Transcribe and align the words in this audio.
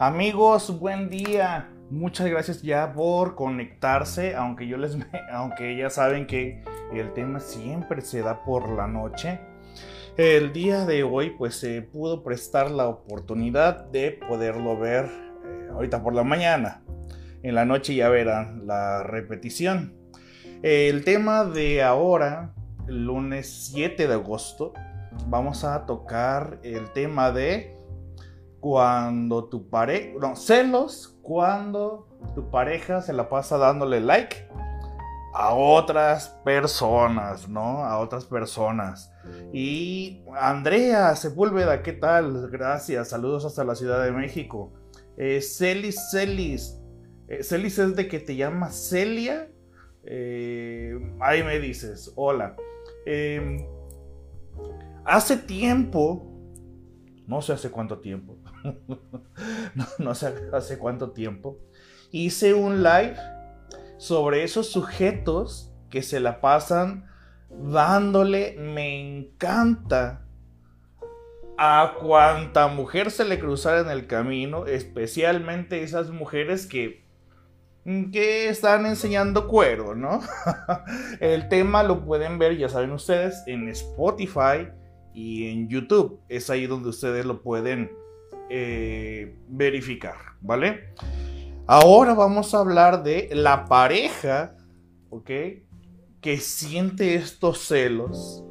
Amigos, 0.00 0.78
buen 0.78 1.10
día. 1.10 1.70
Muchas 1.90 2.28
gracias 2.28 2.62
ya 2.62 2.92
por 2.92 3.34
conectarse, 3.34 4.36
aunque 4.36 4.68
yo 4.68 4.76
les 4.76 4.96
aunque 5.32 5.76
ya 5.76 5.90
saben 5.90 6.28
que 6.28 6.62
el 6.92 7.12
tema 7.14 7.40
siempre 7.40 8.00
se 8.02 8.22
da 8.22 8.44
por 8.44 8.68
la 8.68 8.86
noche. 8.86 9.40
El 10.16 10.52
día 10.52 10.86
de 10.86 11.02
hoy 11.02 11.30
pues 11.30 11.56
se 11.56 11.82
pudo 11.82 12.22
prestar 12.22 12.70
la 12.70 12.86
oportunidad 12.86 13.86
de 13.86 14.12
poderlo 14.12 14.78
ver 14.78 15.06
eh, 15.06 15.68
ahorita 15.72 16.00
por 16.00 16.14
la 16.14 16.22
mañana. 16.22 16.84
En 17.42 17.56
la 17.56 17.64
noche 17.64 17.96
ya 17.96 18.08
verán 18.08 18.68
la 18.68 19.02
repetición. 19.02 19.94
El 20.62 21.04
tema 21.04 21.44
de 21.44 21.82
ahora, 21.82 22.54
lunes 22.86 23.70
7 23.72 24.06
de 24.06 24.14
agosto, 24.14 24.74
vamos 25.26 25.64
a 25.64 25.86
tocar 25.86 26.60
el 26.62 26.92
tema 26.92 27.32
de 27.32 27.77
cuando 28.60 29.44
tu 29.44 29.68
pareja, 29.68 30.18
no, 30.20 30.36
celos 30.36 31.18
cuando 31.22 32.08
tu 32.34 32.50
pareja 32.50 33.00
se 33.02 33.12
la 33.12 33.28
pasa 33.28 33.58
dándole 33.58 34.00
like 34.00 34.48
a 35.34 35.54
otras 35.54 36.30
personas, 36.44 37.48
¿no? 37.48 37.84
A 37.84 37.98
otras 37.98 38.24
personas. 38.24 39.12
Y 39.52 40.24
Andrea 40.36 41.14
Sepúlveda, 41.14 41.82
¿qué 41.82 41.92
tal? 41.92 42.50
Gracias, 42.50 43.10
saludos 43.10 43.44
hasta 43.44 43.62
la 43.62 43.74
Ciudad 43.74 44.04
de 44.04 44.10
México. 44.10 44.72
Eh, 45.16 45.40
Celis, 45.40 46.10
Celis. 46.10 46.80
Eh, 47.28 47.42
Celis 47.42 47.78
es 47.78 47.94
de 47.94 48.08
que 48.08 48.18
te 48.18 48.34
llama 48.36 48.70
Celia. 48.70 49.48
Eh, 50.04 50.98
ahí 51.20 51.42
me 51.44 51.58
dices, 51.60 52.12
hola. 52.16 52.56
Em, 53.04 53.64
hace 55.04 55.36
tiempo, 55.36 56.37
no 57.28 57.42
sé 57.42 57.52
hace 57.52 57.70
cuánto 57.70 57.98
tiempo, 57.98 58.38
no, 59.98 60.14
sé 60.14 60.34
hace 60.52 60.78
cuánto 60.78 61.12
tiempo, 61.12 61.58
hice 62.10 62.54
un 62.54 62.82
live 62.82 63.16
sobre 63.98 64.42
esos 64.44 64.72
sujetos 64.72 65.70
que 65.90 66.02
se 66.02 66.20
la 66.20 66.40
pasan 66.40 67.06
dándole 67.50 68.56
me 68.58 69.18
encanta 69.18 70.24
a 71.58 71.94
cuanta 72.00 72.68
mujer 72.68 73.10
se 73.10 73.24
le 73.24 73.38
cruzara 73.38 73.80
en 73.80 73.90
el 73.90 74.06
camino, 74.06 74.66
especialmente 74.66 75.82
esas 75.82 76.10
mujeres 76.10 76.66
que 76.66 77.06
que 78.12 78.48
están 78.50 78.84
enseñando 78.84 79.48
cuero, 79.48 79.94
¿no? 79.94 80.20
el 81.20 81.48
tema 81.48 81.82
lo 81.82 82.04
pueden 82.04 82.38
ver, 82.38 82.58
ya 82.58 82.68
saben 82.68 82.92
ustedes, 82.92 83.42
en 83.46 83.68
Spotify 83.68 84.68
y 85.18 85.48
en 85.48 85.68
YouTube. 85.68 86.20
Es 86.28 86.48
ahí 86.48 86.68
donde 86.68 86.90
ustedes 86.90 87.26
lo 87.26 87.42
pueden 87.42 87.90
eh, 88.48 89.36
verificar, 89.48 90.14
¿vale? 90.40 90.94
Ahora 91.66 92.14
vamos 92.14 92.54
a 92.54 92.60
hablar 92.60 93.02
de 93.02 93.28
la 93.32 93.64
pareja, 93.64 94.56
¿ok? 95.10 95.30
Que 96.20 96.36
siente 96.38 97.16
estos 97.16 97.66
celos 97.66 98.44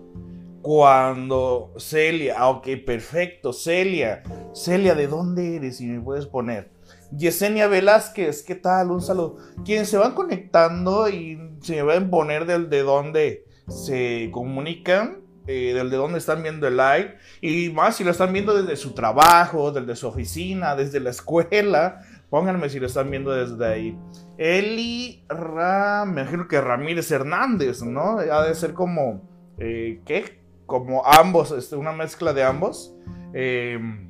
cuando 0.61 1.73
Celia, 1.77 2.35
ah, 2.37 2.49
ok, 2.49 2.67
perfecto, 2.85 3.53
Celia, 3.53 4.23
Celia, 4.53 4.93
¿de 4.93 5.07
dónde 5.07 5.55
eres? 5.55 5.77
Si 5.77 5.85
me 5.85 6.01
puedes 6.01 6.25
poner. 6.25 6.69
Yesenia 7.15 7.67
Velázquez, 7.67 8.43
¿qué 8.43 8.55
tal? 8.55 8.91
Un 8.91 9.01
saludo. 9.01 9.37
Quienes 9.63 9.87
se 9.87 9.97
van 9.97 10.13
conectando 10.13 11.07
y 11.07 11.39
se 11.61 11.81
van 11.81 12.07
a 12.07 12.09
poner 12.09 12.45
del 12.45 12.69
de 12.69 12.81
dónde 12.81 13.45
se 13.69 14.29
comunican, 14.33 15.26
eh, 15.47 15.73
del 15.73 15.89
de 15.89 15.97
dónde 15.97 16.17
están 16.19 16.43
viendo 16.43 16.67
el 16.67 16.77
live, 16.77 17.17
y 17.41 17.69
más 17.69 17.95
si 17.95 18.03
lo 18.03 18.11
están 18.11 18.33
viendo 18.33 18.61
desde 18.61 18.75
su 18.75 18.93
trabajo, 18.93 19.71
desde 19.71 19.95
su 19.95 20.07
oficina, 20.07 20.75
desde 20.75 20.99
la 20.99 21.09
escuela, 21.09 22.01
pónganme 22.29 22.69
si 22.69 22.79
lo 22.79 22.87
están 22.87 23.09
viendo 23.09 23.31
desde 23.31 23.65
ahí. 23.65 23.97
Eli 24.37 25.25
Ram, 25.29 26.13
me 26.13 26.21
imagino 26.21 26.47
que 26.47 26.61
Ramírez 26.61 27.09
Hernández, 27.11 27.81
¿no? 27.81 28.19
Ha 28.19 28.47
de 28.47 28.55
ser 28.55 28.73
como, 28.73 29.27
eh, 29.57 30.01
¿qué? 30.05 30.41
Como 30.65 31.05
ambos, 31.05 31.51
este, 31.51 31.75
una 31.75 31.91
mezcla 31.91 32.33
de 32.33 32.43
ambos. 32.43 32.93
Em, 33.33 34.09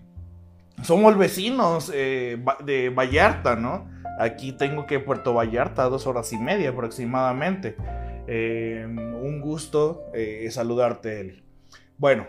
somos 0.84 1.18
vecinos 1.18 1.92
eh, 1.94 2.44
de 2.66 2.90
Vallarta, 2.90 3.56
¿no? 3.56 3.90
Aquí 4.20 4.52
tengo 4.52 4.86
que 4.86 5.00
Puerto 5.00 5.34
Vallarta, 5.34 5.84
dos 5.84 6.08
horas 6.08 6.34
y 6.34 6.38
media 6.38 6.70
aproximadamente. 6.70 7.78
Em, 8.28 9.16
un 9.16 9.40
gusto 9.40 10.04
eh, 10.14 10.48
saludarte, 10.52 11.22
Eli. 11.22 11.44
Bueno, 11.98 12.28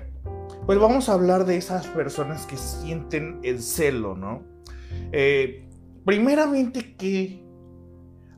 pues 0.64 0.78
vamos 0.78 1.08
a 1.08 1.14
hablar 1.14 1.44
de 1.44 1.56
esas 1.56 1.86
personas 1.88 2.46
que 2.46 2.56
sienten 2.56 3.40
el 3.42 3.60
celo, 3.60 4.16
¿no? 4.16 4.42
Eh, 5.12 5.66
primeramente 6.04 6.94
que... 6.96 7.44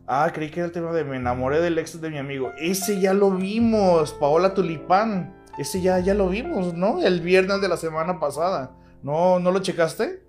Ah, 0.06 0.30
creí 0.34 0.50
que 0.50 0.60
era 0.60 0.66
el 0.66 0.72
tema 0.72 0.92
de 0.92 1.04
me 1.04 1.18
enamoré 1.18 1.60
del 1.60 1.78
ex 1.78 2.00
de 2.00 2.10
mi 2.10 2.18
amigo. 2.18 2.50
Ese 2.58 3.00
ya 3.00 3.14
lo 3.14 3.30
vimos, 3.30 4.12
Paola 4.14 4.54
Tulipán. 4.54 5.36
Ese 5.56 5.80
ya, 5.80 6.00
ya 6.00 6.14
lo 6.14 6.28
vimos, 6.28 6.74
¿no? 6.74 7.00
El 7.00 7.20
viernes 7.20 7.60
de 7.60 7.68
la 7.68 7.76
semana 7.76 8.18
pasada. 8.18 8.76
¿No, 9.02 9.38
¿no 9.38 9.52
lo 9.52 9.60
checaste? 9.60 10.24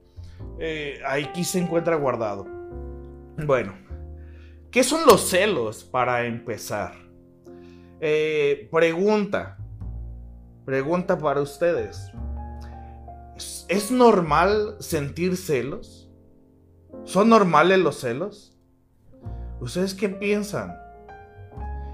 Eh, 0.60 1.00
aquí 1.08 1.44
se 1.44 1.60
encuentra 1.60 1.96
guardado. 1.96 2.46
Bueno, 3.46 3.74
¿qué 4.70 4.84
son 4.84 5.02
los 5.08 5.30
celos 5.30 5.84
para 5.84 6.26
empezar? 6.26 7.11
Eh, 8.04 8.68
pregunta. 8.72 9.60
Pregunta 10.66 11.20
para 11.20 11.40
ustedes. 11.40 12.12
¿Es 13.68 13.92
normal 13.92 14.78
sentir 14.80 15.38
celos? 15.38 16.12
¿Son 17.04 17.30
normales 17.30 17.78
los 17.78 18.00
celos? 18.00 18.58
¿Ustedes 19.60 19.94
qué 19.94 20.10
piensan? 20.10 20.76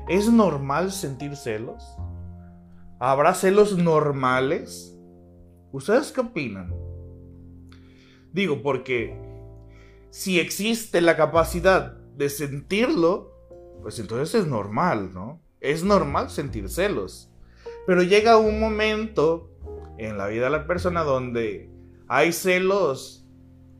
¿Es 0.07 0.31
normal 0.31 0.93
sentir 0.93 1.35
celos? 1.35 1.83
¿Habrá 2.99 3.33
celos 3.33 3.77
normales? 3.77 4.97
¿Ustedes 5.73 6.13
qué 6.13 6.21
opinan? 6.21 6.73
Digo, 8.31 8.61
porque 8.63 9.19
si 10.09 10.39
existe 10.39 11.01
la 11.01 11.17
capacidad 11.17 11.97
de 12.15 12.29
sentirlo, 12.29 13.33
pues 13.81 13.99
entonces 13.99 14.41
es 14.41 14.47
normal, 14.47 15.13
¿no? 15.13 15.41
Es 15.61 15.83
normal 15.83 16.29
sentir 16.29 16.69
celos. 16.69 17.31
Pero 17.85 18.03
llega 18.03 18.37
un 18.37 18.59
momento 18.59 19.49
en 19.97 20.17
la 20.17 20.27
vida 20.27 20.45
de 20.45 20.51
la 20.51 20.67
persona 20.67 21.03
donde 21.03 21.69
hay 22.07 22.31
celos 22.31 23.25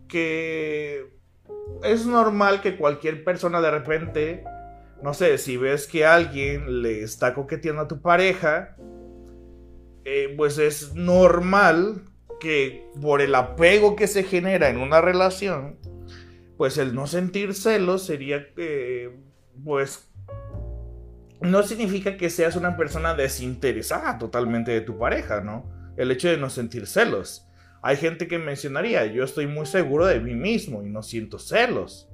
que 0.08 1.18
es 1.84 2.06
normal 2.06 2.62
que 2.62 2.78
cualquier 2.78 3.24
persona 3.24 3.62
de 3.62 3.72
repente, 3.72 4.44
no 5.04 5.14
sé, 5.14 5.38
si 5.38 5.58
ves 5.58 5.88
que 5.88 6.06
alguien 6.06 6.82
le 6.82 7.04
está 7.04 7.34
coqueteando 7.34 7.84
a 7.84 7.88
tu 7.88 8.02
pareja, 8.02 8.76
eh, 10.06 10.34
pues 10.38 10.58
es 10.58 10.96
normal 10.96 12.04
que 12.40 12.90
por 13.02 13.22
el 13.22 13.36
apego 13.36 13.96
que 13.96 14.08
se 14.08 14.24
genera 14.24 14.70
en 14.70 14.78
una 14.78 15.02
relación, 15.02 15.78
pues 16.58 16.78
el 16.78 16.96
no 16.96 17.08
sentir 17.08 17.54
celos 17.54 18.04
sería 18.04 18.54
que, 18.54 19.20
pues 19.64 20.07
no 21.42 21.64
significa 21.64 22.18
que 22.18 22.30
seas 22.30 22.56
una 22.56 22.78
persona 22.78 23.14
desinteresada 23.14 24.18
totalmente 24.18 24.72
de 24.72 24.82
tu 24.82 24.98
pareja, 24.98 25.42
¿no? 25.42 25.70
El 25.96 26.12
hecho 26.12 26.30
de 26.30 26.38
no 26.38 26.50
sentir 26.50 26.88
celos. 26.88 27.48
Hay 27.82 27.98
gente 27.98 28.28
que 28.28 28.40
mencionaría, 28.40 29.06
yo 29.06 29.24
estoy 29.24 29.48
muy 29.48 29.66
seguro 29.66 30.06
de 30.06 30.20
mí 30.20 30.34
mismo 30.34 30.84
y 30.84 30.90
no 30.90 31.04
siento 31.04 31.40
celos. 31.40 32.10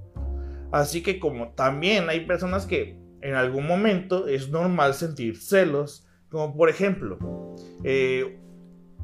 Así 0.72 1.02
que 1.02 1.20
como 1.20 1.54
también 1.54 2.10
hay 2.10 2.26
personas 2.26 2.66
que 2.66 2.98
en 3.22 3.36
algún 3.36 3.66
momento 3.66 4.28
es 4.28 4.50
normal 4.50 4.94
sentir 4.94 5.38
celos, 5.38 6.06
como 6.30 6.56
por 6.58 6.70
ejemplo, 6.70 7.56
eh, 7.84 8.40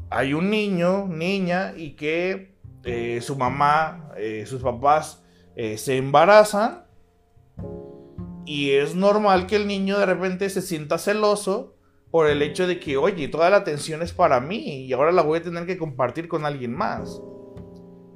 hay 0.09 0.33
un 0.33 0.49
niño, 0.49 1.07
niña, 1.07 1.73
y 1.77 1.91
que 1.91 2.57
eh, 2.83 3.21
su 3.21 3.37
mamá, 3.37 4.11
eh, 4.17 4.45
sus 4.45 4.61
papás 4.61 5.23
se 5.75 5.97
embarazan 5.97 6.85
y 8.49 8.71
es 8.71 8.95
normal 8.95 9.45
que 9.45 9.57
el 9.57 9.67
niño 9.67 9.99
de 9.99 10.07
repente 10.07 10.49
se 10.49 10.63
sienta 10.63 10.97
celoso 10.97 11.75
por 12.09 12.25
el 12.25 12.41
hecho 12.41 12.65
de 12.65 12.79
que, 12.79 12.97
oye, 12.97 13.27
toda 13.27 13.51
la 13.51 13.57
atención 13.57 14.01
es 14.01 14.11
para 14.11 14.39
mí 14.39 14.87
y 14.87 14.91
ahora 14.91 15.11
la 15.11 15.21
voy 15.21 15.37
a 15.37 15.43
tener 15.43 15.67
que 15.67 15.77
compartir 15.77 16.27
con 16.27 16.43
alguien 16.45 16.73
más. 16.73 17.21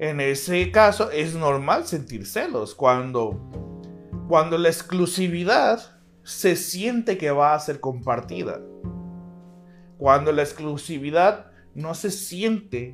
En 0.00 0.20
ese 0.20 0.72
caso 0.72 1.12
es 1.12 1.36
normal 1.36 1.86
sentir 1.86 2.26
celos 2.26 2.74
cuando, 2.74 3.48
cuando 4.26 4.58
la 4.58 4.70
exclusividad 4.70 6.00
se 6.24 6.56
siente 6.56 7.16
que 7.16 7.30
va 7.30 7.54
a 7.54 7.60
ser 7.60 7.78
compartida. 7.78 8.60
Cuando 9.98 10.32
la 10.32 10.42
exclusividad 10.42 11.52
no 11.76 11.94
se 11.94 12.10
siente 12.10 12.92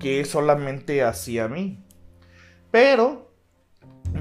que 0.00 0.20
es 0.20 0.30
solamente 0.30 1.02
hacia 1.04 1.48
mí. 1.48 1.84
Pero 2.70 3.31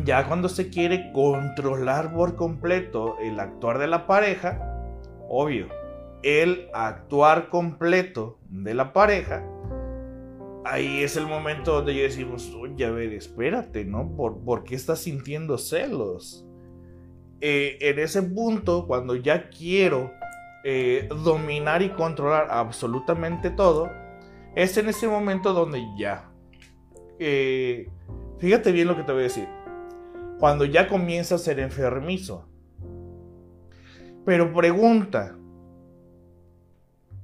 ya 0.03 0.27
cuando 0.27 0.49
se 0.49 0.69
quiere 0.69 1.11
controlar 1.13 2.13
por 2.13 2.35
completo 2.35 3.17
el 3.19 3.39
actuar 3.39 3.77
de 3.77 3.87
la 3.87 4.07
pareja, 4.07 4.89
obvio, 5.29 5.67
el 6.23 6.69
actuar 6.73 7.49
completo 7.49 8.39
de 8.49 8.73
la 8.73 8.93
pareja, 8.93 9.45
ahí 10.65 11.03
es 11.03 11.17
el 11.17 11.27
momento 11.27 11.73
donde 11.73 11.95
yo 11.95 12.03
decimos, 12.03 12.53
oye, 12.59 12.85
a 12.85 12.91
ver, 12.91 13.13
espérate, 13.13 13.85
¿no? 13.85 14.15
¿Por, 14.15 14.39
¿por 14.43 14.63
qué 14.63 14.75
estás 14.75 14.99
sintiendo 14.99 15.57
celos? 15.57 16.45
Eh, 17.41 17.77
en 17.81 17.99
ese 17.99 18.21
punto, 18.21 18.85
cuando 18.85 19.15
ya 19.15 19.49
quiero 19.49 20.11
eh, 20.63 21.09
dominar 21.23 21.81
y 21.81 21.89
controlar 21.89 22.47
absolutamente 22.51 23.49
todo, 23.49 23.89
es 24.55 24.77
en 24.77 24.89
ese 24.89 25.07
momento 25.07 25.53
donde 25.53 25.81
ya. 25.97 26.29
Eh, 27.17 27.89
fíjate 28.37 28.71
bien 28.71 28.87
lo 28.87 28.95
que 28.95 29.03
te 29.03 29.11
voy 29.11 29.21
a 29.21 29.23
decir. 29.23 29.47
Cuando 30.41 30.65
ya 30.65 30.89
comienza 30.89 31.35
a 31.35 31.37
ser 31.37 31.59
enfermizo. 31.59 32.49
Pero 34.25 34.51
pregunta. 34.51 35.37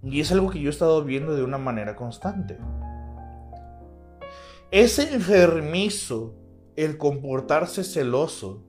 Y 0.04 0.22
es 0.22 0.32
algo 0.32 0.52
que 0.52 0.60
yo 0.60 0.70
he 0.70 0.72
estado 0.72 1.04
viendo 1.04 1.36
de 1.36 1.44
una 1.44 1.58
manera 1.58 1.96
constante. 1.96 2.60
¿Es 4.70 5.00
enfermizo 5.00 6.36
el 6.76 7.00
comportarse 7.00 7.84
celoso? 7.84 8.64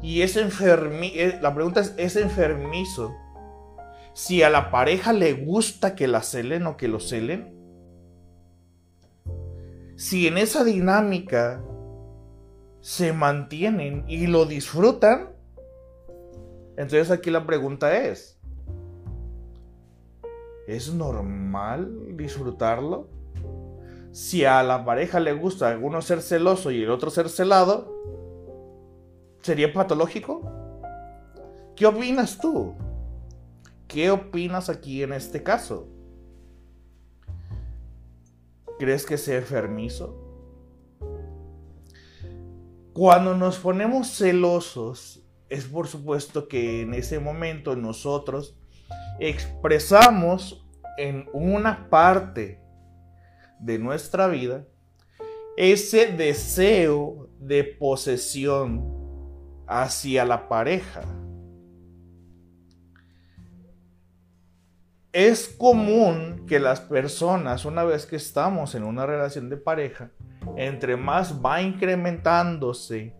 Y 0.00 0.22
es 0.22 0.38
enfermizo. 0.38 1.14
Eh, 1.16 1.38
la 1.42 1.54
pregunta 1.54 1.80
es: 1.80 1.94
¿es 1.98 2.16
enfermizo 2.16 3.14
si 4.14 4.42
a 4.42 4.48
la 4.48 4.70
pareja 4.70 5.12
le 5.12 5.34
gusta 5.34 5.94
que 5.94 6.08
la 6.08 6.22
celen 6.22 6.66
o 6.66 6.78
que 6.78 6.88
lo 6.88 7.00
celen, 7.00 7.54
si 9.96 10.26
en 10.26 10.38
esa 10.38 10.64
dinámica 10.64 11.62
se 12.86 13.12
mantienen 13.12 14.04
y 14.06 14.28
lo 14.28 14.44
disfrutan, 14.46 15.30
entonces 16.76 17.10
aquí 17.10 17.32
la 17.32 17.44
pregunta 17.44 17.96
es, 17.96 18.38
¿es 20.68 20.94
normal 20.94 22.16
disfrutarlo? 22.16 23.08
Si 24.12 24.44
a 24.44 24.62
la 24.62 24.84
pareja 24.84 25.18
le 25.18 25.32
gusta 25.32 25.76
uno 25.76 26.00
ser 26.00 26.22
celoso 26.22 26.70
y 26.70 26.84
el 26.84 26.90
otro 26.92 27.10
ser 27.10 27.28
celado, 27.28 27.92
¿sería 29.42 29.72
patológico? 29.72 30.48
¿Qué 31.74 31.86
opinas 31.86 32.38
tú? 32.38 32.76
¿Qué 33.88 34.12
opinas 34.12 34.68
aquí 34.68 35.02
en 35.02 35.12
este 35.12 35.42
caso? 35.42 35.88
¿Crees 38.78 39.04
que 39.04 39.18
sea 39.18 39.38
enfermizo? 39.38 40.25
Cuando 42.96 43.36
nos 43.36 43.58
ponemos 43.58 44.16
celosos, 44.16 45.22
es 45.50 45.66
por 45.66 45.86
supuesto 45.86 46.48
que 46.48 46.80
en 46.80 46.94
ese 46.94 47.18
momento 47.18 47.76
nosotros 47.76 48.56
expresamos 49.20 50.66
en 50.96 51.28
una 51.34 51.90
parte 51.90 52.58
de 53.60 53.78
nuestra 53.78 54.28
vida 54.28 54.66
ese 55.58 56.06
deseo 56.06 57.28
de 57.38 57.64
posesión 57.64 58.82
hacia 59.66 60.24
la 60.24 60.48
pareja. 60.48 61.02
es 65.12 65.48
común 65.48 66.44
que 66.46 66.60
las 66.60 66.82
personas, 66.82 67.64
una 67.64 67.84
vez 67.84 68.04
que 68.04 68.16
estamos 68.16 68.74
en 68.74 68.84
una 68.84 69.06
relación 69.06 69.48
de 69.48 69.56
pareja, 69.56 70.10
entre 70.56 70.96
más 70.96 71.44
va 71.44 71.60
incrementándose 71.60 73.14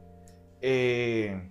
eh, 0.61 1.51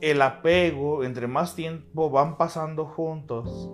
el 0.00 0.22
apego, 0.22 1.04
entre 1.04 1.26
más 1.26 1.54
tiempo 1.54 2.10
van 2.10 2.36
pasando 2.36 2.86
juntos. 2.86 3.70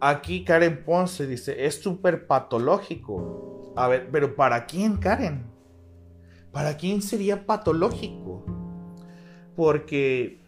Aquí 0.00 0.44
Karen 0.44 0.82
Ponce 0.84 1.26
dice, 1.26 1.66
es 1.66 1.80
súper 1.82 2.26
patológico. 2.26 3.72
A 3.76 3.88
ver, 3.88 4.08
pero 4.10 4.34
¿para 4.34 4.66
quién 4.66 4.96
Karen? 4.96 5.44
¿Para 6.50 6.76
quién 6.76 7.02
sería 7.02 7.46
patológico? 7.46 8.44
Porque 9.54 10.40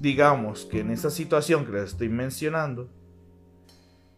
digamos 0.00 0.64
que 0.66 0.80
en 0.80 0.90
esa 0.90 1.10
situación 1.10 1.64
que 1.64 1.72
les 1.72 1.92
estoy 1.92 2.08
mencionando, 2.08 2.88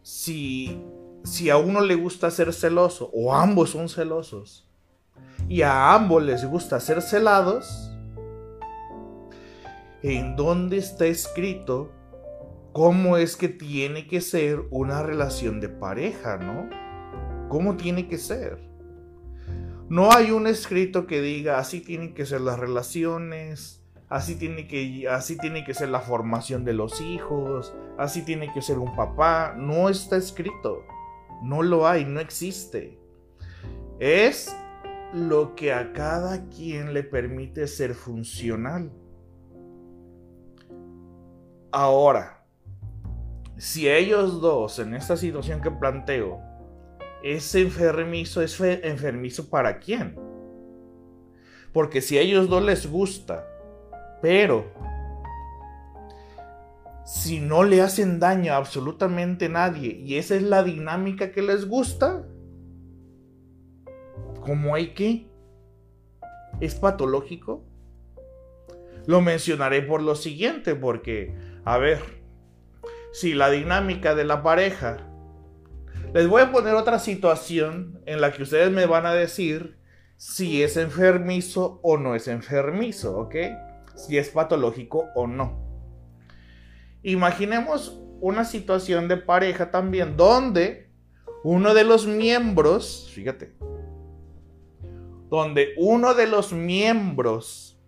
si, 0.01 0.81
si 1.23 1.49
a 1.49 1.57
uno 1.57 1.81
le 1.81 1.95
gusta 1.95 2.31
ser 2.31 2.53
celoso 2.53 3.09
o 3.13 3.33
ambos 3.33 3.71
son 3.71 3.89
celosos 3.89 4.69
y 5.49 5.61
a 5.61 5.93
ambos 5.93 6.23
les 6.23 6.45
gusta 6.45 6.79
ser 6.79 7.01
celados, 7.01 7.91
¿en 10.03 10.35
dónde 10.35 10.77
está 10.77 11.05
escrito 11.05 11.91
cómo 12.73 13.17
es 13.17 13.35
que 13.35 13.49
tiene 13.49 14.07
que 14.07 14.21
ser 14.21 14.61
una 14.69 15.01
relación 15.01 15.59
de 15.59 15.69
pareja, 15.69 16.37
no? 16.37 16.69
¿Cómo 17.49 17.75
tiene 17.75 18.07
que 18.07 18.17
ser? 18.17 18.59
No 19.89 20.11
hay 20.11 20.31
un 20.31 20.47
escrito 20.47 21.07
que 21.07 21.21
diga 21.21 21.59
así 21.59 21.79
tienen 21.79 22.13
que 22.13 22.25
ser 22.25 22.41
las 22.41 22.59
relaciones, 22.59 23.81
así 24.09 24.35
tiene 24.35 24.67
que 24.67 25.07
así 25.09 25.37
tiene 25.37 25.63
que 25.63 25.73
ser 25.73 25.89
la 25.89 26.01
formación 26.01 26.65
de 26.65 26.73
los 26.73 27.01
hijos, 27.01 27.73
así 27.97 28.23
tiene 28.23 28.51
que 28.53 28.61
ser 28.61 28.79
un 28.79 28.95
papá, 28.95 29.55
no 29.57 29.87
está 29.89 30.17
escrito. 30.17 30.83
No 31.41 31.63
lo 31.63 31.87
hay, 31.87 32.05
no 32.05 32.19
existe. 32.19 32.99
Es 33.99 34.55
lo 35.13 35.55
que 35.55 35.73
a 35.73 35.93
cada 35.93 36.47
quien 36.49 36.93
le 36.93 37.03
permite 37.03 37.67
ser 37.67 37.93
funcional. 37.93 38.91
Ahora, 41.71 42.45
si 43.57 43.89
ellos 43.89 44.41
dos 44.41 44.79
en 44.79 44.93
esta 44.93 45.17
situación 45.17 45.61
que 45.61 45.71
planteo 45.71 46.39
es 47.23 47.53
enfermizo, 47.55 48.41
es 48.41 48.59
enfermizo 48.61 49.49
para 49.49 49.79
quién? 49.79 50.19
Porque 51.73 52.01
si 52.01 52.17
a 52.17 52.21
ellos 52.21 52.49
dos 52.49 52.63
les 52.63 52.89
gusta 52.89 53.45
pero 54.21 54.65
si 57.07 57.39
no 57.39 57.63
le 57.63 57.81
hacen 57.81 58.19
daño 58.19 58.51
a 58.51 58.57
absolutamente 58.57 59.47
nadie 59.47 59.95
y 60.03 60.17
esa 60.17 60.35
es 60.35 60.43
la 60.43 60.61
dinámica 60.61 61.31
que 61.31 61.41
les 61.41 61.65
gusta, 61.65 62.27
¿cómo 64.41 64.75
hay 64.75 64.93
que? 64.93 65.29
¿Es 66.59 66.75
patológico? 66.75 67.63
Lo 69.05 69.21
mencionaré 69.21 69.81
por 69.81 70.01
lo 70.01 70.15
siguiente, 70.15 70.75
porque, 70.75 71.33
a 71.63 71.77
ver, 71.77 71.99
si 73.13 73.33
la 73.33 73.49
dinámica 73.49 74.13
de 74.15 74.25
la 74.25 74.43
pareja, 74.43 74.97
les 76.13 76.27
voy 76.27 76.41
a 76.41 76.51
poner 76.51 76.75
otra 76.75 76.99
situación 76.99 78.01
en 78.05 78.19
la 78.19 78.33
que 78.33 78.43
ustedes 78.43 78.69
me 78.69 78.85
van 78.85 79.05
a 79.05 79.13
decir 79.13 79.79
si 80.17 80.61
es 80.61 80.75
enfermizo 80.75 81.79
o 81.83 81.97
no 81.97 82.15
es 82.15 82.27
enfermizo, 82.27 83.17
¿ok? 83.17 83.35
si 83.97 84.17
es 84.17 84.29
patológico 84.29 85.09
o 85.15 85.27
no. 85.27 85.66
Imaginemos 87.03 87.99
una 88.19 88.43
situación 88.45 89.07
de 89.07 89.17
pareja 89.17 89.71
también 89.71 90.17
donde 90.17 90.89
uno 91.43 91.73
de 91.73 91.83
los 91.83 92.07
miembros, 92.07 93.09
fíjate, 93.13 93.55
donde 95.29 95.73
uno 95.77 96.13
de 96.13 96.27
los 96.27 96.51
miembros 96.53 97.79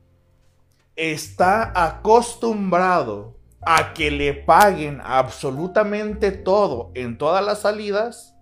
está 0.96 1.72
acostumbrado 1.76 3.38
a 3.62 3.94
que 3.94 4.12
le 4.12 4.34
paguen 4.34 5.02
absolutamente 5.04 6.32
todo 6.32 6.92
en 6.94 7.18
todas 7.18 7.44
las 7.44 7.62
salidas 7.62 8.36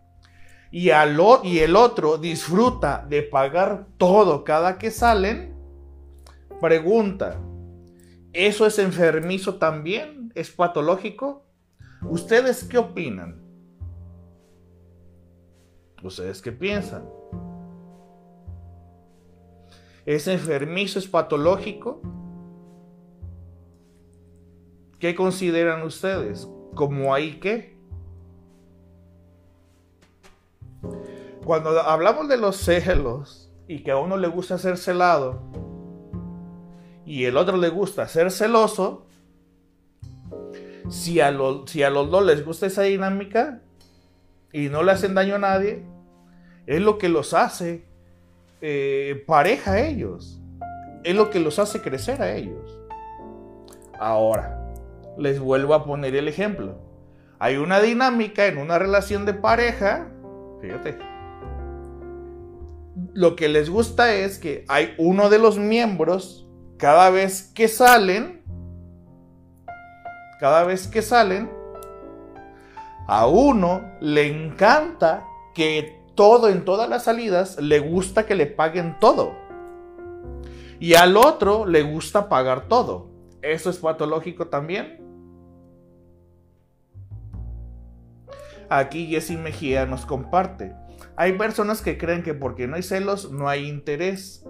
y, 0.71 0.89
al, 0.89 1.17
y 1.43 1.59
el 1.59 1.75
otro 1.75 2.17
disfruta 2.17 3.05
de 3.07 3.23
pagar 3.23 3.87
todo 3.97 4.43
cada 4.43 4.77
que 4.77 4.91
salen, 4.91 5.55
pregunta, 6.59 7.39
¿Eso 8.37 8.67
es 8.67 8.77
enfermizo 8.77 9.55
también? 9.55 10.16
¿Es 10.37 10.51
patológico? 10.51 11.41
¿Ustedes 12.03 12.63
qué 12.63 12.77
opinan? 12.77 13.41
¿Ustedes 16.03 16.43
qué 16.43 16.51
piensan? 16.51 17.09
¿Es 20.05 20.27
enfermizo? 20.27 20.99
¿Es 20.99 21.07
patológico? 21.07 22.03
¿Qué 24.99 25.15
consideran 25.15 25.81
ustedes? 25.81 26.47
¿Cómo 26.75 27.15
hay 27.15 27.39
qué? 27.39 27.75
Cuando 31.43 31.81
hablamos 31.81 32.29
de 32.29 32.37
los 32.37 32.57
celos 32.57 33.51
y 33.67 33.81
que 33.81 33.89
a 33.89 33.97
uno 33.97 34.17
le 34.17 34.27
gusta 34.27 34.59
ser 34.59 34.77
celado, 34.77 35.41
y 37.07 37.25
el 37.25 37.37
otro 37.37 37.57
le 37.57 37.69
gusta 37.69 38.07
ser 38.07 38.29
celoso, 38.29 39.06
si 40.89 41.19
a, 41.19 41.35
si 41.65 41.83
a 41.83 41.89
los 41.89 42.09
dos 42.09 42.25
les 42.25 42.45
gusta 42.45 42.65
esa 42.65 42.83
dinámica 42.83 43.61
y 44.51 44.69
no 44.69 44.83
le 44.83 44.91
hacen 44.91 45.13
daño 45.13 45.35
a 45.35 45.39
nadie, 45.39 45.83
es 46.65 46.81
lo 46.81 46.97
que 46.97 47.09
los 47.09 47.33
hace 47.33 47.85
eh, 48.61 49.23
pareja 49.27 49.73
a 49.73 49.79
ellos. 49.81 50.39
Es 51.03 51.15
lo 51.15 51.29
que 51.29 51.39
los 51.39 51.59
hace 51.59 51.81
crecer 51.81 52.21
a 52.21 52.35
ellos. 52.35 52.79
Ahora, 53.99 54.73
les 55.17 55.39
vuelvo 55.39 55.73
a 55.73 55.85
poner 55.85 56.15
el 56.15 56.27
ejemplo. 56.27 56.75
hay 57.39 57.57
una 57.57 57.79
dinámica 57.79 58.47
en 58.47 58.57
una 58.57 58.79
relación 58.79 59.25
de 59.25 59.33
pareja, 59.33 60.09
fíjate, 60.59 60.97
lo 63.13 63.35
que 63.35 63.47
les 63.47 63.69
gusta 63.69 64.13
es 64.13 64.39
que 64.39 64.65
hay 64.67 64.95
uno 64.97 65.29
de 65.29 65.37
los 65.37 65.57
miembros, 65.57 66.47
cada 66.77 67.09
vez 67.09 67.51
que 67.53 67.67
salen, 67.67 68.41
cada 70.39 70.63
vez 70.63 70.87
que 70.87 71.01
salen, 71.01 71.49
a 73.07 73.27
uno 73.27 73.81
le 74.01 74.27
encanta 74.27 75.25
que 75.55 76.01
todo 76.15 76.49
en 76.49 76.65
todas 76.65 76.89
las 76.89 77.03
salidas 77.03 77.57
le 77.61 77.79
gusta 77.79 78.25
que 78.25 78.35
le 78.35 78.47
paguen 78.47 78.97
todo. 78.99 79.35
Y 80.79 80.95
al 80.95 81.17
otro 81.17 81.65
le 81.65 81.83
gusta 81.83 82.29
pagar 82.29 82.67
todo. 82.67 83.09
¿Eso 83.41 83.69
es 83.69 83.77
patológico 83.77 84.47
también? 84.47 85.01
Aquí 88.69 89.07
Jessy 89.07 89.37
Mejía 89.37 89.85
nos 89.85 90.05
comparte. 90.05 90.75
Hay 91.15 91.33
personas 91.33 91.81
que 91.81 91.97
creen 91.97 92.23
que 92.23 92.33
porque 92.33 92.67
no 92.67 92.75
hay 92.75 92.83
celos 92.83 93.31
no 93.31 93.47
hay 93.47 93.67
interés. 93.67 94.45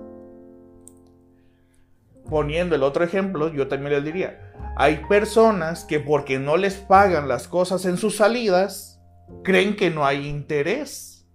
Poniendo 2.30 2.76
el 2.76 2.84
otro 2.84 3.04
ejemplo, 3.04 3.52
yo 3.54 3.68
también 3.68 3.94
les 3.94 4.04
diría, 4.04 4.54
hay 4.76 5.06
personas 5.08 5.86
que 5.86 6.00
porque 6.00 6.40
no 6.40 6.58
les 6.58 6.76
pagan 6.76 7.28
las 7.28 7.48
cosas 7.48 7.86
en 7.86 7.98
sus 7.98 8.18
salidas, 8.18 9.02
creen 9.44 9.76
que 9.76 9.90
no 9.90 10.06
hay 10.06 10.28
interés. 10.28 11.26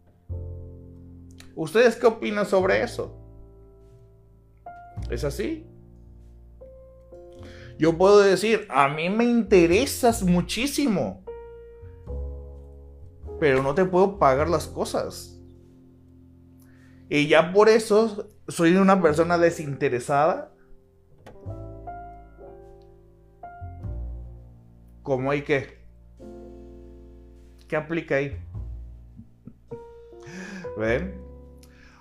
¿Ustedes 1.55 1.97
qué 1.97 2.07
opinan 2.07 2.47
sobre 2.47 2.83
eso? 2.83 3.19
¿Es 5.11 5.25
así? 5.25 5.67
Yo 7.79 7.97
puedo 7.99 8.21
decir, 8.21 8.67
a 8.71 8.89
mí 8.89 9.11
me 9.11 9.25
interesas 9.25 10.23
muchísimo, 10.23 11.25
pero 13.41 13.63
no 13.63 13.75
te 13.75 13.85
puedo 13.85 14.19
pagar 14.19 14.49
las 14.49 14.69
cosas. 14.69 15.41
Y 17.09 17.27
ya 17.27 17.53
por 17.53 17.69
eso 17.69 18.31
soy 18.47 18.77
una 18.77 19.03
persona 19.03 19.37
desinteresada. 19.37 20.52
¿Cómo 25.03 25.31
hay 25.31 25.43
que? 25.43 25.83
¿Qué 27.69 27.77
aplica 27.77 28.17
ahí? 28.17 28.37
¿Ven? 30.77 31.21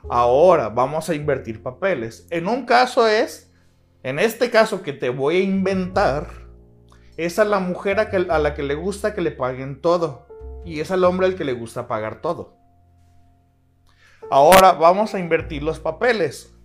Ahora 0.09 0.69
vamos 0.69 1.09
a 1.09 1.15
invertir 1.15 1.63
papeles. 1.63 2.27
En 2.29 2.47
un 2.47 2.65
caso 2.65 3.07
es, 3.07 3.51
en 4.03 4.19
este 4.19 4.49
caso 4.49 4.81
que 4.81 4.93
te 4.93 5.09
voy 5.09 5.37
a 5.37 5.43
inventar, 5.43 6.27
es 7.17 7.39
a 7.39 7.45
la 7.45 7.59
mujer 7.59 7.99
a, 7.99 8.39
la 8.39 8.53
que 8.53 8.63
le 8.63 8.75
gusta 8.75 9.13
que 9.13 9.21
le 9.21 9.31
paguen 9.31 9.81
todo. 9.81 10.27
Y 10.65 10.79
es 10.79 10.91
al 10.91 11.03
hombre 11.03 11.27
al 11.27 11.35
que 11.35 11.45
le 11.45 11.53
gusta 11.53 11.87
pagar 11.87 12.21
todo. 12.21 12.57
Ahora 14.29 14.73
vamos 14.73 15.13
a 15.13 15.19
invertir 15.19 15.63
los 15.63 15.79
papeles. 15.79 16.55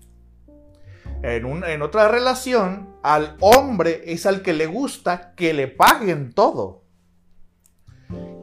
En, 1.23 1.65
en, 1.65 1.83
otra 1.83 2.09
relación, 2.09 2.96
al 3.15 3.37
hombre 3.41 4.03
es 4.07 4.27
al 4.27 4.43
que 4.43 4.53
le 4.53 4.67
gusta 4.67 5.35
que 5.35 5.55
le 5.55 5.69
paguen 5.69 6.33
todo. 6.33 6.85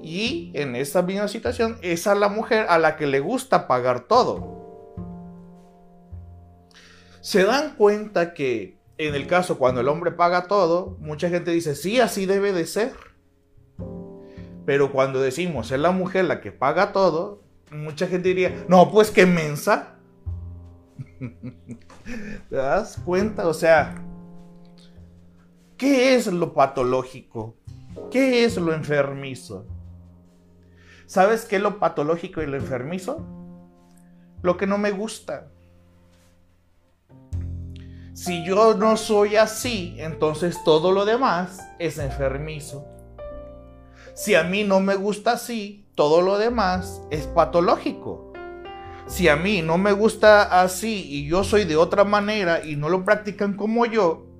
Y 0.02 0.52
en 0.54 0.76
esta 0.76 1.02
misma 1.02 1.28
situación 1.28 1.78
es 1.82 2.08
a 2.08 2.16
la 2.16 2.28
mujer 2.28 2.66
a 2.70 2.78
la 2.78 2.98
que 2.98 3.08
le 3.08 3.20
gusta 3.20 3.68
pagar 3.68 4.02
todo 4.08 4.64
se 7.24 7.46
dan 7.46 7.76
cuenta 7.78 8.34
que 8.34 8.78
en 8.98 9.16
el 9.16 9.28
caso 9.28 9.58
cuando 9.58 9.80
el 9.80 9.88
hombre 9.88 10.12
paga 10.12 10.44
todo, 10.48 10.98
mucha 11.00 11.30
gente 11.30 11.52
dice, 11.52 11.74
sí, 11.74 12.02
así 12.02 12.26
debe 12.26 12.52
de 12.52 12.68
ser. 12.68 12.92
Pero 14.66 14.92
cuando 14.92 15.22
decimos 15.22 15.72
es 15.72 15.80
la 15.80 15.92
mujer 15.92 16.26
la 16.26 16.42
que 16.42 16.52
paga 16.52 16.92
todo, 16.92 17.42
mucha 17.72 18.08
gente 18.08 18.28
diría, 18.28 18.66
no, 18.68 18.92
pues 18.92 19.10
qué 19.10 19.26
mensa. 19.26 19.96
¿Te 22.50 22.56
das 22.58 23.00
cuenta? 23.06 23.48
O 23.48 23.54
sea, 23.54 24.04
¿qué 25.78 26.16
es 26.16 26.28
lo 26.28 26.54
patológico? 26.54 27.56
¿Qué 28.12 28.46
es 28.46 28.58
lo 28.58 28.74
enfermizo? 28.74 29.66
¿Sabes 31.06 31.46
qué 31.46 31.58
es 31.58 31.62
lo 31.62 31.80
patológico 31.80 32.42
y 32.42 32.48
lo 32.48 32.58
enfermizo? 32.58 33.26
Lo 34.42 34.58
que 34.58 34.68
no 34.68 34.78
me 34.78 34.92
gusta. 34.92 35.52
Si 38.14 38.46
yo 38.46 38.76
no 38.76 38.98
soy 38.98 39.36
así, 39.36 39.96
entonces 40.00 40.64
todo 40.64 40.92
lo 40.92 41.06
demás 41.06 41.60
es 41.80 41.98
enfermizo. 41.98 42.86
Si 44.14 44.36
a 44.36 44.44
mí 44.44 44.64
no 44.64 44.80
me 44.80 44.96
gusta 44.96 45.34
así, 45.34 45.88
todo 45.96 46.22
lo 46.22 46.38
demás 46.38 47.02
es 47.10 47.26
patológico. 47.28 48.32
Si 49.08 49.28
a 49.28 49.36
mí 49.36 49.62
no 49.62 49.78
me 49.78 49.92
gusta 49.92 50.62
así 50.62 51.06
y 51.10 51.28
yo 51.28 51.44
soy 51.44 51.66
de 51.66 51.76
otra 51.76 52.04
manera 52.04 52.64
y 52.64 52.76
no 52.76 52.90
lo 52.90 53.04
practican 53.04 53.56
como 53.56 53.86
yo, 53.86 54.33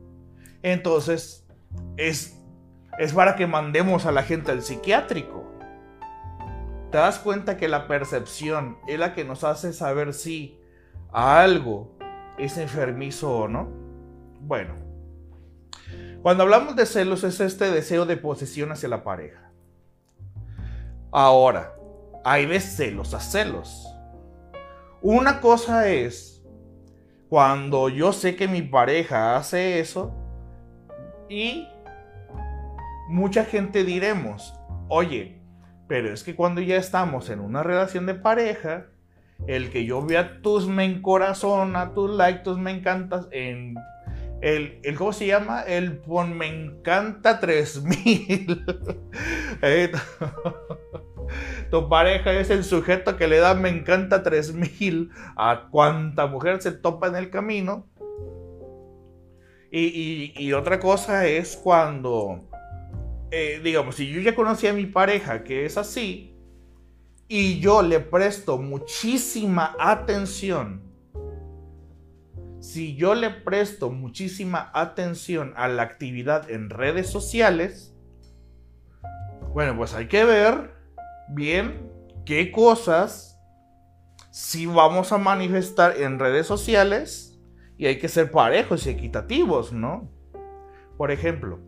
entonces 0.64 1.46
es, 1.98 2.40
es 2.98 3.14
para 3.14 3.36
que 3.36 3.46
mandemos 3.46 4.06
a 4.06 4.12
la 4.12 4.24
gente 4.24 4.52
al 4.52 4.64
psiquiátrico. 4.64 5.44
¿Te 6.90 6.98
das 6.98 7.20
cuenta 7.20 7.58
que 7.58 7.68
la 7.68 7.88
percepción 7.88 8.78
es 8.88 8.98
la 8.98 9.14
que 9.14 9.26
nos 9.26 9.44
hace 9.44 9.74
saber 9.74 10.14
si 10.14 10.60
algo 11.12 11.98
es 12.38 12.58
enfermizo 12.58 13.32
o 13.32 13.48
no? 13.48 13.68
Bueno, 14.40 14.76
cuando 16.22 16.44
hablamos 16.44 16.76
de 16.76 16.86
celos 16.86 17.24
es 17.24 17.40
este 17.40 17.70
deseo 17.72 18.06
de 18.06 18.16
posesión 18.16 18.72
hacia 18.72 18.90
la 18.90 19.04
pareja. 19.04 19.52
Ahora, 21.12 21.76
hay 22.24 22.46
de 22.46 22.60
celos 22.60 23.14
a 23.14 23.20
celos. 23.20 23.88
Una 25.02 25.42
cosa 25.42 25.90
es 25.90 26.42
cuando 27.28 27.90
yo 27.90 28.14
sé 28.14 28.36
que 28.36 28.48
mi 28.48 28.62
pareja 28.62 29.36
hace 29.36 29.80
eso 29.80 30.16
y 31.30 31.68
mucha 33.10 33.46
gente 33.46 33.84
diremos, 33.84 34.54
oye, 34.90 35.40
pero 35.88 36.14
es 36.14 36.24
que 36.24 36.36
cuando 36.36 36.62
ya 36.62 36.78
estamos 36.78 37.30
en 37.30 37.40
una 37.40 37.64
relación 37.64 38.06
de 38.06 38.16
pareja, 38.16 38.88
el 39.48 39.70
que 39.70 39.86
yo 39.86 40.06
vea 40.06 40.42
tus 40.42 40.68
me 40.68 40.86
encorazona, 40.86 41.94
tus 41.94 42.12
like, 42.12 42.40
tus 42.40 42.58
me 42.58 42.72
encantas 42.72 43.28
en 43.32 43.76
el, 44.44 44.80
el 44.84 44.96
¿cómo 44.96 45.14
se 45.14 45.28
llama? 45.28 45.62
El 45.62 46.00
pon 46.00 46.38
me 46.38 46.48
encanta 46.48 47.40
3000. 47.40 48.66
Eh, 49.66 49.90
tu 51.72 51.88
pareja 51.88 52.34
es 52.34 52.50
el 52.50 52.66
sujeto 52.66 53.16
que 53.16 53.30
le 53.30 53.38
da 53.38 53.54
me 53.54 53.70
encanta 53.70 54.24
3000 54.24 55.10
a 55.38 55.70
cuanta 55.72 56.28
mujer 56.28 56.62
se 56.62 56.74
topa 56.74 57.08
en 57.08 57.16
el 57.16 57.30
camino. 57.30 57.88
Y, 59.76 60.54
otra 60.54 60.80
cosa 60.80 61.26
es 61.26 61.58
cuando, 61.58 62.48
eh, 63.32 63.60
digamos, 63.64 63.96
si 63.96 64.08
yo 64.08 64.22
ya 64.22 64.36
conocí 64.36 64.68
a 64.68 64.74
mi 64.74 64.86
pareja 64.86 65.44
que 65.44 65.66
es 65.66 65.78
así, 65.78 66.38
y 67.28 67.60
yo 67.60 67.82
le 67.82 68.00
presto 68.00 68.60
muchísima 68.60 69.76
atención, 69.80 70.84
si 72.60 72.96
yo 72.96 73.16
le 73.16 73.32
presto 73.32 73.90
muchísima 73.90 74.70
atención 74.76 75.54
a 75.58 75.68
la 75.68 75.82
actividad 75.82 76.52
en 76.52 76.70
redes 76.70 77.10
sociales, 77.10 77.96
bueno, 79.54 79.76
pues 79.76 79.96
hay 79.96 80.08
que 80.08 80.24
ver 80.24 80.72
bien 81.30 81.90
qué 82.28 82.52
cosas 82.52 83.40
si 84.30 84.68
vamos 84.68 85.12
a 85.12 85.18
manifestar 85.18 86.00
en 86.00 86.20
redes 86.20 86.46
sociales 86.46 87.33
y 87.84 87.86
hay 87.86 87.98
que 88.00 88.08
ser 88.08 88.32
parejos 88.32 88.88
y 88.88 88.92
equitativos, 88.92 89.74
¿no? 89.74 90.10
Por 90.96 91.12
ejemplo, 91.12 91.60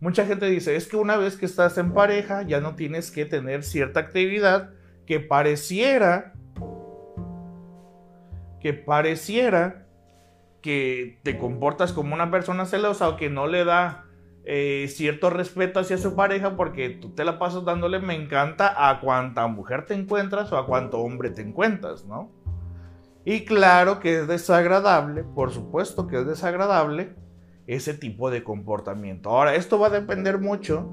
Mucha 0.00 0.26
gente 0.26 0.44
dice, 0.50 0.76
es 0.76 0.86
que 0.86 0.98
una 0.98 1.16
vez 1.16 1.38
que 1.38 1.46
estás 1.46 1.78
en 1.78 1.94
pareja 1.94 2.42
ya 2.42 2.60
no 2.60 2.74
tienes 2.74 3.10
que 3.10 3.24
tener 3.24 3.62
cierta 3.62 4.00
actividad 4.00 4.68
que 5.06 5.18
pareciera, 5.18 6.34
que 8.60 8.74
pareciera 8.74 9.86
que 10.60 11.20
te 11.22 11.38
comportas 11.38 11.94
como 11.94 12.14
una 12.14 12.30
persona 12.30 12.66
celosa 12.66 13.08
o 13.08 13.16
que 13.16 13.30
no 13.30 13.46
le 13.46 13.64
da 13.64 14.04
eh, 14.44 14.88
cierto 14.88 15.30
respeto 15.30 15.80
hacia 15.80 15.96
su 15.96 16.14
pareja 16.14 16.54
porque 16.54 16.90
tú 16.90 17.14
te 17.14 17.24
la 17.24 17.38
pasas 17.38 17.64
dándole 17.64 17.98
me 17.98 18.14
encanta 18.14 18.90
a 18.90 19.00
cuanta 19.00 19.46
mujer 19.46 19.86
te 19.86 19.94
encuentras 19.94 20.52
o 20.52 20.58
a 20.58 20.66
cuánto 20.66 20.98
hombre 20.98 21.30
te 21.30 21.40
encuentras, 21.40 22.04
¿no? 22.04 22.43
Y 23.24 23.44
claro 23.44 24.00
que 24.00 24.20
es 24.20 24.28
desagradable, 24.28 25.24
por 25.24 25.50
supuesto 25.50 26.06
que 26.06 26.20
es 26.20 26.26
desagradable, 26.26 27.14
ese 27.66 27.94
tipo 27.94 28.30
de 28.30 28.44
comportamiento. 28.44 29.30
Ahora, 29.30 29.54
esto 29.54 29.78
va 29.78 29.86
a 29.86 29.90
depender 29.90 30.38
mucho 30.38 30.90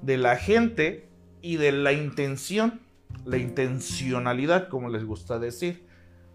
de 0.00 0.16
la 0.16 0.36
gente 0.36 1.10
y 1.42 1.56
de 1.56 1.72
la 1.72 1.92
intención, 1.92 2.80
la 3.24 3.36
intencionalidad, 3.36 4.68
como 4.68 4.88
les 4.88 5.04
gusta 5.04 5.38
decir, 5.38 5.86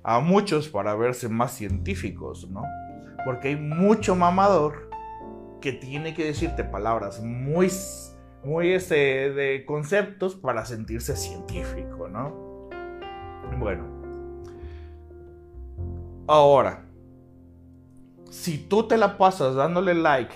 a 0.04 0.20
muchos 0.20 0.70
para 0.70 0.96
verse 0.96 1.30
más 1.30 1.54
científicos, 1.54 2.48
¿no? 2.50 2.64
Porque 3.26 3.50
hay 3.50 3.56
mucho 3.56 4.16
mamador 4.16 4.90
que 5.60 5.74
tiene 5.74 6.14
que 6.14 6.26
decirte 6.26 6.64
palabras 6.64 7.22
muy, 7.22 7.70
muy 8.44 8.74
este, 8.74 9.32
de 9.32 9.66
conceptos 9.66 10.36
para 10.36 10.66
sentirse 10.66 11.16
científico, 11.16 12.08
¿no? 12.08 12.70
Bueno. 13.58 14.01
Ahora, 16.28 16.86
si 18.30 18.58
tú 18.58 18.88
te 18.88 18.98
la 18.98 19.18
pasas 19.18 19.56
dándole 19.56 19.94
like 19.94 20.34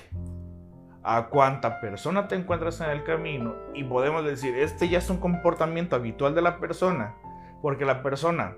a 1.04 1.27
cuánta 1.30 1.80
persona 1.80 2.27
te 2.27 2.36
encuentras 2.36 2.82
en 2.82 2.89
el 2.89 3.04
camino 3.04 3.56
y 3.74 3.84
podemos 3.84 4.25
decir, 4.25 4.56
este 4.56 4.89
ya 4.89 4.98
es 4.98 5.10
un 5.10 5.18
comportamiento 5.18 5.96
habitual 5.96 6.34
de 6.34 6.42
la 6.42 6.60
persona, 6.60 7.15
porque 7.62 7.86
la 7.86 8.01
persona 8.01 8.56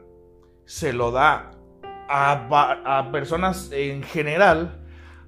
se 0.66 0.94
lo 0.94 1.12
da 1.12 1.52
a, 2.10 3.10
personas 3.12 3.70
en 3.72 4.02
general, 4.04 4.80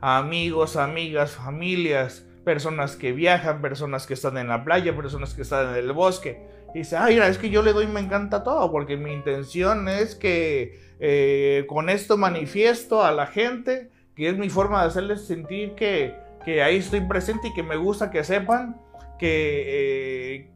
a 0.02 0.18
amigos, 0.18 0.78
amigas, 0.78 1.32
familias, 1.32 2.26
personas 2.44 2.96
que 2.96 3.12
viajan, 3.12 3.62
personas 3.62 4.08
que 4.08 4.14
están 4.14 4.38
en 4.38 4.48
la 4.48 4.64
playa, 4.64 4.96
personas 4.96 5.34
que 5.34 5.42
están 5.42 5.70
en 5.70 5.76
el 5.76 5.92
bosque. 5.92 6.48
Y 6.74 6.80
dice, 6.80 6.98
ay, 6.98 7.18
es 7.18 7.38
que 7.38 7.50
yo 7.50 7.64
le 7.64 7.74
doy 7.74 7.88
me 7.88 8.00
encanta 8.00 8.44
todo, 8.44 8.72
porque 8.72 8.98
mi 8.98 9.12
intención 9.12 9.88
es 9.88 10.16
que 10.16 10.80
eh, 11.00 11.66
con 11.68 11.90
esto 11.90 12.18
manifiesto 12.18 13.04
a 13.04 13.12
la 13.12 13.26
gente, 13.26 13.90
que 14.16 14.30
es 14.30 14.38
mi 14.38 14.50
forma 14.50 14.82
de 14.82 14.88
hacerles 14.88 15.26
sentir 15.26 15.74
que, 15.76 16.16
que 16.46 16.62
ahí 16.62 16.78
estoy 16.78 17.02
presente 17.02 17.48
y 17.48 17.54
que 17.54 17.64
me 17.64 17.76
gusta 17.76 18.12
que 18.12 18.24
sepan 18.24 18.80
que, 19.18 19.64
eh, 19.68 20.52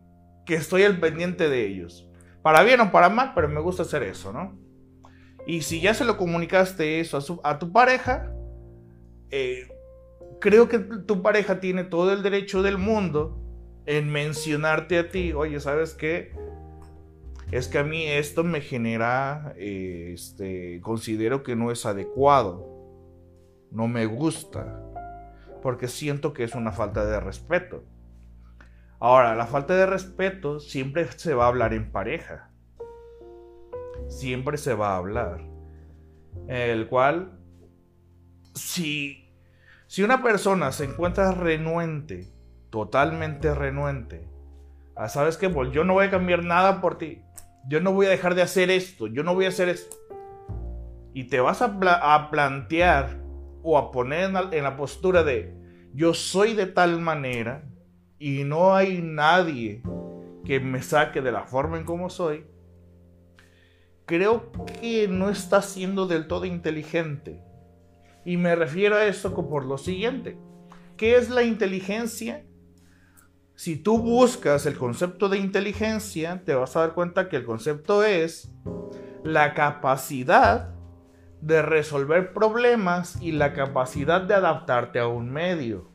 que 0.45 0.55
estoy 0.55 0.83
al 0.83 0.99
pendiente 0.99 1.49
de 1.49 1.65
ellos. 1.65 2.09
Para 2.41 2.63
bien 2.63 2.81
o 2.81 2.91
para 2.91 3.09
mal, 3.09 3.31
pero 3.33 3.47
me 3.47 3.61
gusta 3.61 3.83
hacer 3.83 4.03
eso, 4.03 4.33
¿no? 4.33 4.57
Y 5.47 5.61
si 5.61 5.81
ya 5.81 5.93
se 5.93 6.05
lo 6.05 6.17
comunicaste 6.17 6.99
eso 6.99 7.17
a, 7.43 7.49
a 7.49 7.59
tu 7.59 7.71
pareja, 7.71 8.33
eh, 9.29 9.67
creo 10.39 10.67
que 10.67 10.79
tu 10.79 11.21
pareja 11.21 11.59
tiene 11.59 11.83
todo 11.83 12.13
el 12.13 12.21
derecho 12.21 12.61
del 12.61 12.77
mundo 12.77 13.42
en 13.85 14.11
mencionarte 14.11 14.99
a 14.99 15.09
ti, 15.09 15.33
oye, 15.33 15.59
¿sabes 15.59 15.93
qué? 15.93 16.33
Es 17.51 17.67
que 17.67 17.79
a 17.79 17.83
mí 17.83 18.05
esto 18.05 18.43
me 18.43 18.61
genera, 18.61 19.53
este, 19.57 20.81
considero 20.81 21.43
que 21.43 21.55
no 21.55 21.71
es 21.71 21.85
adecuado, 21.85 22.67
no 23.71 23.87
me 23.87 24.05
gusta, 24.05 24.81
porque 25.61 25.87
siento 25.87 26.33
que 26.33 26.43
es 26.43 26.55
una 26.55 26.71
falta 26.71 27.05
de 27.05 27.19
respeto. 27.19 27.83
Ahora, 28.99 29.35
la 29.35 29.45
falta 29.45 29.75
de 29.75 29.85
respeto 29.85 30.59
siempre 30.59 31.11
se 31.11 31.33
va 31.33 31.45
a 31.45 31.49
hablar 31.49 31.73
en 31.73 31.91
pareja. 31.91 32.49
Siempre 34.07 34.57
se 34.57 34.73
va 34.73 34.93
a 34.93 34.97
hablar. 34.97 35.41
El 36.47 36.87
cual, 36.87 37.37
si 38.55 39.23
si 39.93 40.01
una 40.01 40.23
persona 40.23 40.71
se 40.71 40.85
encuentra 40.85 41.33
renuente, 41.33 42.32
totalmente 42.73 43.53
renuente, 43.53 44.27
ah, 44.95 45.07
sabes 45.07 45.37
que 45.37 45.47
pues, 45.47 45.71
yo 45.71 45.83
no 45.83 45.93
voy 45.93 46.07
a 46.07 46.09
cambiar 46.09 46.43
nada 46.43 46.81
por 46.81 46.97
ti, 46.97 47.21
yo 47.67 47.79
no 47.79 47.93
voy 47.93 48.07
a 48.07 48.09
dejar 48.09 48.33
de 48.33 48.41
hacer 48.41 48.71
esto, 48.71 49.05
yo 49.05 49.21
no 49.21 49.35
voy 49.35 49.45
a 49.45 49.49
hacer 49.49 49.69
esto, 49.69 49.95
y 51.13 51.25
te 51.25 51.39
vas 51.39 51.61
a, 51.61 52.29
plantear 52.31 53.21
o 53.61 53.77
a 53.77 53.91
poner 53.91 54.23
en 54.23 54.33
la, 54.33 54.49
en 54.51 54.63
la 54.63 54.75
postura 54.75 55.23
de 55.23 55.55
yo 55.93 56.15
soy 56.15 56.55
de 56.55 56.65
tal 56.65 56.99
manera 56.99 57.63
y 58.17 58.43
no 58.43 58.73
hay 58.73 59.03
nadie 59.03 59.83
que 60.43 60.59
me 60.59 60.81
saque 60.81 61.21
de 61.21 61.31
la 61.31 61.43
forma 61.43 61.77
en 61.77 61.83
como 61.83 62.09
soy, 62.09 62.43
creo 64.07 64.51
que 64.81 65.07
no 65.07 65.29
está 65.29 65.61
siendo 65.61 66.07
del 66.07 66.25
todo 66.25 66.45
inteligente. 66.45 67.39
Y 68.25 68.37
me 68.37 68.55
refiero 68.55 68.95
a 68.95 69.05
esto 69.05 69.31
por 69.47 69.63
lo 69.63 69.77
siguiente. 69.77 70.39
¿Qué 70.97 71.17
es 71.17 71.29
la 71.29 71.43
inteligencia? 71.43 72.43
Si 73.55 73.77
tú 73.77 73.99
buscas 73.99 74.65
el 74.65 74.77
concepto 74.77 75.29
de 75.29 75.37
inteligencia, 75.37 76.41
te 76.43 76.55
vas 76.55 76.75
a 76.75 76.81
dar 76.81 76.93
cuenta 76.93 77.29
que 77.29 77.37
el 77.37 77.45
concepto 77.45 78.03
es 78.03 78.51
la 79.23 79.53
capacidad 79.53 80.69
de 81.41 81.61
resolver 81.61 82.33
problemas 82.33 83.21
y 83.21 83.33
la 83.33 83.53
capacidad 83.53 84.21
de 84.21 84.33
adaptarte 84.33 84.99
a 84.99 85.07
un 85.07 85.31
medio. 85.31 85.89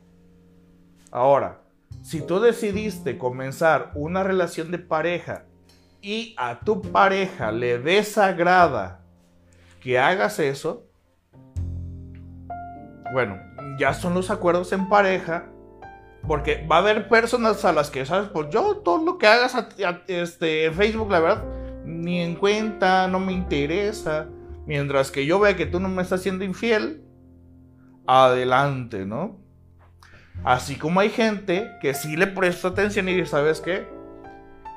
Ahora, 1.11 1.61
si 2.01 2.21
tú 2.21 2.39
decidiste 2.39 3.17
comenzar 3.17 3.91
una 3.95 4.23
relación 4.23 4.71
de 4.71 4.79
pareja 4.79 5.45
y 6.01 6.35
a 6.37 6.59
tu 6.59 6.81
pareja 6.81 7.51
le 7.51 7.79
desagrada 7.79 9.01
que 9.81 9.99
hagas 9.99 10.39
eso, 10.39 10.85
bueno, 13.11 13.39
ya 13.79 13.93
son 13.93 14.13
los 14.13 14.29
acuerdos 14.29 14.71
en 14.71 14.87
pareja. 14.87 15.49
Porque 16.29 16.63
va 16.71 16.75
a 16.75 16.79
haber 16.81 17.09
personas 17.09 17.65
a 17.65 17.73
las 17.73 17.89
que, 17.89 18.05
¿sabes? 18.05 18.29
Pues 18.29 18.51
yo 18.51 18.77
todo 18.85 19.03
lo 19.03 19.17
que 19.17 19.25
hagas 19.25 19.57
este, 20.05 20.65
en 20.65 20.75
Facebook, 20.75 21.09
la 21.09 21.19
verdad, 21.21 21.43
ni 21.83 22.21
en 22.21 22.35
cuenta, 22.35 23.07
no 23.07 23.19
me 23.19 23.33
interesa. 23.33 24.27
Mientras 24.67 25.09
que 25.09 25.25
yo 25.25 25.39
vea 25.39 25.55
que 25.55 25.65
tú 25.65 25.79
no 25.79 25.89
me 25.89 26.03
estás 26.03 26.21
siendo 26.21 26.45
infiel, 26.45 27.03
adelante, 28.05 29.07
¿no? 29.07 29.39
Así 30.43 30.75
como 30.75 30.99
hay 30.99 31.09
gente 31.09 31.67
que 31.81 31.95
sí 31.95 32.15
le 32.15 32.27
presta 32.27 32.67
atención 32.67 33.09
y 33.09 33.15
dice, 33.15 33.31
¿sabes 33.31 33.59
qué? 33.59 33.87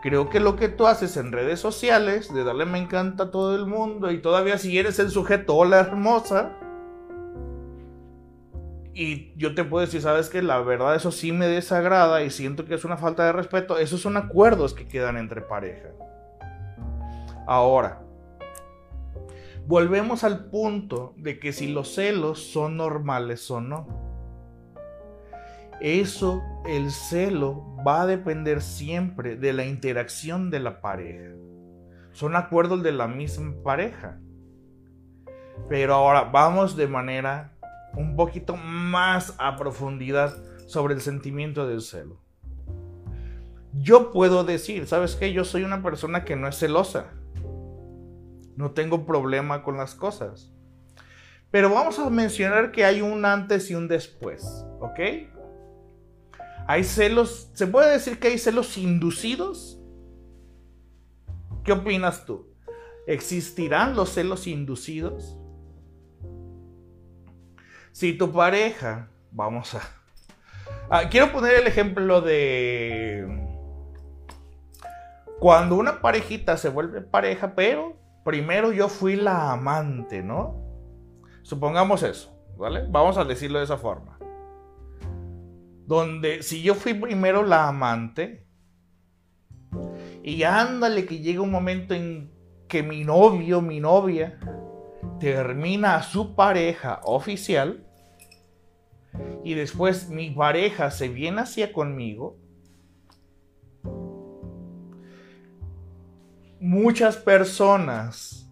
Creo 0.03 0.31
que 0.31 0.41
lo 0.41 0.57
que 0.57 0.71
tú 0.71 0.87
haces 0.87 1.19
en 1.19 1.33
redes 1.33 1.61
sociales, 1.61 2.33
de 2.33 2.45
darle 2.45 2.65
me 2.65 2.79
encanta 2.79 3.25
a 3.25 3.31
todo 3.31 3.55
el 3.57 3.67
mundo 3.67 4.11
y 4.11 4.23
todavía 4.23 4.57
si 4.57 4.79
eres 4.79 4.99
el 5.01 5.11
sujeto, 5.11 5.55
hola 5.55 5.81
hermosa, 5.81 6.57
y 8.95 9.33
yo 9.37 9.55
te 9.55 9.65
puedo 9.65 9.85
decir, 9.85 10.03
sabes 10.03 10.29
que 10.29 10.43
la 10.43 10.61
verdad 10.61 10.95
eso 10.95 11.11
sí 11.11 11.33
me 11.33 11.47
desagrada 11.47 12.23
y 12.23 12.31
siento 12.31 12.67
que 12.67 12.75
es 12.75 12.85
una 12.85 12.99
falta 12.99 13.25
de 13.25 13.33
respeto. 13.33 13.79
Esos 13.79 14.01
son 14.03 14.17
acuerdos 14.17 14.75
que 14.75 14.87
quedan 14.87 15.17
entre 15.17 15.41
pareja. 15.41 15.89
Ahora, 17.47 18.03
volvemos 19.67 20.25
al 20.25 20.47
punto 20.47 21.15
de 21.17 21.39
que 21.39 21.53
si 21.53 21.69
los 21.69 21.95
celos 21.95 22.43
son 22.53 22.77
normales 22.77 23.51
o 23.51 23.61
no. 23.61 23.87
Eso, 25.81 26.43
el 26.67 26.91
celo, 26.91 27.77
va 27.87 28.03
a 28.03 28.07
depender 28.07 28.61
siempre 28.61 29.37
de 29.37 29.53
la 29.53 29.65
interacción 29.65 30.51
de 30.51 30.61
la 30.61 30.81
pareja. 30.81 31.35
Son 32.13 32.37
acuerdos 32.37 32.83
de 32.83 32.93
la 32.93 33.09
misma 33.09 33.55
pareja. 33.65 34.21
Pero 35.69 35.95
ahora 35.95 36.25
vamos 36.25 36.77
de 36.77 36.87
manera 36.87 37.52
un 37.97 38.17
poquito 38.17 38.57
más 38.57 39.35
a 39.39 39.57
profundidad 39.57 40.37
sobre 40.67 40.95
el 40.95 41.01
sentimiento 41.01 41.67
del 41.67 41.83
celo. 41.83 42.21
Yo 43.75 44.11
puedo 44.11 44.45
decir, 44.45 44.87
¿sabes 44.87 45.17
qué? 45.17 45.33
Yo 45.33 45.45
soy 45.45 45.65
una 45.65 45.83
persona 45.83 46.25
que 46.25 46.37
no 46.37 46.49
es 46.49 46.59
celosa. 46.59 47.13
No 48.57 48.73
tengo 48.73 49.07
problema 49.07 49.63
con 49.63 49.77
las 49.77 49.95
cosas. 49.95 50.53
Pero 51.51 51.71
vamos 51.71 51.99
a 51.99 52.09
mencionar 52.09 52.73
que 52.73 52.85
hay 52.85 53.03
un 53.03 53.25
antes 53.25 53.71
y 53.71 53.75
un 53.75 53.89
después, 53.89 54.65
¿ok? 54.81 55.01
Hay 56.67 56.85
celos, 56.85 57.51
¿se 57.55 57.67
puede 57.67 57.93
decir 57.93 58.19
que 58.19 58.29
hay 58.29 58.39
celos 58.39 58.79
inducidos? 58.79 59.79
¿Qué 61.65 61.73
opinas 61.73 62.25
tú? 62.25 62.47
¿Existirán 63.07 63.97
los 63.97 64.11
celos 64.11 64.47
inducidos? 64.47 65.37
Si 67.93 68.15
tu 68.15 68.33
pareja, 68.33 69.09
vamos 69.31 69.75
a... 69.75 69.81
Ah, 70.91 71.09
quiero 71.11 71.31
poner 71.33 71.55
el 71.55 71.67
ejemplo 71.67 72.21
de... 72.21 73.27
Cuando 75.39 75.77
una 75.77 76.01
parejita 76.01 76.57
se 76.57 76.69
vuelve 76.69 77.01
pareja, 77.03 77.55
pero 77.55 77.97
primero 78.25 78.73
yo 78.73 78.89
fui 78.89 79.17
la 79.17 79.53
amante, 79.53 80.23
¿no? 80.23 80.57
Supongamos 81.43 82.03
eso, 82.03 82.37
¿vale? 82.57 82.87
Vamos 82.89 83.19
a 83.19 83.25
decirlo 83.25 83.59
de 83.59 83.65
esa 83.65 83.77
forma. 83.77 84.19
Donde 85.87 86.43
si 86.43 86.63
yo 86.63 86.75
fui 86.75 86.95
primero 86.95 87.43
la 87.43 87.69
amante, 87.69 88.47
y 90.23 90.45
ándale 90.45 91.05
que 91.05 91.19
llega 91.19 91.41
un 91.41 91.51
momento 91.51 91.95
en 91.95 92.33
que 92.69 92.83
mi 92.83 93.05
novio, 93.05 93.61
mi 93.61 93.81
novia, 93.81 94.39
termina 95.19 96.03
su 96.03 96.35
pareja 96.35 97.01
oficial 97.05 97.87
y 99.45 99.55
después 99.55 100.09
mi 100.09 100.31
pareja 100.31 100.91
se 100.91 101.09
viene 101.09 101.43
hacia 101.43 101.73
conmigo, 101.73 102.37
muchas 106.61 107.17
personas 107.17 108.49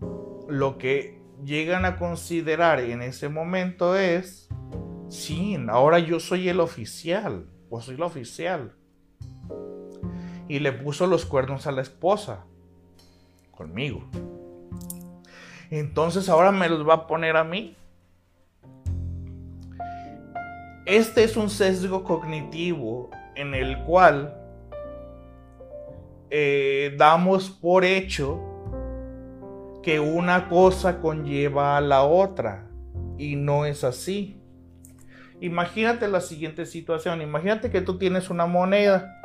lo 0.48 0.78
que 0.78 1.20
llegan 1.44 1.84
a 1.84 1.96
considerar 1.96 2.80
en 2.80 3.02
ese 3.02 3.28
momento 3.28 3.96
es, 3.96 4.48
sí, 5.08 5.56
ahora 5.68 5.98
yo 6.00 6.20
soy 6.20 6.48
el 6.48 6.60
oficial, 6.60 7.48
o 7.70 7.80
soy 7.80 7.96
la 7.96 8.06
oficial. 8.06 8.74
Y 10.48 10.58
le 10.58 10.72
puso 10.72 11.06
los 11.06 11.24
cuernos 11.24 11.68
a 11.68 11.72
la 11.72 11.82
esposa, 11.82 12.44
conmigo. 13.52 14.10
Entonces 15.70 16.28
ahora 16.28 16.50
me 16.50 16.68
los 16.68 16.86
va 16.86 16.94
a 16.94 17.06
poner 17.06 17.36
a 17.36 17.44
mí. 17.44 17.76
Este 20.84 21.22
es 21.22 21.36
un 21.36 21.48
sesgo 21.48 22.02
cognitivo 22.02 23.10
en 23.36 23.54
el 23.54 23.78
cual 23.84 24.36
eh, 26.30 26.94
damos 26.98 27.50
por 27.50 27.84
hecho 27.84 28.40
que 29.82 30.00
una 30.00 30.48
cosa 30.48 31.00
conlleva 31.00 31.76
a 31.76 31.80
la 31.80 32.02
otra 32.02 32.68
y 33.18 33.36
no 33.36 33.64
es 33.64 33.84
así. 33.84 34.40
Imagínate 35.40 36.08
la 36.08 36.20
siguiente 36.20 36.66
situación, 36.66 37.22
imagínate 37.22 37.70
que 37.70 37.80
tú 37.80 37.96
tienes 37.96 38.28
una 38.28 38.46
moneda 38.46 39.20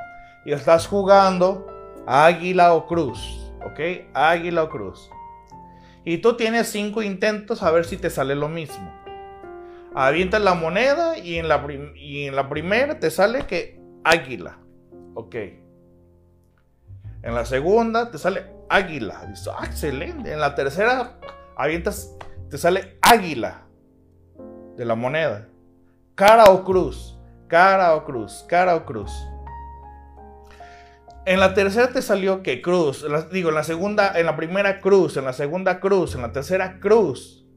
y 0.45 0.53
estás 0.53 0.87
jugando 0.87 1.67
águila 2.05 2.73
o 2.73 2.85
cruz, 2.85 3.51
¿ok? 3.65 3.79
Águila 4.13 4.63
o 4.63 4.69
cruz. 4.69 5.09
Y 6.05 6.19
tú 6.19 6.37
tienes 6.37 6.67
cinco 6.67 7.01
intentos 7.01 7.63
a 7.63 7.71
ver 7.71 7.85
si 7.85 7.97
te 7.97 8.09
sale 8.09 8.35
lo 8.35 8.47
mismo. 8.47 8.93
Avientas 9.95 10.41
la 10.41 10.53
moneda 10.53 11.17
y 11.17 11.35
en 11.35 11.47
la, 11.47 11.65
y 11.95 12.27
en 12.27 12.35
la 12.35 12.47
primera 12.47 12.99
te 12.99 13.09
sale 13.09 13.47
que 13.47 13.79
águila, 14.03 14.59
¿ok? 15.15 15.35
En 17.23 17.33
la 17.33 17.43
segunda 17.43 18.11
te 18.11 18.19
sale 18.19 18.45
águila. 18.69 19.25
Dices, 19.25 19.49
ah, 19.57 19.65
excelente. 19.65 20.31
En 20.31 20.39
la 20.39 20.53
tercera 20.53 21.19
avientas, 21.57 22.15
te 22.49 22.57
sale 22.59 22.99
águila 23.01 23.65
de 24.77 24.85
la 24.85 24.93
moneda. 24.93 25.47
Cara 26.13 26.45
o 26.45 26.63
cruz. 26.63 27.17
Cara 27.47 27.95
o 27.95 28.05
cruz. 28.05 28.45
Cara 28.47 28.75
o 28.75 28.85
cruz. 28.85 29.11
En 31.25 31.39
la 31.39 31.55
tercera 31.55 31.89
te 31.89 32.01
salió 32.01 32.43
que 32.43 32.61
cruz. 32.61 33.05
digo, 33.31 33.49
en 33.49 33.55
la 33.55 33.63
segunda, 33.63 34.17
en 34.19 34.27
la 34.27 34.35
primera 34.35 34.79
cruz, 34.79 35.17
en 35.17 35.25
la 35.25 35.33
segunda 35.33 35.79
cruz, 35.79 36.13
en 36.13 36.21
la 36.21 36.31
tercera 36.31 36.79
cruz. 36.79 37.47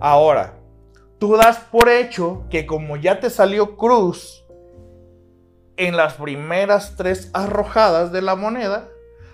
Ahora, 0.00 0.60
tú 1.18 1.36
das 1.36 1.58
por 1.58 1.88
hecho 1.88 2.46
que 2.50 2.66
como 2.66 2.96
ya 2.96 3.20
te 3.20 3.30
salió 3.30 3.76
cruz, 3.76 4.44
en 5.76 5.96
las 5.96 6.14
primeras 6.14 6.96
tres 6.96 7.30
arrojadas 7.32 8.12
de 8.12 8.22
la 8.22 8.36
moneda, 8.36 8.88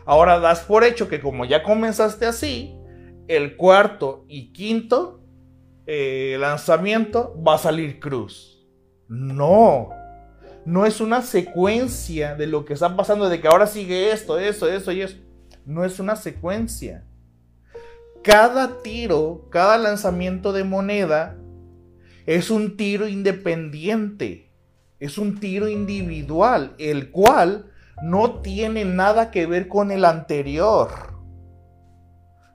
ahora 0.07 0.39
das 0.39 0.61
por 0.61 0.85
hecho 0.85 1.09
que 1.09 1.21
como 1.21 1.45
ya 1.45 1.63
comenzaste 1.63 2.27
así, 2.27 2.77
el 3.29 3.57
cuarto 3.57 4.25
y 4.29 4.53
quinto 4.53 5.21
eh, 5.87 6.37
lanzamiento 6.39 7.35
va 7.47 7.55
a 7.55 7.59
salir 7.59 8.01
cruz. 8.01 8.67
No, 9.09 9.91
no 10.71 10.87
es 10.87 11.01
una 11.01 11.23
secuencia 11.23 12.35
de 12.35 12.47
lo 12.47 12.65
que 12.65 12.75
está 12.75 12.97
pasando, 12.97 13.29
de 13.29 13.41
que 13.41 13.49
ahora 13.49 13.67
sigue 13.67 14.13
esto, 14.13 14.39
eso, 14.39 14.69
eso 14.69 14.93
y 14.93 15.03
eso. 15.03 15.17
No 15.67 15.85
es 15.85 15.99
una 15.99 16.17
secuencia. 16.17 17.05
Cada 18.23 18.83
tiro, 18.83 19.49
cada 19.51 19.79
lanzamiento 19.79 20.53
de 20.53 20.65
moneda 20.65 21.37
es 22.27 22.51
un 22.51 22.77
tiro 22.77 23.09
independiente 23.09 24.51
es 25.01 25.17
un 25.17 25.41
tiro 25.41 25.69
individual, 25.69 26.75
el 26.79 27.11
cual 27.11 27.73
no 28.03 28.41
tiene 28.43 28.85
nada 28.85 29.31
que 29.31 29.47
ver 29.47 29.67
con 29.67 29.91
el 29.91 30.05
anterior. 30.05 30.91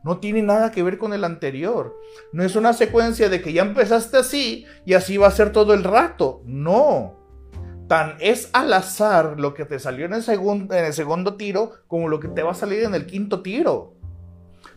No 0.03 0.19
tiene 0.19 0.43
nada 0.43 0.69
que 0.69 0.83
ver 0.83 0.99
con 0.99 1.13
el 1.13 1.23
anterior. 1.23 1.95
No 2.31 2.43
es 2.43 2.55
una 2.55 2.73
secuencia 2.73 3.29
de 3.29 3.41
que 3.41 3.51
ya 3.51 3.63
empezaste 3.63 4.17
así 4.17 4.67
y 4.85 4.93
así 4.93 5.17
va 5.17 5.27
a 5.27 5.31
ser 5.31 5.51
todo 5.51 5.73
el 5.73 5.83
rato. 5.83 6.43
No. 6.45 7.24
Tan 7.87 8.17
es 8.19 8.49
al 8.53 8.73
azar 8.73 9.39
lo 9.39 9.53
que 9.53 9.65
te 9.65 9.79
salió 9.79 10.05
en 10.05 10.13
el, 10.13 10.23
en 10.27 10.85
el 10.85 10.93
segundo 10.93 11.35
tiro 11.35 11.71
como 11.87 12.07
lo 12.07 12.19
que 12.19 12.27
te 12.27 12.41
va 12.41 12.51
a 12.51 12.55
salir 12.55 12.83
en 12.83 12.95
el 12.95 13.05
quinto 13.05 13.41
tiro. 13.41 13.93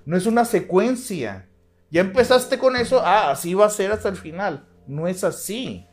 No 0.04 0.16
es 0.16 0.26
una 0.26 0.44
secuencia. 0.44 1.48
Ya 1.90 2.02
empezaste 2.02 2.58
con 2.58 2.76
eso, 2.76 3.00
ah, 3.02 3.30
así 3.30 3.54
va 3.54 3.66
a 3.66 3.70
ser 3.70 3.92
hasta 3.92 4.08
el 4.08 4.16
final. 4.16 4.66
No 4.86 5.08
es 5.08 5.24
así. 5.24 5.86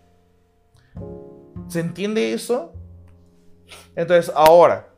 ¿Se 1.67 1.80
entiende 1.80 2.34
eso? 2.34 2.73
Entonces, 3.95 4.32
ahora, 4.36 4.89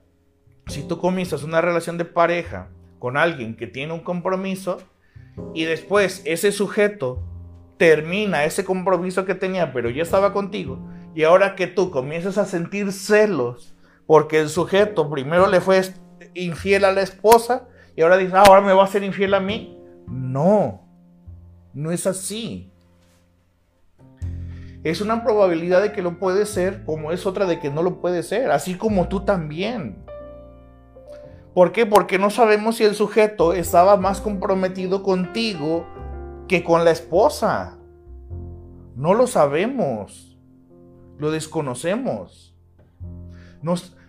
si 0.68 0.84
tú 0.84 0.98
comienzas 1.00 1.44
una 1.44 1.62
relación 1.62 1.98
de 1.98 2.06
pareja 2.06 2.70
con 3.00 3.16
alguien 3.16 3.56
que 3.56 3.68
tiene 3.68 3.94
un 3.94 4.02
compromiso 4.02 4.80
y 5.54 5.66
después 5.66 6.22
ese 6.26 6.52
sujeto 6.52 7.24
termina 7.78 8.44
ese 8.44 8.66
compromiso 8.66 9.26
que 9.26 9.36
tenía, 9.36 9.72
pero 9.72 9.90
ya 9.90 10.02
estaba 10.02 10.34
contigo, 10.34 10.80
y 11.18 11.24
ahora 11.24 11.56
que 11.56 11.68
tú 11.68 11.90
comienzas 11.90 12.38
a 12.38 12.46
sentir 12.46 12.92
celos 12.92 13.74
porque 14.06 14.40
el 14.40 14.50
sujeto 14.50 15.10
primero 15.10 15.48
le 15.48 15.62
fue 15.62 15.82
infiel 16.34 16.86
a 16.86 16.92
la 16.92 17.02
esposa 17.02 17.68
y 17.96 18.04
ahora 18.04 18.18
dice, 18.18 18.34
ah, 18.36 18.44
ahora 18.48 18.62
me 18.62 18.74
va 18.74 18.84
a 18.84 18.88
ser 18.88 19.04
infiel 19.04 19.34
a 19.34 19.40
mí. 19.40 19.78
No, 20.08 20.88
no 21.74 21.92
es 21.92 22.06
así 22.08 22.72
es 24.84 25.02
una 25.02 25.24
probabilidad 25.24 25.82
de 25.82 25.92
que 25.92 26.02
lo 26.02 26.18
puede 26.20 26.46
ser, 26.46 26.86
como 26.86 27.12
es 27.12 27.26
otra 27.26 27.46
de 27.46 27.60
que 27.60 27.70
no 27.70 27.84
lo 27.84 28.00
puede 28.00 28.24
ser, 28.24 28.52
así 28.52 28.76
como 28.76 29.08
tú 29.08 29.22
también. 29.22 29.98
¿Por 31.54 31.72
qué? 31.72 31.86
Porque 31.86 32.20
no 32.20 32.30
sabemos 32.30 32.78
si 32.78 32.84
el 32.84 32.96
sujeto 32.96 33.54
estaba 33.54 33.98
más 33.98 34.22
comprometido 34.22 35.04
contigo 35.04 35.88
que 36.48 36.64
con 36.64 36.86
la 36.86 36.92
esposa. 36.92 37.80
No 38.96 39.14
lo 39.14 39.28
sabemos. 39.28 40.27
Lo 41.18 41.32
desconocemos. 41.32 42.56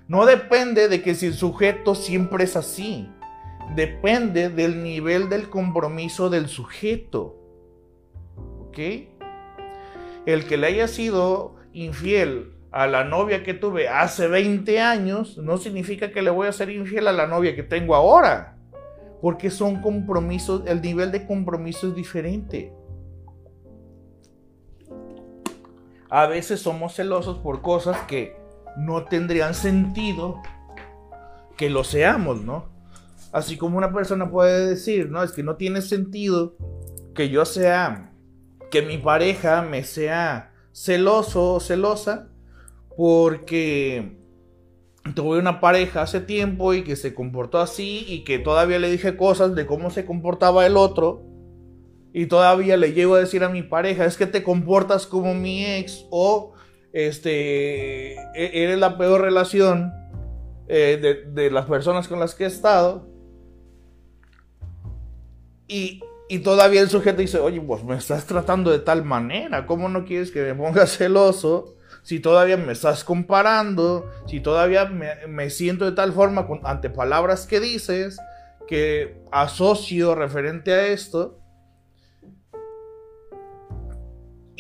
no 0.09 0.27
depende 0.27 0.89
de 0.89 1.03
que 1.03 1.15
si 1.15 1.27
el 1.27 1.35
sujeto 1.35 1.95
siempre 1.95 2.45
es 2.45 2.57
así. 2.57 3.09
Depende 3.75 4.49
del 4.49 4.83
nivel 4.83 5.29
del 5.29 5.51
compromiso 5.51 6.31
del 6.31 6.49
sujeto. 6.49 7.37
¿Ok? 8.61 8.79
el 10.33 10.45
que 10.45 10.59
le 10.59 10.67
haya 10.67 10.89
sido 10.89 11.55
infiel 11.73 12.53
a 12.71 12.87
la 12.87 13.03
novia 13.03 13.43
que 13.43 13.55
tuve 13.55 13.89
hace 13.89 14.29
20 14.29 14.79
años, 14.79 15.39
no 15.39 15.57
significa 15.57 16.11
que 16.11 16.21
le 16.21 16.29
voy 16.29 16.49
a 16.49 16.53
ser 16.53 16.69
infiel 16.69 17.09
a 17.09 17.13
la 17.13 17.27
novia 17.27 17.57
que 17.57 17.63
tengo 17.63 17.95
ahora. 17.95 18.59
Porque 19.23 19.49
son 19.49 19.81
compromisos, 19.81 20.65
el 20.67 20.83
nivel 20.83 21.13
de 21.13 21.25
compromiso 21.27 21.89
es 21.89 21.95
diferente. 21.95 22.75
A 26.11 26.27
veces 26.27 26.61
somos 26.61 26.95
celosos 26.95 27.39
por 27.39 27.63
cosas 27.63 27.99
que 28.07 28.37
no 28.77 29.05
tendrían 29.05 29.55
sentido 29.55 30.41
que 31.57 31.69
lo 31.69 31.85
seamos, 31.85 32.43
¿no? 32.43 32.71
Así 33.33 33.59
como 33.59 33.77
una 33.77 33.93
persona 33.93 34.31
puede 34.31 34.67
decir, 34.67 35.11
no, 35.11 35.23
es 35.23 35.33
que 35.33 35.43
no 35.43 35.57
tiene 35.57 35.83
sentido 35.83 36.57
que 37.15 37.29
yo 37.29 37.45
sea 37.45 38.13
que 38.71 38.83
mi 38.83 38.99
pareja 38.99 39.63
me 39.63 39.83
sea 39.83 40.53
celoso 40.73 41.55
o 41.55 41.61
celosa 41.61 42.29
porque 42.97 44.19
tuve 45.15 45.39
una 45.39 45.61
pareja 45.61 46.03
hace 46.03 46.21
tiempo 46.21 46.75
y 46.75 46.85
que 46.85 46.97
se 46.97 47.15
comportó 47.15 47.59
así 47.59 48.05
y 48.09 48.25
que 48.25 48.39
todavía 48.39 48.79
le 48.79 48.91
dije 48.91 49.17
cosas 49.17 49.55
de 49.55 49.67
cómo 49.67 49.91
se 49.91 50.07
comportaba 50.07 50.67
el 50.67 50.77
otro 50.77 51.23
y 52.19 52.27
todavía 52.27 52.77
le 52.77 52.93
llego 52.93 53.15
a 53.15 53.21
decir 53.21 53.45
a 53.45 53.49
mi 53.49 53.63
pareja 53.63 54.05
es 54.05 54.17
que 54.17 54.27
te 54.27 54.43
comportas 54.43 55.07
como 55.07 55.35
mi 55.35 55.65
ex 55.65 56.07
o 56.11 56.55
este 56.93 58.15
e-, 58.15 58.63
eres 58.65 58.79
la 58.79 58.99
peor 58.99 59.21
relación 59.21 59.93
eh, 60.67 60.99
de, 61.01 61.43
de 61.43 61.51
las 61.51 61.67
personas 61.67 62.09
con 62.09 62.19
las 62.19 62.35
que 62.35 62.45
he 62.45 62.49
estado 62.49 63.09
y 65.69 66.01
y 66.29 66.41
todavía 66.41 66.83
el 66.83 66.91
sujeto 66.91 67.23
dice, 67.23 67.39
oye, 67.39 67.61
pues 67.61 67.83
me 67.85 67.97
estás 67.97 68.27
tratando 68.27 68.71
de 68.71 68.81
tal 68.81 69.03
manera, 69.03 69.65
¿cómo 69.65 69.89
no 69.89 70.05
quieres 70.05 70.31
que 70.31 70.43
me 70.43 70.55
ponga 70.55 70.87
celoso? 70.87 71.75
Si 72.03 72.21
todavía 72.21 72.57
me 72.59 72.73
estás 72.73 73.03
comparando, 73.03 74.11
si 74.27 74.41
todavía 74.41 74.85
me, 74.87 75.51
siento 75.51 75.87
de 75.87 75.93
tal 75.93 76.13
forma 76.13 76.47
ante 76.65 76.91
palabras 76.91 77.47
que 77.47 77.61
dices, 77.61 78.19
que 78.67 79.23
asocio 79.33 80.15
referente 80.15 80.73
a 80.73 80.87
esto. 80.89 81.38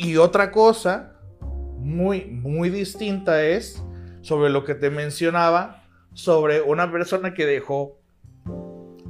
Y 0.00 0.16
otra 0.16 0.52
cosa 0.52 1.16
muy, 1.76 2.26
muy 2.26 2.70
distinta 2.70 3.42
es 3.42 3.82
sobre 4.22 4.48
lo 4.48 4.64
que 4.64 4.76
te 4.76 4.90
mencionaba, 4.90 5.82
sobre 6.14 6.62
una 6.62 6.92
persona 6.92 7.34
que 7.34 7.46
dejó 7.46 7.98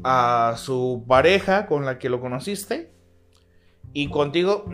a 0.03 0.55
su 0.57 1.05
pareja 1.07 1.67
con 1.67 1.85
la 1.85 1.99
que 1.99 2.09
lo 2.09 2.23
conociste 2.23 2.91
y 3.93 4.09
contigo 4.09 4.65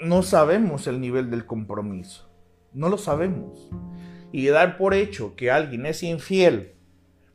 no 0.00 0.22
sabemos 0.24 0.88
el 0.88 1.00
nivel 1.00 1.30
del 1.30 1.46
compromiso. 1.46 2.28
No 2.72 2.88
lo 2.88 2.98
sabemos. 2.98 3.70
Y 4.32 4.48
dar 4.48 4.76
por 4.76 4.92
hecho 4.92 5.36
que 5.36 5.52
alguien 5.52 5.86
es 5.86 6.02
infiel 6.02 6.74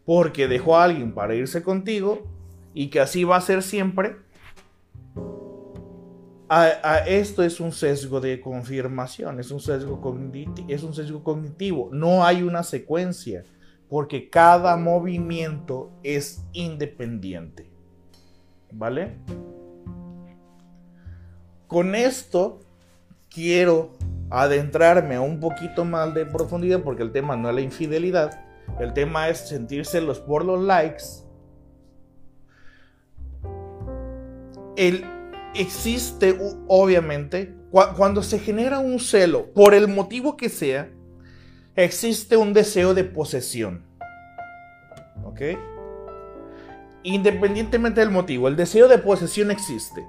porque 0.05 0.49
dejó 0.49 0.75
a 0.75 0.83
alguien 0.83 1.13
para 1.13 1.35
irse 1.35 1.63
contigo 1.63 2.27
y 2.73 2.87
que 2.87 2.99
así 2.99 3.23
va 3.23 3.37
a 3.37 3.41
ser 3.41 3.63
siempre, 3.63 4.17
esto 7.05 7.43
es 7.43 7.59
un 7.59 7.71
sesgo 7.71 8.21
de 8.21 8.39
confirmación, 8.39 9.39
es 9.39 9.51
un 9.51 9.59
sesgo, 9.59 9.99
es 10.67 10.83
un 10.83 10.93
sesgo 10.93 11.23
cognitivo. 11.23 11.89
No 11.91 12.23
hay 12.23 12.43
una 12.43 12.63
secuencia 12.63 13.43
porque 13.89 14.29
cada 14.29 14.75
movimiento 14.77 15.91
es 16.03 16.45
independiente. 16.53 17.69
¿Vale? 18.71 19.17
Con 21.67 21.95
esto 21.95 22.59
quiero 23.29 23.91
adentrarme 24.29 25.19
un 25.19 25.39
poquito 25.39 25.85
más 25.85 26.13
de 26.13 26.25
profundidad, 26.25 26.81
porque 26.81 27.03
el 27.03 27.11
tema 27.11 27.35
no 27.35 27.49
es 27.49 27.55
la 27.55 27.61
infidelidad, 27.61 28.45
el 28.79 28.93
tema 28.93 29.29
es 29.29 29.49
sentírselos 29.49 30.19
por 30.19 30.45
los 30.45 30.61
likes. 30.61 31.03
El, 34.75 35.05
existe, 35.57 36.37
obviamente, 36.67 37.55
cuando 37.71 38.23
se 38.23 38.39
genera 38.39 38.79
un 38.79 38.99
celo, 38.99 39.51
por 39.53 39.73
el 39.73 39.87
motivo 39.87 40.37
que 40.37 40.49
sea, 40.49 40.89
existe 41.75 42.37
un 42.37 42.53
deseo 42.53 42.93
de 42.93 43.03
posesión. 43.03 43.85
¿Ok? 45.23 45.41
Independientemente 47.03 48.01
del 48.01 48.09
motivo, 48.09 48.47
el 48.47 48.55
deseo 48.55 48.87
de 48.87 48.97
posesión 48.97 49.51
existe. 49.51 50.05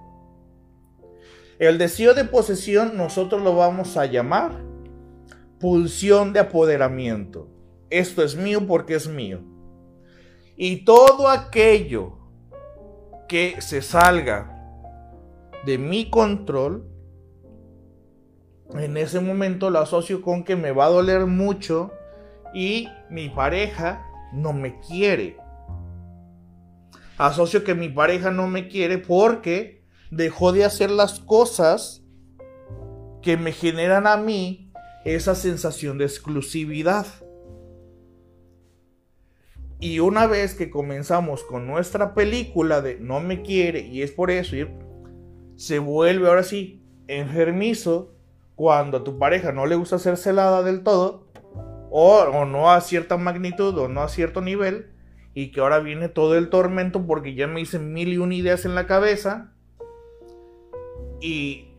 El 1.59 1.79
deseo 1.79 2.15
de 2.15 2.25
posesión 2.25 2.97
nosotros 2.97 3.43
lo 3.43 3.57
vamos 3.57 3.97
a 3.97 4.07
llamar 4.07 4.53
pulsión 5.59 6.33
de 6.33 6.41
apoderamiento. 6.41 7.49
Esto 7.91 8.23
es 8.23 8.37
mío 8.37 8.67
porque 8.67 8.95
es 8.95 9.09
mío. 9.09 9.41
Y 10.57 10.85
todo 10.85 11.29
aquello 11.29 12.19
que 13.29 13.61
se 13.61 13.83
salga 13.83 14.58
de 15.65 15.79
mi 15.79 16.11
control, 16.11 16.87
en 18.75 18.97
ese 18.97 19.21
momento 19.21 19.71
lo 19.71 19.79
asocio 19.79 20.23
con 20.23 20.45
que 20.45 20.57
me 20.57 20.73
va 20.73 20.87
a 20.87 20.91
doler 20.91 21.27
mucho 21.27 21.93
y 22.55 22.89
mi 23.11 23.29
pareja 23.29 24.07
no 24.33 24.53
me 24.53 24.79
quiere. 24.81 25.37
Asocio 27.17 27.65
que 27.65 27.75
mi 27.75 27.89
pareja 27.89 28.31
no 28.31 28.47
me 28.47 28.69
quiere 28.69 28.99
porque 28.99 29.83
dejó 30.11 30.53
de 30.53 30.65
hacer 30.65 30.91
las 30.91 31.19
cosas 31.21 32.03
que 33.23 33.37
me 33.37 33.53
generan 33.53 34.07
a 34.07 34.17
mí 34.17 34.73
esa 35.05 35.35
sensación 35.35 35.99
de 35.99 36.05
exclusividad. 36.05 37.07
Y 39.81 40.01
una 40.01 40.27
vez 40.27 40.55
que 40.55 40.71
comenzamos 40.71 41.45
con 41.45 41.67
nuestra 41.67 42.15
película 42.15 42.81
de 42.81 42.99
no 42.99 43.21
me 43.21 43.43
quiere 43.43 43.81
y 43.81 44.03
es 44.03 44.11
por 44.11 44.31
eso, 44.31 44.57
se 45.59 45.81
vuelve 45.81 46.29
ahora 46.29 46.45
sí 46.45 46.81
enfermizo 47.09 48.15
cuando 48.55 48.99
a 48.99 49.05
tu 49.05 49.19
pareja 49.19 49.51
no 49.51 49.67
le 49.67 49.75
gusta 49.75 49.99
ser 49.99 50.17
celada 50.17 50.63
del 50.63 50.85
todo, 50.85 51.27
o, 51.91 52.45
no 52.45 52.71
a 52.71 52.81
cierta 52.81 53.17
magnitud 53.17 53.77
o 53.77 53.89
no 53.89 54.03
a 54.03 54.09
cierto 54.09 54.41
nivel, 54.41 54.93
y 55.35 55.51
que 55.51 55.61
ahora 55.61 55.81
viene 55.81 56.09
todo 56.09 56.39
el 56.39 56.49
tormento 56.49 57.05
porque 57.07 57.35
ya 57.35 57.49
me 57.49 57.61
hice 57.61 57.81
mil 57.81 58.13
y 58.13 58.19
una 58.19 58.37
ideas 58.37 58.65
en 58.67 58.77
la 58.77 58.87
cabeza, 58.87 59.53
y 61.21 61.73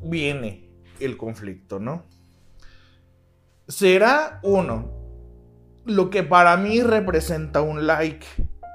viene 0.00 0.70
el 1.00 1.18
conflicto, 1.18 1.78
¿no? 1.78 2.04
Será 3.68 4.40
uno, 4.42 4.90
lo 5.84 6.08
que 6.08 6.22
para 6.22 6.56
mí 6.56 6.80
representa 6.80 7.60
un 7.60 7.86
like 7.86 8.26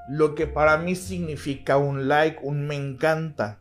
lo 0.09 0.33
que 0.33 0.47
para 0.47 0.77
mí 0.77 0.95
significa 0.95 1.77
un 1.77 2.07
like, 2.07 2.39
un 2.41 2.67
me 2.67 2.75
encanta. 2.75 3.59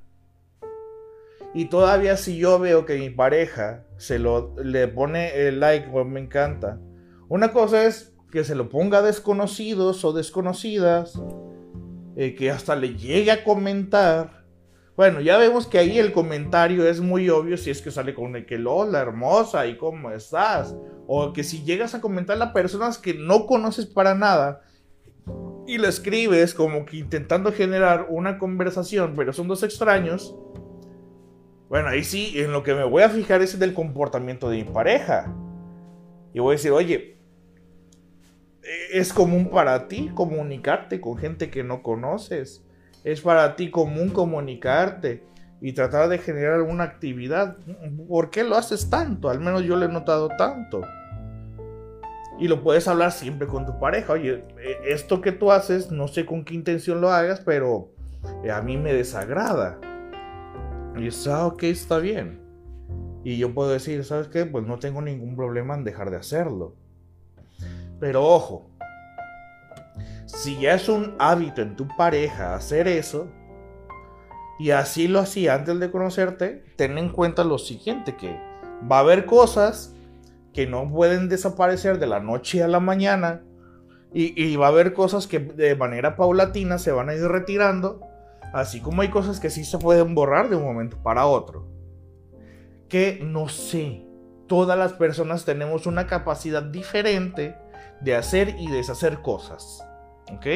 Y 1.55 1.67
todavía 1.67 2.17
si 2.17 2.39
yo 2.39 2.59
veo 2.59 2.87
que 2.87 2.99
mi 2.99 3.11
pareja 3.11 3.85
se 3.99 4.19
lo 4.19 4.55
le 4.63 4.89
pone 4.89 5.49
el 5.49 5.61
like 5.61 5.89
o 5.93 6.05
me 6.05 6.21
encanta. 6.21 6.81
Una 7.29 7.53
cosa 7.53 7.85
es 7.85 8.15
que 8.33 8.45
se 8.45 8.55
lo 8.55 8.71
ponga 8.71 8.99
a 8.99 9.03
desconocidos 9.03 10.05
o 10.05 10.13
desconocidas, 10.13 11.21
eh, 12.17 12.35
que 12.35 12.51
hasta 12.51 12.77
le 12.77 12.95
llegue 12.95 13.31
a 13.31 13.45
comentar. 13.45 14.45
Bueno, 14.97 15.21
ya 15.21 15.37
vemos 15.37 15.67
que 15.67 15.79
ahí 15.79 15.99
el 15.99 16.13
comentario 16.13 16.89
es 16.89 17.01
muy 17.01 17.29
obvio 17.29 17.57
si 17.59 17.71
es 17.71 17.83
que 17.83 17.91
sale 17.91 18.15
con 18.15 18.35
el 18.37 18.47
que 18.47 18.59
la 18.59 19.01
hermosa 19.01 19.67
y 19.67 19.77
cómo 19.77 20.11
estás. 20.11 20.75
O 21.07 21.33
que 21.33 21.45
si 21.45 21.63
llegas 21.63 21.95
a 21.95 22.01
comentar 22.01 22.41
a 22.41 22.53
personas 22.53 22.99
que 22.99 23.15
no 23.15 23.47
conoces 23.47 23.87
para 23.87 24.15
nada 24.15 24.63
y 25.69 25.77
le 25.77 25.87
escribes 25.87 26.55
como 26.55 26.87
que 26.87 26.97
intentando 26.97 27.53
generar 27.53 28.07
una 28.09 28.39
conversación, 28.39 29.13
pero 29.15 29.35
son 29.35 29.49
dos 29.49 29.63
extraños, 29.63 30.35
bueno, 31.69 31.89
ahí 31.89 32.03
sí, 32.03 32.33
en 32.37 32.53
lo 32.53 32.63
que 32.63 32.75
me 32.75 32.85
voy 32.85 33.03
a 33.03 33.11
fijar 33.11 33.43
es 33.43 33.55
en 33.55 33.63
el 33.63 33.75
comportamiento 33.75 34.49
de 34.49 34.57
mi 34.57 34.65
pareja. 34.65 35.31
Y 36.33 36.41
voy 36.41 36.55
a 36.55 36.57
decir, 36.57 36.71
oye, 36.71 37.19
es 38.91 39.13
común 39.13 39.51
para 39.51 39.89
ti 39.89 40.11
comunicarte 40.15 41.03
con 41.03 41.19
gente 41.19 41.51
que 41.51 41.63
no 41.63 41.83
conoces. 41.83 42.65
Es 43.05 43.21
para 43.21 43.55
ti 43.55 43.71
común 43.71 44.09
comunicarte 44.09 45.23
y 45.61 45.73
tratar 45.75 46.09
de 46.09 46.17
generar 46.17 46.63
una 46.63 46.85
actividad. 46.85 47.59
¿Por 48.09 48.31
qué 48.31 48.45
lo 48.45 48.57
haces 48.57 48.89
tanto? 48.89 49.29
Al 49.29 49.41
menos 49.41 49.65
yo 49.65 49.77
lo 49.77 49.85
he 49.85 49.89
notado 49.89 50.29
tanto. 50.39 50.81
Y 52.39 52.49
lo 52.49 52.63
puedes 52.63 52.87
hablar 52.87 53.13
siempre 53.13 53.49
con 53.49 53.67
tu 53.67 53.79
pareja. 53.79 54.13
Oye, 54.13 54.45
eh, 54.59 54.79
esto 54.85 55.21
que 55.21 55.33
tú 55.33 55.51
haces, 55.51 55.91
no 55.91 56.07
sé 56.09 56.25
con 56.25 56.45
qué 56.45 56.55
intención 56.55 57.01
lo 57.01 57.11
hagas, 57.11 57.41
pero 57.41 57.91
eh, 58.45 58.51
a 58.51 58.63
mí 58.63 58.77
me 58.77 58.93
desagrada. 58.93 59.81
Y 60.97 61.03
dices, 61.03 61.27
ah, 61.29 61.47
ok, 61.47 61.65
está 61.65 61.99
bien. 61.99 62.41
Y 63.25 63.39
yo 63.39 63.53
puedo 63.53 63.71
decir, 63.71 64.05
¿sabes 64.05 64.29
qué? 64.29 64.47
Pues 64.47 64.65
no 64.65 64.79
tengo 64.79 65.03
ningún 65.03 65.37
problema 65.37 65.75
en 65.75 65.85
dejar 65.85 66.11
de 66.11 66.17
hacerlo. 66.17 66.77
Pero 67.99 68.25
ojo, 68.25 68.71
si 70.27 70.61
ya 70.61 70.75
es 70.75 70.89
un 70.89 71.17
hábito 71.19 71.63
en 71.63 71.75
tu 71.75 71.89
pareja 71.97 72.55
hacer 72.55 72.87
eso, 72.87 73.29
y 74.59 74.71
así 74.71 75.09
lo 75.09 75.21
hacía 75.21 75.55
antes 75.55 75.79
de 75.79 75.91
conocerte, 75.91 76.65
ten 76.77 76.99
en 76.99 77.11
cuenta 77.11 77.45
lo 77.45 77.59
siguiente, 77.59 78.17
que 78.17 78.39
va 78.91 78.99
a 78.99 79.01
haber 79.01 79.27
cosas 79.27 79.95
que 80.59 80.67
no 80.67 80.91
pueden 80.91 81.29
desaparecer 81.29 82.01
de 82.01 82.09
la 82.09 82.19
noche 82.19 82.65
a 82.65 82.67
la 82.67 82.81
mañana 82.81 83.45
y, 84.13 84.57
va 84.57 84.67
a 84.67 84.71
haber 84.71 84.93
cosas 84.93 85.29
que 85.29 85.39
de 85.39 85.77
manera 85.77 86.17
paulatina 86.17 86.79
se 86.79 86.91
van 86.91 87.09
a 87.09 87.15
ir 87.15 87.23
retirando, 87.23 88.01
así 88.53 88.81
como 88.81 89.03
hay 89.03 89.09
cosas 89.09 89.39
que 89.39 89.51
sí 89.51 89.65
se 89.65 89.79
pueden 89.79 90.17
borrar 90.17 90.51
de 90.51 90.57
un 90.57 90.65
momento 90.65 91.01
para 91.01 91.27
otro. 91.27 91.69
Que 92.89 93.21
no 93.23 93.49
sé, 93.49 94.05
todas 94.49 94.77
las 94.77 94.95
personas 94.95 95.45
tenemos 95.45 95.87
una 95.87 96.09
capacidad 96.09 96.65
diferente 96.65 97.55
de 98.01 98.17
hacer 98.17 98.57
y 98.59 98.69
deshacer 98.69 99.23
cosas. 99.23 99.87
¿Ok? 100.33 100.47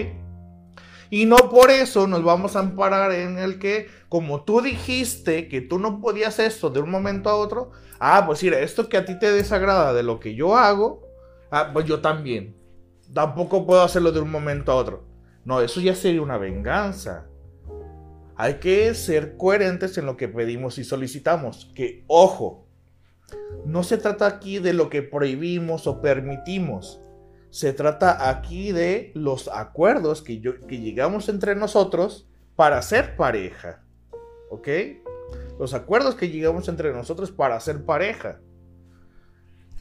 Y 1.13 1.27
no 1.27 1.37
por 1.51 1.71
eso 1.71 2.07
nos 2.07 2.25
vamos 2.25 2.57
a 2.57 2.61
amparar 2.61 3.13
en 3.13 3.37
el 3.37 3.59
que, 3.59 3.87
como 4.09 4.45
tú 4.45 4.63
dijiste 4.63 5.47
que 5.47 5.61
tú 5.61 5.79
no 5.79 6.01
podías 6.01 6.39
esto 6.39 6.71
de 6.71 6.81
un 6.81 6.91
momento 6.91 7.29
a 7.29 7.35
otro, 7.35 7.71
ah, 8.01 8.25
pues 8.25 8.43
mira, 8.43 8.61
esto 8.61 8.89
que 8.89 8.97
a 8.97 9.05
ti 9.05 9.19
te 9.19 9.31
desagrada 9.31 9.93
de 9.93 10.03
lo 10.03 10.19
que 10.19 10.35
yo 10.35 10.57
hago, 10.57 11.07
ah, 11.51 11.69
pues 11.71 11.85
yo 11.85 12.01
también. 12.01 12.57
Tampoco 13.13 13.67
puedo 13.67 13.83
hacerlo 13.83 14.11
de 14.11 14.23
un 14.23 14.31
momento 14.31 14.73
a 14.73 14.77
otro. 14.77 15.05
No, 15.45 15.61
eso 15.61 15.83
ya 15.83 15.95
sería 15.95 16.23
una 16.23 16.39
venganza. 16.39 17.27
Hay 18.35 18.55
que 18.55 18.95
ser 18.95 19.37
coherentes 19.37 19.99
en 19.99 20.07
lo 20.07 20.17
que 20.17 20.29
pedimos 20.29 20.79
y 20.79 20.85
solicitamos. 20.85 21.71
Que, 21.75 22.05
ojo, 22.07 22.65
no 23.67 23.83
se 23.83 23.99
trata 23.99 24.27
aquí 24.27 24.61
de 24.61 24.73
lo 24.73 24.89
que 24.89 25.03
prohibimos 25.03 25.87
o 25.87 26.01
permitimos. 26.01 27.03
Se 27.53 27.75
trata 27.75 28.31
aquí 28.31 28.73
de 28.73 29.13
los 29.15 29.49
acuerdos 29.49 30.23
que, 30.23 30.41
que 30.41 30.81
llegamos 30.81 31.29
entre 31.29 31.55
nosotros 31.55 32.27
para 32.57 32.81
ser 32.81 33.15
pareja. 33.15 33.83
¿Ok? 34.49 34.69
Los 35.59 35.75
acuerdos 35.75 36.15
que 36.15 36.31
llegamos 36.31 36.67
entre 36.69 36.95
nosotros 36.95 37.31
para 37.31 37.61
ser 37.61 37.85
pareja. 37.85 38.41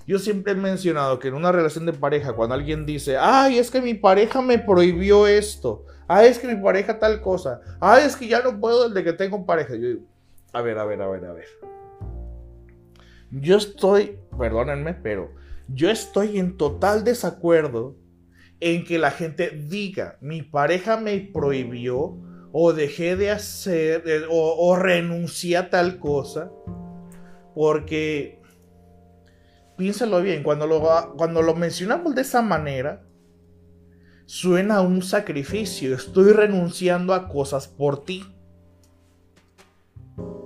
Yo 0.05 0.19
siempre 0.19 0.51
he 0.51 0.55
mencionado 0.55 1.17
que 1.17 1.29
en 1.29 1.33
una 1.33 1.53
relación 1.53 1.85
de 1.85 1.93
pareja, 1.93 2.33
cuando 2.33 2.55
alguien 2.55 2.85
dice, 2.85 3.15
ay, 3.17 3.57
es 3.57 3.71
que 3.71 3.79
mi 3.79 3.93
pareja 3.93 4.41
me 4.41 4.59
prohibió 4.59 5.25
esto, 5.25 5.85
ay, 6.09 6.27
es 6.27 6.39
que 6.39 6.53
mi 6.53 6.61
pareja 6.61 6.99
tal 6.99 7.21
cosa, 7.21 7.61
ay, 7.79 8.03
es 8.05 8.17
que 8.17 8.27
ya 8.27 8.41
no 8.41 8.59
puedo 8.59 8.89
desde 8.89 9.05
que 9.05 9.13
tengo 9.13 9.45
pareja. 9.45 9.75
Yo 9.75 9.87
digo, 9.87 10.01
a 10.51 10.61
ver, 10.61 10.77
a 10.77 10.83
ver, 10.83 11.01
a 11.01 11.07
ver, 11.07 11.23
a 11.23 11.31
ver. 11.31 11.47
Yo 13.31 13.55
estoy, 13.55 14.19
perdónenme, 14.37 14.93
pero 14.93 15.39
yo 15.67 15.89
estoy 15.89 16.37
en 16.37 16.57
total 16.57 17.03
desacuerdo 17.03 17.97
en 18.59 18.85
que 18.85 18.99
la 18.99 19.11
gente 19.11 19.49
diga, 19.49 20.17
mi 20.21 20.43
pareja 20.43 20.97
me 20.97 21.19
prohibió 21.19 22.19
o 22.51 22.73
dejé 22.73 23.15
de 23.15 23.31
hacer 23.31 24.03
o, 24.29 24.75
renuncié 24.75 25.57
a 25.57 25.69
tal 25.69 25.99
cosa, 25.99 26.51
porque 27.55 28.41
piénsalo 29.77 30.21
bien, 30.21 30.43
cuando 30.43 30.67
lo, 30.67 31.15
cuando 31.17 31.41
lo 31.41 31.55
mencionamos 31.55 32.13
de 32.13 32.21
esa 32.21 32.41
manera, 32.41 33.03
suena 34.25 34.77
a 34.77 34.81
un 34.81 35.01
sacrificio, 35.01 35.95
estoy 35.95 36.31
renunciando 36.31 37.13
a 37.13 37.27
cosas 37.27 37.67
por 37.67 38.05
ti. 38.05 38.23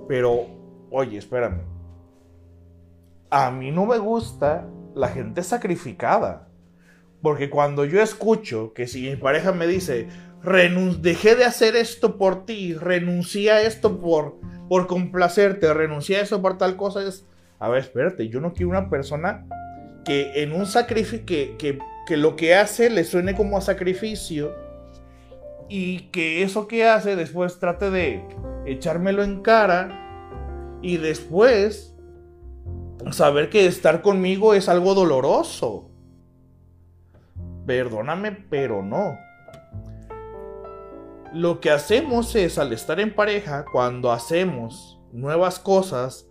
Pero, 0.08 0.46
oye, 0.90 1.18
espérame. 1.18 1.62
A 3.28 3.50
mí 3.50 3.70
no 3.72 3.86
me 3.86 3.98
gusta 3.98 4.68
la 4.96 5.08
gente 5.08 5.42
sacrificada. 5.42 6.48
Porque 7.22 7.50
cuando 7.50 7.84
yo 7.84 8.02
escucho 8.02 8.72
que 8.72 8.88
si 8.88 9.02
mi 9.08 9.16
pareja 9.16 9.52
me 9.52 9.66
dice, 9.66 10.08
dejé 11.00 11.36
de 11.36 11.44
hacer 11.44 11.76
esto 11.76 12.18
por 12.18 12.46
ti, 12.46 12.74
renuncié 12.74 13.52
a 13.52 13.62
esto 13.62 14.00
por, 14.00 14.40
por 14.68 14.86
complacerte, 14.86 15.72
renuncié 15.72 16.16
a 16.16 16.22
eso 16.22 16.40
por 16.40 16.58
tal 16.58 16.76
cosa, 16.76 17.06
es, 17.06 17.26
A 17.58 17.68
ver, 17.68 17.80
espérate, 17.80 18.28
yo 18.28 18.40
no 18.40 18.52
quiero 18.52 18.70
una 18.70 18.88
persona 18.88 19.46
que 20.04 20.42
en 20.42 20.52
un 20.52 20.66
sacrificio, 20.66 21.26
que, 21.26 21.56
que, 21.58 21.78
que 22.06 22.16
lo 22.16 22.36
que 22.36 22.54
hace 22.54 22.88
le 22.88 23.04
suene 23.04 23.34
como 23.34 23.58
a 23.58 23.60
sacrificio 23.60 24.54
y 25.68 26.08
que 26.10 26.42
eso 26.42 26.68
que 26.68 26.86
hace 26.86 27.16
después 27.16 27.58
trate 27.58 27.90
de 27.90 28.22
echármelo 28.66 29.22
en 29.24 29.42
cara 29.42 30.78
y 30.80 30.96
después 30.98 31.95
saber 33.12 33.50
que 33.50 33.66
estar 33.66 34.02
conmigo 34.02 34.54
es 34.54 34.68
algo 34.68 34.94
doloroso. 34.94 35.90
Perdóname, 37.66 38.32
pero 38.32 38.82
no. 38.82 39.18
Lo 41.32 41.60
que 41.60 41.70
hacemos 41.70 42.34
es 42.34 42.58
al 42.58 42.72
estar 42.72 43.00
en 43.00 43.14
pareja, 43.14 43.64
cuando 43.70 44.12
hacemos 44.12 45.00
nuevas 45.12 45.58
cosas 45.58 46.28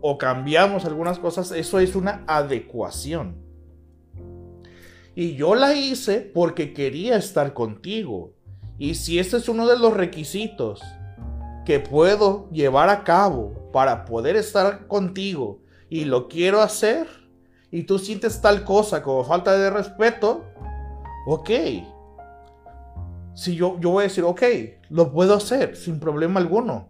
o 0.00 0.18
cambiamos 0.18 0.84
algunas 0.84 1.18
cosas, 1.18 1.50
eso 1.52 1.80
es 1.80 1.96
una 1.96 2.24
adecuación. 2.26 3.36
Y 5.14 5.34
yo 5.34 5.54
la 5.54 5.74
hice 5.74 6.20
porque 6.20 6.72
quería 6.72 7.16
estar 7.16 7.52
contigo. 7.54 8.34
Y 8.78 8.94
si 8.94 9.18
este 9.18 9.38
es 9.38 9.48
uno 9.48 9.66
de 9.66 9.78
los 9.78 9.92
requisitos 9.92 10.80
que 11.68 11.80
puedo 11.80 12.48
llevar 12.48 12.88
a 12.88 13.04
cabo 13.04 13.70
para 13.74 14.06
poder 14.06 14.36
estar 14.36 14.86
contigo 14.86 15.60
y 15.90 16.06
lo 16.06 16.26
quiero 16.26 16.62
hacer, 16.62 17.06
y 17.70 17.82
tú 17.82 17.98
sientes 17.98 18.40
tal 18.40 18.64
cosa 18.64 19.02
como 19.02 19.22
falta 19.22 19.54
de 19.54 19.68
respeto, 19.68 20.46
ok. 21.26 21.50
Si 23.34 23.54
yo, 23.54 23.78
yo 23.80 23.90
voy 23.90 24.00
a 24.00 24.08
decir, 24.08 24.24
ok, 24.24 24.42
lo 24.88 25.12
puedo 25.12 25.34
hacer 25.34 25.76
sin 25.76 26.00
problema 26.00 26.40
alguno. 26.40 26.88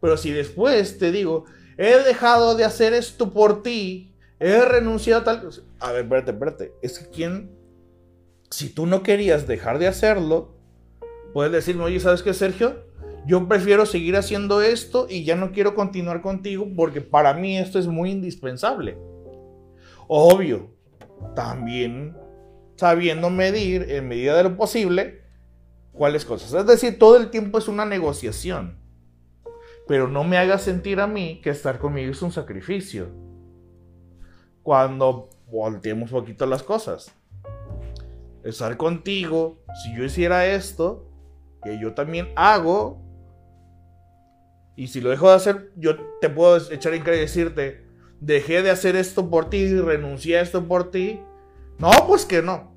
Pero 0.00 0.16
si 0.16 0.30
después 0.30 0.98
te 0.98 1.10
digo, 1.10 1.46
he 1.76 1.96
dejado 2.04 2.54
de 2.54 2.62
hacer 2.62 2.94
esto 2.94 3.32
por 3.32 3.64
ti, 3.64 4.14
he 4.38 4.64
renunciado 4.64 5.22
a 5.22 5.24
tal. 5.24 5.50
A 5.80 5.90
ver, 5.90 6.04
espérate, 6.04 6.30
espérate. 6.30 6.72
Es 6.80 7.00
que 7.00 7.10
quién, 7.10 7.50
si 8.50 8.68
tú 8.68 8.86
no 8.86 9.02
querías 9.02 9.48
dejar 9.48 9.80
de 9.80 9.88
hacerlo, 9.88 10.54
puedes 11.32 11.50
decirme, 11.50 11.82
oye, 11.82 11.98
¿sabes 11.98 12.22
qué, 12.22 12.32
Sergio? 12.34 12.85
Yo 13.26 13.48
prefiero 13.48 13.86
seguir 13.86 14.16
haciendo 14.16 14.62
esto 14.62 15.08
y 15.10 15.24
ya 15.24 15.34
no 15.34 15.50
quiero 15.50 15.74
continuar 15.74 16.22
contigo 16.22 16.68
porque 16.76 17.00
para 17.00 17.34
mí 17.34 17.58
esto 17.58 17.78
es 17.78 17.88
muy 17.88 18.12
indispensable. 18.12 18.96
Obvio, 20.06 20.70
también 21.34 22.16
sabiendo 22.76 23.28
medir 23.30 23.90
en 23.90 24.06
medida 24.06 24.36
de 24.36 24.44
lo 24.44 24.56
posible 24.56 25.22
cuáles 25.92 26.24
cosas. 26.24 26.54
Es 26.54 26.66
decir, 26.66 26.98
todo 26.98 27.16
el 27.16 27.30
tiempo 27.30 27.58
es 27.58 27.66
una 27.66 27.84
negociación. 27.84 28.78
Pero 29.88 30.08
no 30.08 30.22
me 30.24 30.38
haga 30.38 30.58
sentir 30.58 31.00
a 31.00 31.06
mí 31.06 31.40
que 31.42 31.50
estar 31.50 31.78
conmigo 31.78 32.10
es 32.10 32.22
un 32.22 32.32
sacrificio. 32.32 33.08
Cuando 34.62 35.30
volteemos 35.50 36.12
un 36.12 36.20
poquito 36.20 36.46
las 36.46 36.62
cosas. 36.62 37.12
Estar 38.44 38.76
contigo, 38.76 39.64
si 39.82 39.96
yo 39.96 40.04
hiciera 40.04 40.46
esto, 40.46 41.08
que 41.62 41.80
yo 41.80 41.94
también 41.94 42.28
hago, 42.36 43.05
y 44.76 44.88
si 44.88 45.00
lo 45.00 45.10
dejo 45.10 45.30
de 45.30 45.36
hacer, 45.36 45.72
yo 45.76 45.96
te 46.20 46.28
puedo 46.28 46.56
echar 46.70 46.92
en 46.92 47.02
cara 47.02 47.16
y 47.16 47.20
decirte, 47.20 47.86
dejé 48.20 48.62
de 48.62 48.70
hacer 48.70 48.94
esto 48.94 49.30
por 49.30 49.48
ti, 49.48 49.74
renuncié 49.80 50.38
a 50.38 50.42
esto 50.42 50.68
por 50.68 50.90
ti. 50.90 51.20
No, 51.78 51.90
pues 52.06 52.26
que 52.26 52.42
no. 52.42 52.76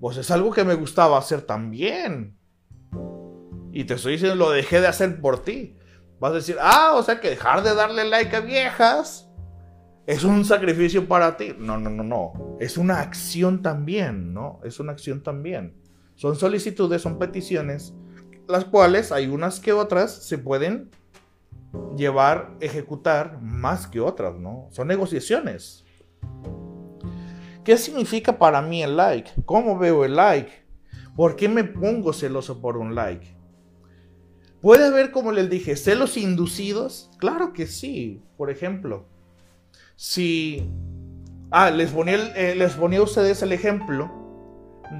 Pues 0.00 0.16
es 0.16 0.30
algo 0.30 0.52
que 0.52 0.64
me 0.64 0.74
gustaba 0.74 1.18
hacer 1.18 1.42
también. 1.42 2.38
Y 3.72 3.84
te 3.84 3.94
estoy 3.94 4.12
diciendo, 4.12 4.36
lo 4.36 4.50
dejé 4.50 4.80
de 4.80 4.86
hacer 4.86 5.20
por 5.20 5.42
ti. 5.42 5.76
Vas 6.20 6.32
a 6.32 6.36
decir, 6.36 6.56
ah, 6.60 6.94
o 6.94 7.02
sea 7.02 7.20
que 7.20 7.30
dejar 7.30 7.62
de 7.62 7.74
darle 7.74 8.04
like 8.04 8.34
a 8.34 8.40
viejas 8.40 9.28
es 10.08 10.24
un 10.24 10.44
sacrificio 10.44 11.06
para 11.06 11.36
ti. 11.36 11.54
No, 11.58 11.78
no, 11.78 11.90
no, 11.90 12.02
no. 12.02 12.56
Es 12.60 12.78
una 12.78 13.00
acción 13.00 13.60
también, 13.60 14.32
¿no? 14.32 14.58
Es 14.64 14.80
una 14.80 14.92
acción 14.92 15.22
también. 15.22 15.76
Son 16.14 16.34
solicitudes, 16.34 17.02
son 17.02 17.18
peticiones, 17.18 17.92
las 18.48 18.64
cuales 18.64 19.12
hay 19.12 19.26
unas 19.26 19.60
que 19.60 19.74
otras 19.74 20.24
se 20.24 20.38
pueden 20.38 20.90
llevar, 21.96 22.56
ejecutar 22.60 23.40
más 23.42 23.86
que 23.86 24.00
otras, 24.00 24.34
¿no? 24.36 24.68
Son 24.70 24.88
negociaciones. 24.88 25.84
¿Qué 27.64 27.76
significa 27.76 28.38
para 28.38 28.62
mí 28.62 28.82
el 28.82 28.96
like? 28.96 29.30
¿Cómo 29.44 29.78
veo 29.78 30.04
el 30.04 30.16
like? 30.16 30.50
¿Por 31.16 31.36
qué 31.36 31.48
me 31.48 31.64
pongo 31.64 32.12
celoso 32.12 32.60
por 32.60 32.76
un 32.78 32.94
like? 32.94 33.36
¿Puede 34.60 34.86
haber, 34.86 35.10
como 35.10 35.32
les 35.32 35.50
dije, 35.50 35.76
celos 35.76 36.16
inducidos? 36.16 37.10
Claro 37.18 37.52
que 37.52 37.66
sí. 37.66 38.22
Por 38.36 38.50
ejemplo, 38.50 39.06
si... 39.96 40.70
Ah, 41.50 41.70
les 41.70 41.90
ponía, 41.90 42.16
eh, 42.36 42.54
les 42.54 42.74
ponía 42.74 43.00
a 43.00 43.02
ustedes 43.02 43.42
el 43.42 43.52
ejemplo 43.52 44.10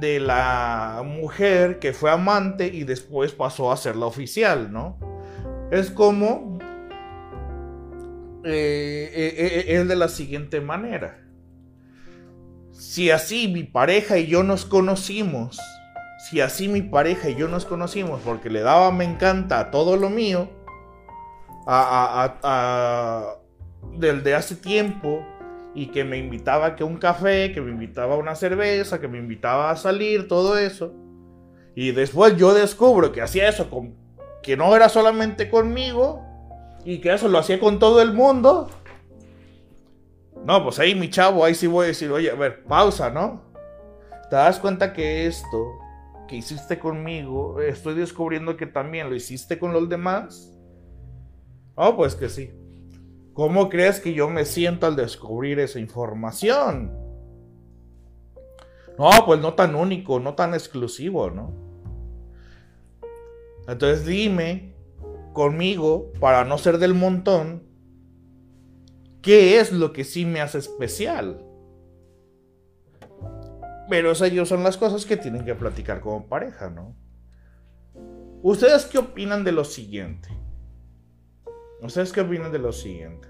de 0.01 0.21
la 0.21 1.03
mujer 1.05 1.79
que 1.79 1.93
fue 1.93 2.11
amante 2.11 2.67
y 2.67 2.85
después 2.85 3.33
pasó 3.33 3.73
a 3.73 3.77
ser 3.77 3.97
la 3.97 4.07
oficial, 4.07 4.73
¿no? 4.73 4.99
Es 5.71 5.91
como 5.91 6.58
eh, 8.49 9.11
eh, 9.15 9.35
eh, 9.37 9.65
es 9.69 9.89
de 9.89 9.97
la 9.97 10.09
siguiente 10.09 10.61
manera. 10.61 11.25
Si 12.73 13.11
así 13.11 13.49
mi 13.49 13.65
pareja 13.65 14.19
y 14.19 14.27
yo 14.27 14.43
nos 14.43 14.65
conocimos, 14.65 15.61
si 16.31 16.41
así 16.41 16.69
mi 16.69 16.83
pareja 16.83 17.29
y 17.29 17.35
yo 17.35 17.49
nos 17.49 17.65
conocimos 17.65 18.21
porque 18.25 18.51
le 18.51 18.61
daba 18.61 18.91
me 18.91 19.05
encanta 19.05 19.71
todo 19.71 19.97
lo 19.97 20.11
mío, 20.11 20.49
a, 21.67 23.37
del 23.99 24.23
de 24.23 24.35
hace 24.35 24.57
tiempo, 24.57 25.23
y 25.75 25.89
que 25.89 26.05
me 26.05 26.17
invitaba 26.17 26.67
a 26.67 26.77
que 26.77 26.85
un 26.85 26.97
café, 26.97 27.53
que 27.53 27.61
me 27.61 27.71
invitaba 27.71 28.15
a 28.15 28.19
una 28.19 28.35
cerveza, 28.35 29.01
que 29.01 29.09
me 29.09 29.19
invitaba 29.19 29.71
a 29.71 29.77
salir, 29.77 30.27
todo 30.27 30.57
eso. 30.57 30.95
Y 31.75 31.93
después 31.93 32.37
yo 32.37 32.55
descubro 32.55 33.13
que 33.13 33.21
hacía 33.21 33.49
eso 33.49 33.69
con, 33.69 33.95
que 34.43 34.57
no 34.57 34.75
era 34.75 34.89
solamente 34.89 35.51
conmigo, 35.51 36.28
y 36.85 36.99
que 36.99 37.12
eso 37.12 37.29
lo 37.29 37.38
hacía 37.38 37.59
con 37.61 37.79
todo 37.79 38.01
el 38.01 38.12
mundo. 38.12 38.69
No, 40.45 40.62
pues 40.62 40.79
ahí 40.79 40.95
mi 40.95 41.11
chavo, 41.11 41.45
ahí 41.45 41.55
sí 41.55 41.67
voy 41.67 41.85
a 41.85 41.88
decir, 41.88 42.11
oye, 42.11 42.31
a 42.31 42.35
ver, 42.35 42.64
pausa, 42.64 43.11
¿no? 43.11 43.43
¿Te 44.31 44.37
das 44.37 44.59
cuenta 44.59 44.93
que 44.93 45.27
esto 45.27 45.79
que 46.29 46.37
hiciste 46.37 46.79
conmigo, 46.79 47.61
estoy 47.61 47.95
descubriendo 47.95 48.57
que 48.57 48.66
también 48.66 49.09
lo 49.09 49.16
hiciste 49.16 49.59
con 49.59 49.72
los 49.72 49.89
demás? 49.89 50.55
Oh, 51.74 51.97
pues 51.97 52.14
que 52.14 52.29
sí. 52.29 52.53
¿Cómo 53.33 53.68
crees 53.68 54.01
que 54.01 54.12
yo 54.14 54.29
me 54.29 54.45
siento 54.45 54.87
al 54.87 54.97
descubrir 54.97 55.61
esa 55.61 55.79
información? 55.79 56.93
No, 58.99 59.11
pues 59.24 59.41
no 59.41 59.55
tan 59.55 59.74
único, 59.76 60.18
no 60.18 60.35
tan 60.35 60.55
exclusivo, 60.55 61.31
¿no? 61.31 61.53
Entonces 63.68 64.05
dime 64.05 64.74
conmigo 65.39 66.11
para 66.18 66.45
no 66.45 66.59
ser 66.59 66.78
del 66.78 66.95
montón, 66.95 67.62
¿qué 69.22 69.61
es 69.61 69.70
lo 69.70 69.93
que 69.93 70.03
sí 70.03 70.26
me 70.26 70.41
hace 70.41 70.59
especial? 70.59 71.45
Pero 73.89 74.11
esas 74.11 74.49
son 74.49 74.64
las 74.64 74.76
cosas 74.76 75.07
que 75.07 75.16
tienen 75.16 75.45
que 75.45 75.55
platicar 75.55 76.01
como 76.01 76.26
pareja, 76.26 76.70
¿no? 76.70 76.97
¿Ustedes 78.43 78.86
qué 78.86 78.99
opinan 78.99 79.45
de 79.45 79.53
lo 79.53 79.62
siguiente? 79.62 80.28
¿Ustedes 81.82 82.12
qué 82.12 82.22
opinan 82.22 82.51
de 82.51 82.59
lo 82.59 82.72
siguiente? 82.72 83.28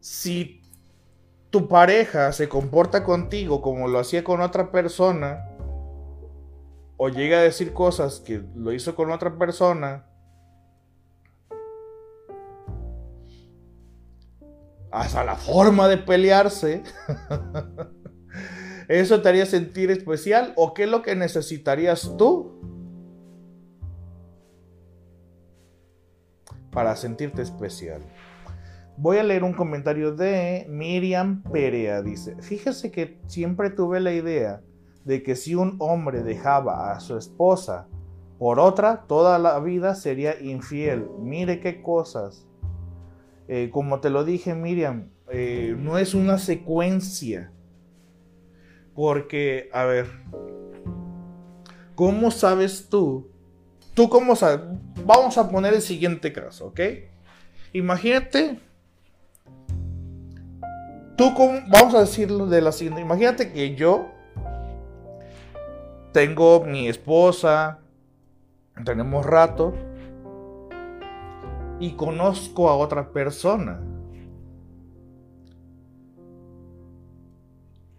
Si 0.00 0.62
tu 1.50 1.68
pareja 1.68 2.32
se 2.32 2.48
comporta 2.48 3.04
contigo 3.04 3.62
como 3.62 3.86
lo 3.86 4.00
hacía 4.00 4.24
con 4.24 4.40
otra 4.40 4.72
persona, 4.72 5.49
o 7.02 7.08
llega 7.08 7.38
a 7.38 7.42
decir 7.42 7.72
cosas 7.72 8.20
que 8.20 8.44
lo 8.54 8.74
hizo 8.74 8.94
con 8.94 9.10
otra 9.10 9.38
persona, 9.38 10.04
hasta 14.90 15.24
la 15.24 15.34
forma 15.34 15.88
de 15.88 15.96
pelearse, 15.96 16.82
¿eso 18.88 19.22
te 19.22 19.28
haría 19.30 19.46
sentir 19.46 19.90
especial? 19.90 20.52
¿O 20.56 20.74
qué 20.74 20.82
es 20.82 20.90
lo 20.90 21.00
que 21.00 21.16
necesitarías 21.16 22.14
tú 22.18 22.60
para 26.70 26.96
sentirte 26.96 27.40
especial? 27.40 28.02
Voy 28.98 29.16
a 29.16 29.22
leer 29.22 29.42
un 29.42 29.54
comentario 29.54 30.14
de 30.14 30.66
Miriam 30.68 31.44
Perea. 31.44 32.02
Dice, 32.02 32.36
fíjese 32.42 32.90
que 32.90 33.18
siempre 33.26 33.70
tuve 33.70 34.00
la 34.00 34.12
idea 34.12 34.60
de 35.04 35.22
que 35.22 35.36
si 35.36 35.54
un 35.54 35.76
hombre 35.78 36.22
dejaba 36.22 36.92
a 36.92 37.00
su 37.00 37.16
esposa 37.16 37.88
por 38.38 38.58
otra, 38.58 39.04
toda 39.06 39.38
la 39.38 39.58
vida 39.60 39.94
sería 39.94 40.40
infiel. 40.40 41.06
Mire 41.18 41.60
qué 41.60 41.82
cosas. 41.82 42.46
Eh, 43.48 43.70
como 43.72 44.00
te 44.00 44.10
lo 44.10 44.24
dije, 44.24 44.54
Miriam, 44.54 45.10
eh, 45.30 45.74
no 45.78 45.98
es 45.98 46.14
una 46.14 46.38
secuencia. 46.38 47.52
Porque, 48.94 49.68
a 49.72 49.84
ver, 49.84 50.06
¿cómo 51.94 52.30
sabes 52.30 52.88
tú? 52.88 53.28
¿Tú 53.94 54.08
cómo 54.08 54.36
sabes? 54.36 54.60
Vamos 55.04 55.36
a 55.36 55.50
poner 55.50 55.74
el 55.74 55.82
siguiente 55.82 56.32
caso, 56.32 56.68
¿ok? 56.68 56.80
Imagínate. 57.72 58.58
Tú, 61.16 61.32
vamos 61.68 61.94
a 61.94 62.00
decirlo 62.00 62.46
de 62.46 62.62
la 62.62 62.72
siguiente. 62.72 63.02
Imagínate 63.02 63.52
que 63.52 63.74
yo 63.74 64.10
tengo 66.12 66.64
mi 66.64 66.88
esposa, 66.88 67.78
tenemos 68.84 69.24
rato 69.24 69.74
y 71.78 71.92
conozco 71.92 72.68
a 72.68 72.76
otra 72.76 73.12
persona. 73.12 73.80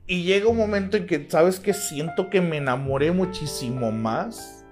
Y 0.07 0.23
llega 0.23 0.49
un 0.49 0.57
momento 0.57 0.97
en 0.97 1.05
que, 1.05 1.25
¿sabes 1.29 1.59
que 1.59 1.73
Siento 1.73 2.29
que 2.29 2.41
me 2.41 2.57
enamoré 2.57 3.11
muchísimo 3.11 3.91
más 3.91 4.65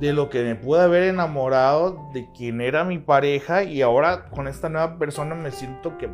de 0.00 0.12
lo 0.12 0.30
que 0.30 0.42
me 0.42 0.54
pude 0.54 0.80
haber 0.80 1.02
enamorado 1.02 2.08
de 2.14 2.30
quien 2.32 2.60
era 2.60 2.84
mi 2.84 2.98
pareja 2.98 3.64
y 3.64 3.82
ahora 3.82 4.30
con 4.30 4.46
esta 4.46 4.68
nueva 4.68 4.96
persona 4.96 5.34
me 5.34 5.50
siento 5.50 5.98
que, 5.98 6.08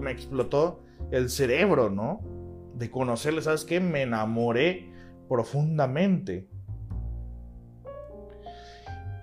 me 0.00 0.10
explotó 0.10 0.80
el 1.10 1.30
cerebro, 1.30 1.88
¿no? 1.88 2.20
De 2.74 2.90
conocerle, 2.90 3.40
¿sabes 3.40 3.64
qué? 3.64 3.80
Me 3.80 4.02
enamoré 4.02 4.92
profundamente. 5.28 6.48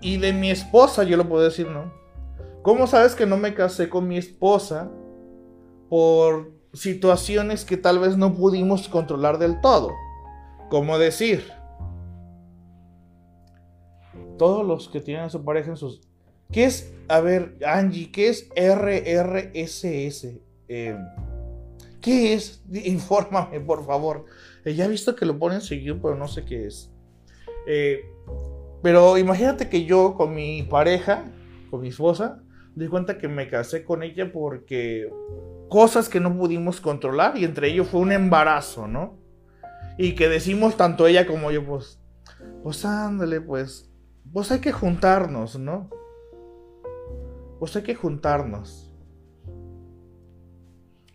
Y 0.00 0.18
de 0.18 0.32
mi 0.32 0.50
esposa, 0.50 1.04
yo 1.04 1.16
lo 1.16 1.28
puedo 1.28 1.42
decir, 1.42 1.68
¿no? 1.68 1.92
¿Cómo 2.62 2.86
sabes 2.86 3.14
que 3.14 3.26
no 3.26 3.36
me 3.36 3.54
casé 3.54 3.88
con 3.88 4.08
mi 4.08 4.16
esposa 4.16 4.90
por 5.88 6.52
situaciones 6.72 7.64
que 7.64 7.76
tal 7.76 7.98
vez 7.98 8.16
no 8.16 8.34
pudimos 8.34 8.88
controlar 8.88 9.38
del 9.38 9.60
todo? 9.60 9.92
Como 10.70 10.98
decir, 10.98 11.44
todos 14.38 14.66
los 14.66 14.88
que 14.88 15.00
tienen 15.00 15.24
a 15.24 15.30
su 15.30 15.44
pareja 15.44 15.70
en 15.70 15.76
sus... 15.76 16.02
¿Qué 16.50 16.64
es, 16.64 16.92
a 17.08 17.20
ver, 17.20 17.58
Angie, 17.66 18.10
qué 18.10 18.28
es 18.28 18.48
RRSS? 18.56 20.38
Eh, 20.68 20.98
¿Qué 22.00 22.34
es? 22.34 22.62
Infórmame, 22.70 23.60
por 23.60 23.84
favor. 23.86 24.26
Eh, 24.64 24.74
ya 24.74 24.86
he 24.86 24.88
visto 24.88 25.14
que 25.14 25.26
lo 25.26 25.38
ponen 25.38 25.60
seguido, 25.60 26.00
pero 26.00 26.14
no 26.14 26.28
sé 26.28 26.44
qué 26.44 26.66
es. 26.66 26.92
Eh, 27.66 28.00
pero 28.82 29.16
imagínate 29.18 29.68
que 29.68 29.84
yo 29.84 30.14
con 30.14 30.34
mi 30.34 30.62
pareja, 30.62 31.24
con 31.70 31.80
mi 31.80 31.88
esposa, 31.88 32.42
di 32.74 32.88
cuenta 32.88 33.18
que 33.18 33.28
me 33.28 33.48
casé 33.48 33.84
con 33.84 34.02
ella 34.02 34.32
porque 34.32 35.08
cosas 35.68 36.08
que 36.08 36.20
no 36.20 36.36
pudimos 36.36 36.80
controlar 36.80 37.36
y 37.36 37.44
entre 37.44 37.68
ellos 37.68 37.88
fue 37.88 38.00
un 38.00 38.12
embarazo, 38.12 38.86
¿no? 38.86 39.18
Y 39.96 40.14
que 40.14 40.28
decimos 40.28 40.76
tanto 40.76 41.06
ella 41.06 41.26
como 41.26 41.50
yo, 41.50 41.64
pues, 41.64 42.00
pues 42.62 42.84
ándale, 42.84 43.40
pues, 43.40 43.90
pues 44.32 44.50
hay 44.50 44.60
que 44.60 44.72
juntarnos, 44.72 45.58
¿no? 45.58 45.88
Pues 47.58 47.76
hay 47.76 47.82
que 47.82 47.94
juntarnos. 47.94 48.83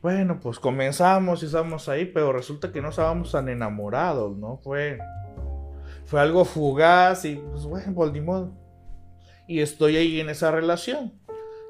Bueno, 0.02 0.40
pues 0.40 0.60
comenzamos 0.60 1.44
y 1.44 1.48
estamos 1.48 1.90
ahí, 1.90 2.06
pero 2.06 2.32
resulta 2.32 2.72
que 2.72 2.82
no 2.82 2.90
estábamos 2.90 3.34
tan 3.34 3.50
enamorados, 3.50 4.38
¿no? 4.38 4.58
Fue, 4.58 4.98
fue 6.06 6.22
algo 6.22 6.46
fugaz 6.46 7.26
y 7.26 7.36
pues 7.36 7.66
bueno, 7.66 7.92
volvimos. 7.94 8.50
Y 9.48 9.60
estoy 9.60 9.98
ahí 9.98 10.20
en 10.20 10.30
esa 10.30 10.52
relación. 10.52 11.14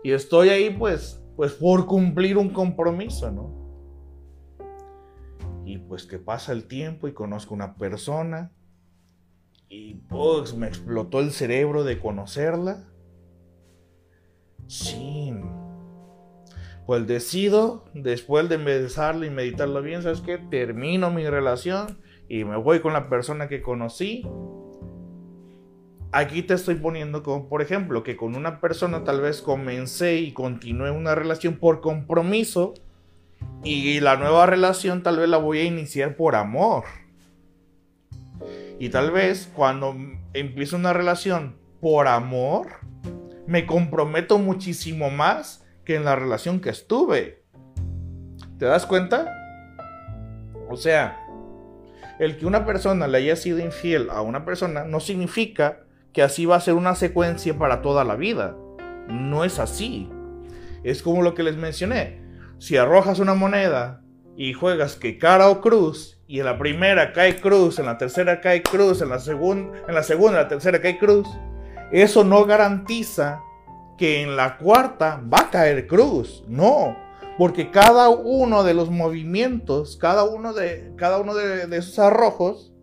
Y 0.03 0.11
estoy 0.11 0.49
ahí 0.49 0.69
pues, 0.69 1.23
pues 1.35 1.53
por 1.53 1.87
cumplir 1.87 2.37
un 2.37 2.49
compromiso, 2.49 3.31
¿no? 3.31 3.57
Y 5.65 5.77
pues 5.79 6.05
que 6.05 6.19
pasa 6.19 6.51
el 6.51 6.67
tiempo 6.67 7.07
y 7.07 7.13
conozco 7.13 7.53
una 7.53 7.75
persona 7.75 8.51
y 9.69 9.95
pues 9.95 10.55
me 10.55 10.67
explotó 10.67 11.19
el 11.19 11.31
cerebro 11.31 11.83
de 11.83 11.99
conocerla. 11.99 12.87
Sí, 14.67 15.18
pues 16.89 17.05
decido, 17.05 17.85
después 17.93 18.49
de 18.49 18.57
besarla 18.57 19.27
y 19.27 19.29
meditarlo 19.29 19.83
bien, 19.83 20.01
¿sabes 20.01 20.21
qué? 20.21 20.39
Termino 20.39 21.11
mi 21.11 21.23
relación 21.29 21.99
y 22.27 22.45
me 22.45 22.57
voy 22.57 22.79
con 22.79 22.93
la 22.93 23.09
persona 23.09 23.47
que 23.47 23.61
conocí. 23.61 24.27
Aquí 26.11 26.41
te 26.41 26.55
estoy 26.55 26.73
poniendo 26.73 27.21
como, 27.21 27.47
por 27.47 27.61
ejemplo, 27.61 28.01
que 28.01 28.17
con 28.17 28.35
una 28.35 28.59
persona 28.59 29.03
tal 29.03 29.21
vez 29.21 29.43
comencé 29.43 30.15
y 30.15 30.31
continué 30.31 30.89
una 30.89 31.13
relación 31.13 31.57
por 31.57 31.79
compromiso 31.79 32.73
y 33.63 33.99
la 33.99 34.15
nueva 34.15 34.47
relación 34.47 35.03
tal 35.03 35.19
vez 35.19 35.29
la 35.29 35.37
voy 35.37 35.59
a 35.59 35.65
iniciar 35.65 36.15
por 36.15 36.35
amor. 36.35 36.85
Y 38.79 38.89
tal 38.89 39.11
vez 39.11 39.47
cuando 39.53 39.95
empiezo 40.33 40.75
una 40.75 40.93
relación 40.93 41.55
por 41.81 42.07
amor, 42.07 42.65
me 43.45 43.67
comprometo 43.67 44.39
muchísimo 44.39 45.11
más 45.11 45.68
en 45.95 46.05
la 46.05 46.15
relación 46.15 46.59
que 46.59 46.69
estuve. 46.69 47.43
¿Te 48.57 48.65
das 48.65 48.85
cuenta? 48.85 49.33
O 50.69 50.77
sea, 50.77 51.17
el 52.19 52.37
que 52.37 52.45
una 52.45 52.65
persona 52.65 53.07
le 53.07 53.19
haya 53.19 53.35
sido 53.35 53.59
infiel 53.59 54.09
a 54.09 54.21
una 54.21 54.45
persona 54.45 54.83
no 54.83 54.99
significa 54.99 55.83
que 56.13 56.21
así 56.21 56.45
va 56.45 56.57
a 56.57 56.61
ser 56.61 56.73
una 56.73 56.95
secuencia 56.95 57.57
para 57.57 57.81
toda 57.81 58.03
la 58.03 58.15
vida. 58.15 58.55
No 59.07 59.43
es 59.43 59.59
así. 59.59 60.09
Es 60.83 61.01
como 61.01 61.21
lo 61.21 61.33
que 61.33 61.43
les 61.43 61.57
mencioné. 61.57 62.21
Si 62.57 62.77
arrojas 62.77 63.19
una 63.19 63.33
moneda 63.33 64.01
y 64.35 64.53
juegas 64.53 64.95
que 64.95 65.17
cara 65.17 65.49
o 65.49 65.61
cruz, 65.61 66.19
y 66.27 66.39
en 66.39 66.45
la 66.45 66.59
primera 66.59 67.11
cae 67.13 67.37
cruz, 67.37 67.79
en 67.79 67.87
la 67.87 67.97
tercera 67.97 68.39
cae 68.39 68.61
cruz, 68.61 69.01
en 69.01 69.09
la, 69.09 69.19
segunda, 69.19 69.79
en 69.87 69.95
la 69.95 70.03
segunda, 70.03 70.37
en 70.37 70.43
la 70.43 70.47
tercera 70.47 70.79
cae 70.79 70.99
cruz, 70.99 71.27
eso 71.91 72.23
no 72.23 72.45
garantiza 72.45 73.41
que 73.99 74.21
en 74.21 74.37
la 74.37 74.57
cuarta 74.57 75.21
va 75.31 75.41
a 75.41 75.49
caer 75.49 75.85
cruz. 75.85 76.45
No, 76.47 76.95
porque 77.37 77.69
cada 77.69 78.07
uno 78.07 78.63
de 78.63 78.73
los 78.73 78.89
movimientos, 78.89 79.97
cada 79.97 80.23
uno 80.23 80.53
de, 80.53 80.93
cada 80.95 81.19
uno 81.19 81.35
de, 81.35 81.63
esos 81.75 81.99
arrojos 81.99 82.73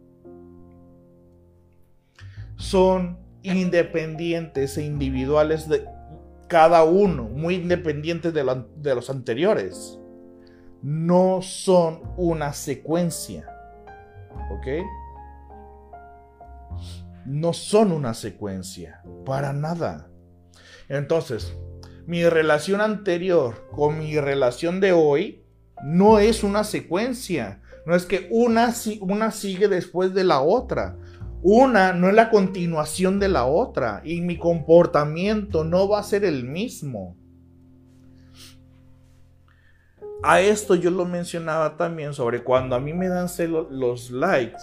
son 2.56 3.18
independientes 3.42 4.76
e 4.76 4.84
individuales 4.84 5.66
de 5.70 5.86
cada 6.48 6.84
uno, 6.84 7.24
muy 7.24 7.54
independientes 7.54 8.34
de, 8.34 8.64
de 8.76 8.94
los 8.94 9.08
anteriores. 9.08 9.98
No 10.82 11.40
son 11.40 12.02
una 12.18 12.52
secuencia. 12.52 13.48
¿Ok? 14.50 14.84
No 17.24 17.54
son 17.54 17.90
una 17.90 18.12
secuencia, 18.12 19.02
para 19.24 19.54
nada. 19.54 20.05
Entonces, 20.88 21.56
mi 22.06 22.24
relación 22.24 22.80
anterior 22.80 23.66
con 23.72 23.98
mi 23.98 24.18
relación 24.18 24.80
de 24.80 24.92
hoy 24.92 25.42
no 25.82 26.18
es 26.18 26.44
una 26.44 26.64
secuencia. 26.64 27.60
No 27.84 27.94
es 27.94 28.06
que 28.06 28.28
una, 28.30 28.72
una 29.00 29.30
sigue 29.30 29.68
después 29.68 30.14
de 30.14 30.24
la 30.24 30.40
otra. 30.40 30.96
Una 31.42 31.92
no 31.92 32.08
es 32.08 32.14
la 32.14 32.30
continuación 32.30 33.18
de 33.18 33.28
la 33.28 33.44
otra. 33.44 34.02
Y 34.04 34.20
mi 34.20 34.38
comportamiento 34.38 35.64
no 35.64 35.88
va 35.88 36.00
a 36.00 36.04
ser 36.04 36.24
el 36.24 36.44
mismo. 36.44 37.16
A 40.22 40.40
esto 40.40 40.74
yo 40.74 40.90
lo 40.90 41.04
mencionaba 41.04 41.76
también 41.76 42.14
sobre 42.14 42.42
cuando 42.42 42.74
a 42.74 42.80
mí 42.80 42.92
me 42.92 43.08
dan 43.08 43.28
los 43.70 44.10
likes 44.10 44.62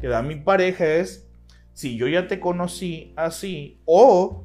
que 0.00 0.08
da 0.08 0.22
mi 0.22 0.36
pareja 0.36 0.86
es 0.86 1.26
si 1.72 1.96
yo 1.96 2.08
ya 2.08 2.26
te 2.26 2.40
conocí 2.40 3.12
así 3.16 3.80
o 3.84 4.44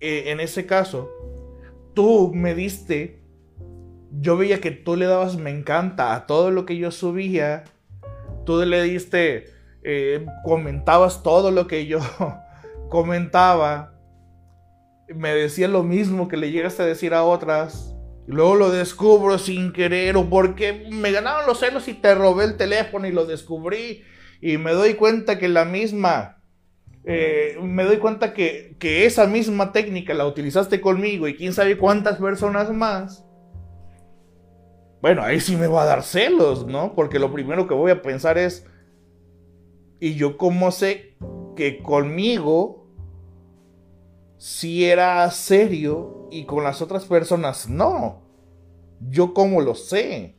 eh, 0.00 0.24
en 0.26 0.40
ese 0.40 0.66
caso, 0.66 1.10
tú 1.94 2.32
me 2.34 2.54
diste, 2.54 3.20
yo 4.12 4.36
veía 4.36 4.60
que 4.60 4.70
tú 4.70 4.96
le 4.96 5.06
dabas 5.06 5.36
me 5.36 5.50
encanta 5.50 6.14
a 6.14 6.26
todo 6.26 6.50
lo 6.50 6.64
que 6.64 6.76
yo 6.76 6.90
subía, 6.90 7.64
tú 8.44 8.60
le 8.64 8.82
diste, 8.82 9.46
eh, 9.82 10.24
comentabas 10.44 11.22
todo 11.22 11.50
lo 11.50 11.66
que 11.66 11.86
yo 11.86 11.98
comentaba, 12.88 13.94
me 15.14 15.34
decía 15.34 15.68
lo 15.68 15.82
mismo 15.82 16.28
que 16.28 16.36
le 16.36 16.50
llegaste 16.50 16.82
a 16.82 16.86
decir 16.86 17.14
a 17.14 17.24
otras. 17.24 17.94
Luego 18.26 18.56
lo 18.56 18.70
descubro 18.70 19.38
sin 19.38 19.72
querer 19.72 20.18
o 20.18 20.28
porque 20.28 20.86
me 20.90 21.12
ganaron 21.12 21.46
los 21.46 21.60
celos 21.60 21.88
y 21.88 21.94
te 21.94 22.14
robé 22.14 22.44
el 22.44 22.58
teléfono 22.58 23.06
y 23.06 23.12
lo 23.12 23.24
descubrí 23.24 24.04
y 24.40 24.58
me 24.58 24.72
doy 24.72 24.94
cuenta 24.94 25.38
que 25.38 25.48
la 25.48 25.64
misma 25.64 26.37
eh, 27.04 27.58
me 27.62 27.84
doy 27.84 27.98
cuenta 27.98 28.32
que, 28.34 28.76
esa 28.80 29.26
misma 29.26 29.72
técnica 29.72 30.14
la 30.14 30.26
utilizaste 30.26 30.80
conmigo 30.80 31.26
y 31.28 31.36
quién 31.36 31.52
sabe 31.52 31.78
cuántas 31.78 32.18
personas 32.18 32.70
más, 32.72 33.24
bueno, 35.00 35.22
ahí 35.22 35.40
sí 35.40 35.56
me 35.56 35.68
va 35.68 35.82
a 35.82 35.86
dar 35.86 36.02
celos, 36.02 36.66
¿no? 36.66 36.94
Porque 36.94 37.18
lo 37.18 37.32
primero 37.32 37.68
que 37.68 37.74
voy 37.74 37.92
a 37.92 38.02
pensar 38.02 38.36
es, 38.36 38.66
¿y 40.00 40.16
yo 40.16 40.36
cómo 40.36 40.72
sé 40.72 41.16
que 41.54 41.82
conmigo 41.82 42.86
si 44.36 44.84
era 44.84 45.30
serio 45.30 46.28
y 46.30 46.44
con 46.44 46.64
las 46.64 46.82
otras 46.82 47.04
personas 47.04 47.68
no? 47.68 48.22
¿Yo 49.08 49.34
cómo 49.34 49.60
lo 49.60 49.76
sé? 49.76 50.34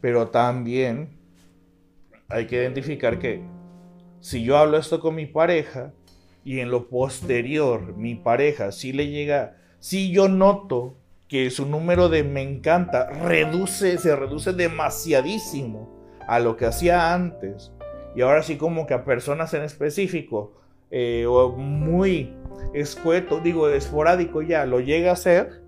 Pero 0.00 0.28
también 0.28 1.18
hay 2.28 2.46
que 2.46 2.56
identificar 2.56 3.18
que 3.18 3.42
si 4.20 4.42
yo 4.42 4.56
hablo 4.56 4.78
esto 4.78 5.00
con 5.00 5.14
mi 5.14 5.26
pareja 5.26 5.92
y 6.44 6.60
en 6.60 6.70
lo 6.70 6.88
posterior 6.88 7.96
mi 7.96 8.14
pareja 8.14 8.72
si 8.72 8.92
le 8.92 9.08
llega, 9.08 9.56
si 9.80 10.10
yo 10.10 10.28
noto 10.28 10.96
que 11.28 11.50
su 11.50 11.66
número 11.66 12.08
de 12.08 12.24
me 12.24 12.42
encanta 12.42 13.08
reduce, 13.10 13.98
se 13.98 14.16
reduce 14.16 14.52
demasiadísimo 14.52 15.98
a 16.26 16.40
lo 16.40 16.56
que 16.56 16.66
hacía 16.66 17.12
antes. 17.14 17.72
Y 18.16 18.22
ahora 18.22 18.42
sí 18.42 18.56
como 18.56 18.86
que 18.86 18.94
a 18.94 19.04
personas 19.04 19.52
en 19.54 19.62
específico, 19.62 20.54
eh, 20.90 21.26
o 21.28 21.50
muy 21.50 22.34
escueto, 22.72 23.40
digo, 23.40 23.68
esporádico 23.68 24.42
ya, 24.42 24.64
lo 24.66 24.80
llega 24.80 25.10
a 25.10 25.14
hacer. 25.14 25.62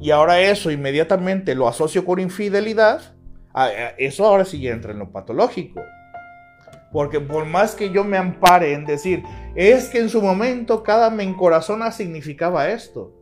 Y 0.00 0.12
ahora 0.12 0.40
eso 0.40 0.70
inmediatamente 0.70 1.54
lo 1.54 1.66
asocio 1.66 2.04
con 2.04 2.20
infidelidad. 2.20 3.16
Eso 3.98 4.26
ahora 4.26 4.44
sí 4.44 4.66
entra 4.68 4.92
en 4.92 5.00
lo 5.00 5.10
patológico. 5.10 5.82
Porque 6.92 7.20
por 7.20 7.46
más 7.46 7.74
que 7.74 7.90
yo 7.90 8.02
me 8.04 8.16
ampare 8.16 8.72
en 8.72 8.84
decir, 8.84 9.22
es 9.54 9.88
que 9.88 9.98
en 9.98 10.08
su 10.08 10.20
momento 10.20 10.82
cada 10.82 11.10
me 11.10 11.22
encorazona 11.22 11.92
significaba 11.92 12.68
esto. 12.68 13.12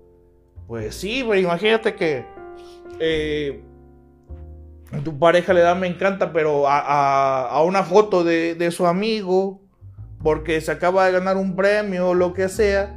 Pues 0.66 0.94
sí, 0.94 1.22
pero 1.26 1.38
imagínate 1.38 1.94
que 1.94 2.24
eh, 2.98 3.62
tu 5.04 5.18
pareja 5.18 5.52
le 5.52 5.60
da 5.60 5.74
me 5.74 5.86
encanta, 5.86 6.32
pero 6.32 6.64
a, 6.66 7.62
una 7.64 7.82
foto 7.82 8.24
de, 8.24 8.70
su 8.70 8.86
amigo, 8.86 9.60
porque 10.22 10.60
se 10.60 10.72
acaba 10.72 11.06
de 11.06 11.12
ganar 11.12 11.36
un 11.36 11.54
premio 11.54 12.08
o 12.08 12.14
lo 12.14 12.32
que 12.32 12.48
sea. 12.48 12.94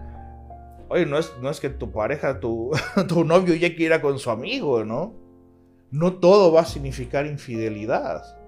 Oye, 0.88 1.06
no 1.06 1.18
es, 1.18 1.34
no 1.42 1.50
es 1.50 1.60
que 1.60 1.70
tu 1.70 1.92
pareja, 1.92 2.40
tu, 2.40 2.72
tu 3.08 3.26
novio 3.26 3.56
ya 3.56 3.76
quiera 3.76 4.02
con 4.02 4.20
su 4.20 4.30
amigo, 4.30 4.86
¿no? 4.86 5.14
No 5.90 6.14
todo 6.14 6.54
va 6.54 6.62
a 6.62 6.66
significar 6.66 7.26
infidelidad 7.26 8.41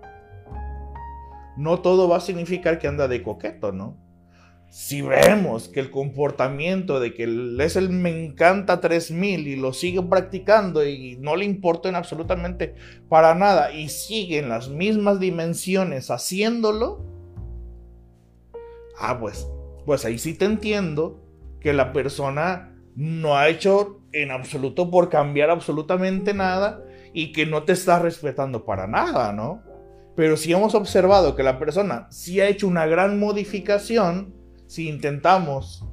no 1.58 1.82
todo 1.82 2.08
va 2.08 2.18
a 2.18 2.22
significar 2.22 2.80
que 2.80 2.88
anda 2.88 3.08
de 3.08 3.24
coqueto, 3.24 3.72
¿no? 3.72 3.98
Si 4.70 5.04
vemos 5.04 5.70
que 5.70 5.80
el 5.80 5.92
comportamiento 5.92 7.00
de 7.00 7.14
que 7.14 7.26
es 7.60 7.76
el 7.76 7.90
me 7.92 8.26
encanta 8.26 8.82
3000 8.82 9.48
y 9.48 9.56
lo 9.56 9.72
sigue 9.72 10.02
practicando 10.02 10.84
y 10.84 11.16
no 11.18 11.36
le 11.36 11.46
importa 11.46 11.90
en 11.90 11.96
absolutamente 11.96 12.74
para 13.08 13.36
nada 13.36 13.72
y 13.72 13.90
sigue 13.90 14.40
en 14.40 14.50
las 14.50 14.70
mismas 14.70 15.20
dimensiones 15.20 16.10
haciéndolo, 16.10 17.06
ah, 18.98 19.20
pues, 19.20 19.48
pues 19.86 20.06
ahí 20.06 20.18
sí 20.18 20.34
te 20.34 20.46
entiendo 20.46 21.24
que 21.60 21.72
la 21.72 21.94
persona 21.94 22.76
no 22.96 23.38
ha 23.38 23.50
hecho 23.50 24.02
en 24.12 24.32
absoluto 24.32 24.90
por 24.90 25.08
cambiar 25.10 25.52
absolutamente 25.52 26.34
nada 26.34 26.84
y 27.14 27.32
que 27.32 27.46
no 27.46 27.62
te 27.62 27.74
está 27.74 28.00
respetando 28.00 28.66
para 28.66 28.88
nada, 28.88 29.34
¿no? 29.34 29.62
Pero 30.16 30.38
si 30.38 30.54
hemos 30.54 30.76
observado 30.76 31.36
que 31.36 31.44
la 31.44 31.60
persona 31.60 32.08
sí 32.12 32.40
ha 32.40 32.48
hecho 32.48 32.68
una 32.68 32.86
gran 32.86 33.20
modificación, 33.20 34.34
si 34.68 34.90
intentamos 34.90 35.86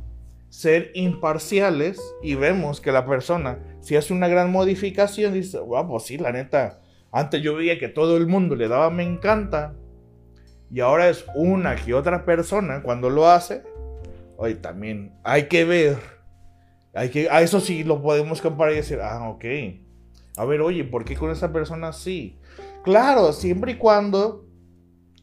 ser 0.48 0.90
imparciales 0.94 2.00
y 2.22 2.34
vemos 2.34 2.80
que 2.80 2.92
la 2.92 3.06
persona 3.06 3.58
si 3.80 3.96
hace 3.96 4.12
una 4.12 4.28
gran 4.28 4.52
modificación, 4.52 5.32
dice, 5.32 5.58
wow, 5.58 5.88
pues 5.88 6.04
sí, 6.04 6.18
la 6.18 6.32
neta, 6.32 6.80
antes 7.10 7.42
yo 7.42 7.56
veía 7.56 7.78
que 7.78 7.88
todo 7.88 8.16
el 8.16 8.26
mundo 8.26 8.54
le 8.54 8.68
daba 8.68 8.90
me 8.90 9.02
encanta 9.02 9.74
y 10.70 10.80
ahora 10.80 11.08
es 11.08 11.24
una 11.34 11.74
que 11.76 11.94
otra 11.94 12.24
persona 12.24 12.82
cuando 12.82 13.10
lo 13.10 13.28
hace, 13.28 13.62
hoy 14.36 14.54
también 14.56 15.14
hay 15.24 15.44
que 15.44 15.64
ver, 15.64 15.96
hay 16.94 17.08
que, 17.08 17.28
a 17.30 17.42
eso 17.42 17.60
sí 17.60 17.82
lo 17.84 18.02
podemos 18.02 18.40
comparar 18.40 18.74
y 18.74 18.76
decir, 18.76 19.00
ah, 19.02 19.28
ok, 19.30 19.44
a 20.36 20.44
ver, 20.44 20.60
oye, 20.60 20.84
¿por 20.84 21.04
qué 21.04 21.16
con 21.16 21.30
esa 21.30 21.52
persona 21.52 21.92
sí? 21.92 22.38
Claro, 22.84 23.32
siempre 23.32 23.72
y 23.72 23.76
cuando... 23.76 24.46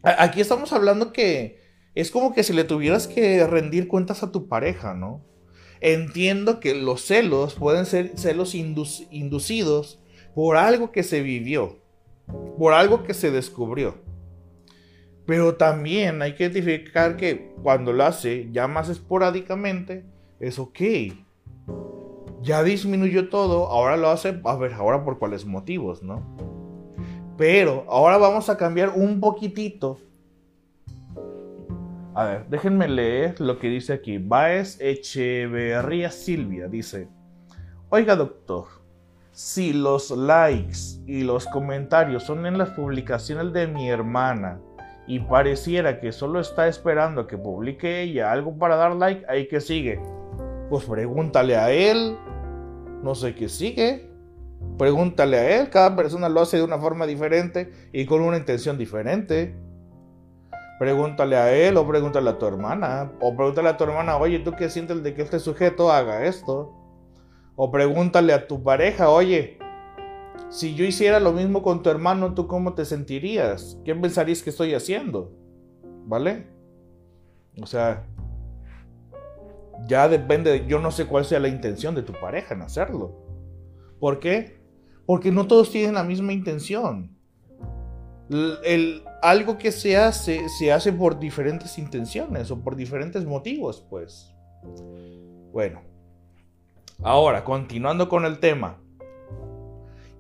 Aquí 0.04 0.40
estamos 0.40 0.72
hablando 0.74 1.12
que 1.12 1.60
es 1.96 2.12
como 2.12 2.34
que 2.34 2.44
si 2.44 2.54
le 2.54 2.64
tuvieras 2.64 3.08
que 3.08 3.46
rendir 3.48 3.88
cuentas 3.88 4.22
a 4.24 4.32
tu 4.32 4.48
pareja, 4.48 4.94
¿no? 4.94 5.26
Entiendo 5.82 6.60
que 6.60 6.76
los 6.76 7.02
celos 7.02 7.56
pueden 7.56 7.86
ser 7.86 8.18
celos 8.18 8.56
inducidos 8.56 10.00
por 10.36 10.58
algo 10.58 10.92
que 10.92 11.04
se 11.04 11.22
vivió, 11.22 11.80
por 12.58 12.74
algo 12.74 13.04
que 13.04 13.14
se 13.14 13.32
descubrió. 13.32 13.96
Pero 15.26 15.56
también 15.56 16.22
hay 16.22 16.36
que 16.36 16.46
identificar 16.46 17.18
que 17.18 17.54
cuando 17.62 17.92
lo 17.92 18.06
hace 18.06 18.48
ya 18.52 18.68
más 18.68 18.90
esporádicamente, 18.90 20.06
es 20.40 20.60
ok. 20.60 20.80
Ya 22.42 22.64
disminuyó 22.64 23.30
todo, 23.30 23.68
ahora 23.68 23.98
lo 23.98 24.10
hace, 24.10 24.40
a 24.44 24.56
ver, 24.56 24.74
ahora 24.74 25.04
por 25.04 25.20
cuáles 25.20 25.46
motivos, 25.46 26.04
¿no? 26.04 26.24
Pero 27.38 27.86
ahora 27.88 28.18
vamos 28.18 28.50
a 28.50 28.58
cambiar 28.58 28.90
un 28.96 29.20
poquitito. 29.20 30.00
A 32.16 32.26
ver, 32.26 32.46
déjenme 32.50 32.88
leer 32.88 33.40
lo 33.40 33.60
que 33.60 33.70
dice 33.70 33.94
aquí. 33.94 34.18
Baez 34.18 34.82
Echeverría 34.82 36.10
Silvia 36.10 36.68
dice, 36.68 37.08
oiga 37.90 38.16
doctor, 38.16 38.66
si 39.32 39.72
los 39.72 40.10
likes 40.10 41.00
y 41.06 41.22
los 41.22 41.46
comentarios 41.46 42.24
son 42.24 42.48
en 42.48 42.58
las 42.58 42.72
publicaciones 42.72 43.54
de 43.54 43.68
mi 43.68 43.88
hermana 43.88 44.60
y 45.06 45.20
pareciera 45.20 46.00
que 46.00 46.12
solo 46.12 46.40
está 46.40 46.68
esperando 46.68 47.28
que 47.28 47.38
publique 47.38 48.02
ella 48.02 48.32
algo 48.32 48.58
para 48.58 48.78
dar 48.78 48.96
like, 48.96 49.24
ahí 49.30 49.48
que 49.48 49.62
sigue. 49.62 50.02
Pues 50.72 50.86
pregúntale 50.86 51.56
a 51.56 51.72
él, 51.72 52.18
no 53.04 53.14
sé 53.14 53.36
qué 53.36 53.48
sigue. 53.48 54.10
Pregúntale 54.78 55.38
a 55.38 55.60
él, 55.60 55.70
cada 55.70 55.96
persona 55.96 56.30
lo 56.30 56.42
hace 56.42 56.58
de 56.58 56.64
una 56.64 56.78
forma 56.78 57.06
diferente 57.06 57.72
y 57.92 58.06
con 58.06 58.22
una 58.22 58.38
intención 58.38 58.78
diferente. 58.78 59.56
Pregúntale 60.80 61.36
a 61.36 61.52
él 61.52 61.78
o 61.78 61.88
pregúntale 61.88 62.30
a 62.30 62.38
tu 62.38 62.46
hermana. 62.46 63.12
O 63.20 63.36
pregúntale 63.36 63.70
a 63.70 63.78
tu 63.78 63.86
hermana, 63.86 64.18
oye, 64.18 64.40
¿tú 64.40 64.54
qué 64.58 64.70
sientes 64.70 65.02
de 65.02 65.16
que 65.16 65.24
este 65.24 65.40
sujeto 65.40 65.92
haga 65.92 66.26
esto? 66.26 66.74
O 67.56 67.72
pregúntale 67.72 68.34
a 68.34 68.48
tu 68.48 68.62
pareja, 68.62 69.10
oye, 69.10 69.58
si 70.50 70.76
yo 70.76 70.86
hiciera 70.86 71.20
lo 71.20 71.34
mismo 71.34 71.64
con 71.64 71.82
tu 71.82 71.90
hermano, 71.90 72.34
¿tú 72.34 72.48
cómo 72.48 72.74
te 72.74 72.86
sentirías? 72.86 73.80
¿Qué 73.84 73.96
pensarías 73.96 74.44
que 74.44 74.52
estoy 74.52 74.76
haciendo? 74.76 75.32
¿Vale? 76.06 76.48
O 77.62 77.66
sea, 77.66 78.06
ya 79.88 80.08
depende, 80.08 80.66
yo 80.68 80.80
no 80.80 80.92
sé 80.92 81.06
cuál 81.06 81.26
sea 81.26 81.40
la 81.40 81.48
intención 81.48 81.96
de 81.96 82.04
tu 82.04 82.14
pareja 82.14 82.54
en 82.54 82.62
hacerlo. 82.62 83.27
¿Por 84.00 84.20
qué? 84.20 84.58
Porque 85.06 85.32
no 85.32 85.48
todos 85.48 85.72
tienen 85.72 85.96
la 85.96 86.04
misma 86.04 86.34
intención. 86.34 87.16
El, 88.30 89.04
algo 89.22 89.58
que 89.58 89.72
se 89.72 89.96
hace, 89.98 90.50
se 90.50 90.72
hace 90.72 90.92
por 90.92 91.18
diferentes 91.20 91.78
intenciones 91.78 92.52
o 92.52 92.62
por 92.62 92.76
diferentes 92.76 93.26
motivos, 93.26 93.86
pues. 93.90 94.34
Bueno. 95.52 95.82
Ahora, 97.02 97.44
continuando 97.44 98.10
con 98.10 98.26
el 98.26 98.40
tema. 98.40 98.82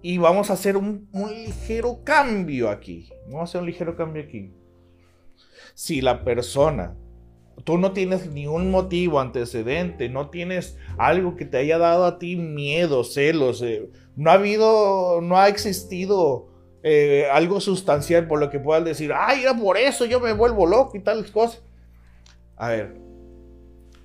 Y 0.01 0.19
vamos 0.19 0.49
a 0.49 0.53
hacer 0.53 0.77
un, 0.77 1.09
un 1.11 1.29
ligero 1.29 2.03
cambio 2.03 2.69
aquí. 2.69 3.09
Vamos 3.25 3.41
a 3.41 3.43
hacer 3.43 3.61
un 3.61 3.67
ligero 3.67 3.95
cambio 3.95 4.23
aquí. 4.23 4.53
Si 5.73 6.01
la 6.01 6.23
persona 6.23 6.95
tú 7.63 7.77
no 7.77 7.91
tienes 7.91 8.29
ningún 8.31 8.71
motivo 8.71 9.19
antecedente, 9.19 10.09
no 10.09 10.29
tienes 10.29 10.77
algo 10.97 11.35
que 11.35 11.45
te 11.45 11.57
haya 11.57 11.77
dado 11.77 12.05
a 12.05 12.19
ti 12.19 12.35
miedo, 12.35 13.03
celos, 13.03 13.61
eh, 13.61 13.89
no 14.15 14.31
ha 14.31 14.33
habido, 14.33 15.21
no 15.21 15.37
ha 15.37 15.47
existido 15.47 16.47
eh, 16.83 17.27
algo 17.31 17.59
sustancial 17.59 18.27
por 18.27 18.39
lo 18.39 18.49
que 18.49 18.59
puedas 18.59 18.85
decir, 18.85 19.11
ay, 19.13 19.41
era 19.41 19.55
por 19.55 19.77
eso 19.77 20.05
yo 20.05 20.19
me 20.19 20.33
vuelvo 20.33 20.65
loco 20.65 20.97
y 20.97 21.01
tales 21.01 21.31
cosas. 21.31 21.63
A 22.55 22.69
ver, 22.69 22.97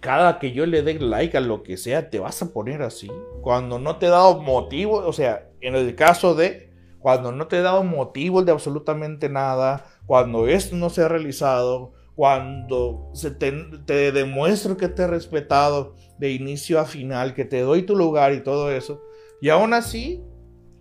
cada 0.00 0.38
que 0.38 0.53
yo 0.53 0.66
le 0.66 0.82
dé 0.82 0.98
like 0.98 1.36
a 1.36 1.40
lo 1.40 1.62
que 1.62 1.76
sea, 1.76 2.11
te 2.11 2.18
vas 2.18 2.42
a 2.42 2.53
poner 2.53 2.82
así. 2.82 3.09
Cuando 3.40 3.78
no 3.78 3.96
te 3.96 4.07
he 4.07 4.11
dado 4.11 4.42
motivo, 4.42 4.96
o 4.96 5.12
sea, 5.12 5.48
en 5.61 5.76
el 5.76 5.94
caso 5.94 6.34
de 6.34 6.72
cuando 6.98 7.32
no 7.32 7.46
te 7.46 7.59
he 7.59 7.62
dado 7.62 7.84
motivo 7.84 8.42
de 8.42 8.53
absolutamente 8.53 9.28
nada, 9.28 9.86
cuando 10.07 10.48
esto 10.48 10.76
no 10.76 10.90
se 10.90 11.03
ha 11.03 11.09
realizado, 11.09 11.92
cuando 12.14 13.10
se 13.14 13.30
te, 13.30 13.52
te, 13.86 14.12
demuestro 14.12 14.76
que 14.76 14.88
te 14.88 15.02
he 15.02 15.06
respetado 15.06 15.96
de 16.18 16.32
inicio 16.32 16.78
a 16.78 16.84
final, 16.84 17.34
que 17.34 17.44
te 17.44 17.60
doy 17.60 17.82
tu 17.82 17.96
lugar 17.96 18.32
y 18.32 18.42
todo 18.42 18.70
eso. 18.70 19.02
Y 19.40 19.48
aún 19.48 19.72
así, 19.74 20.22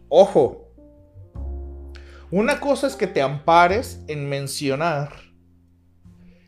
ojo, 0.10 0.72
una 2.30 2.60
cosa 2.60 2.88
es 2.88 2.96
que 2.96 3.08
te 3.08 3.22
ampares 3.22 4.04
en 4.08 4.30
mencionar, 4.30 5.12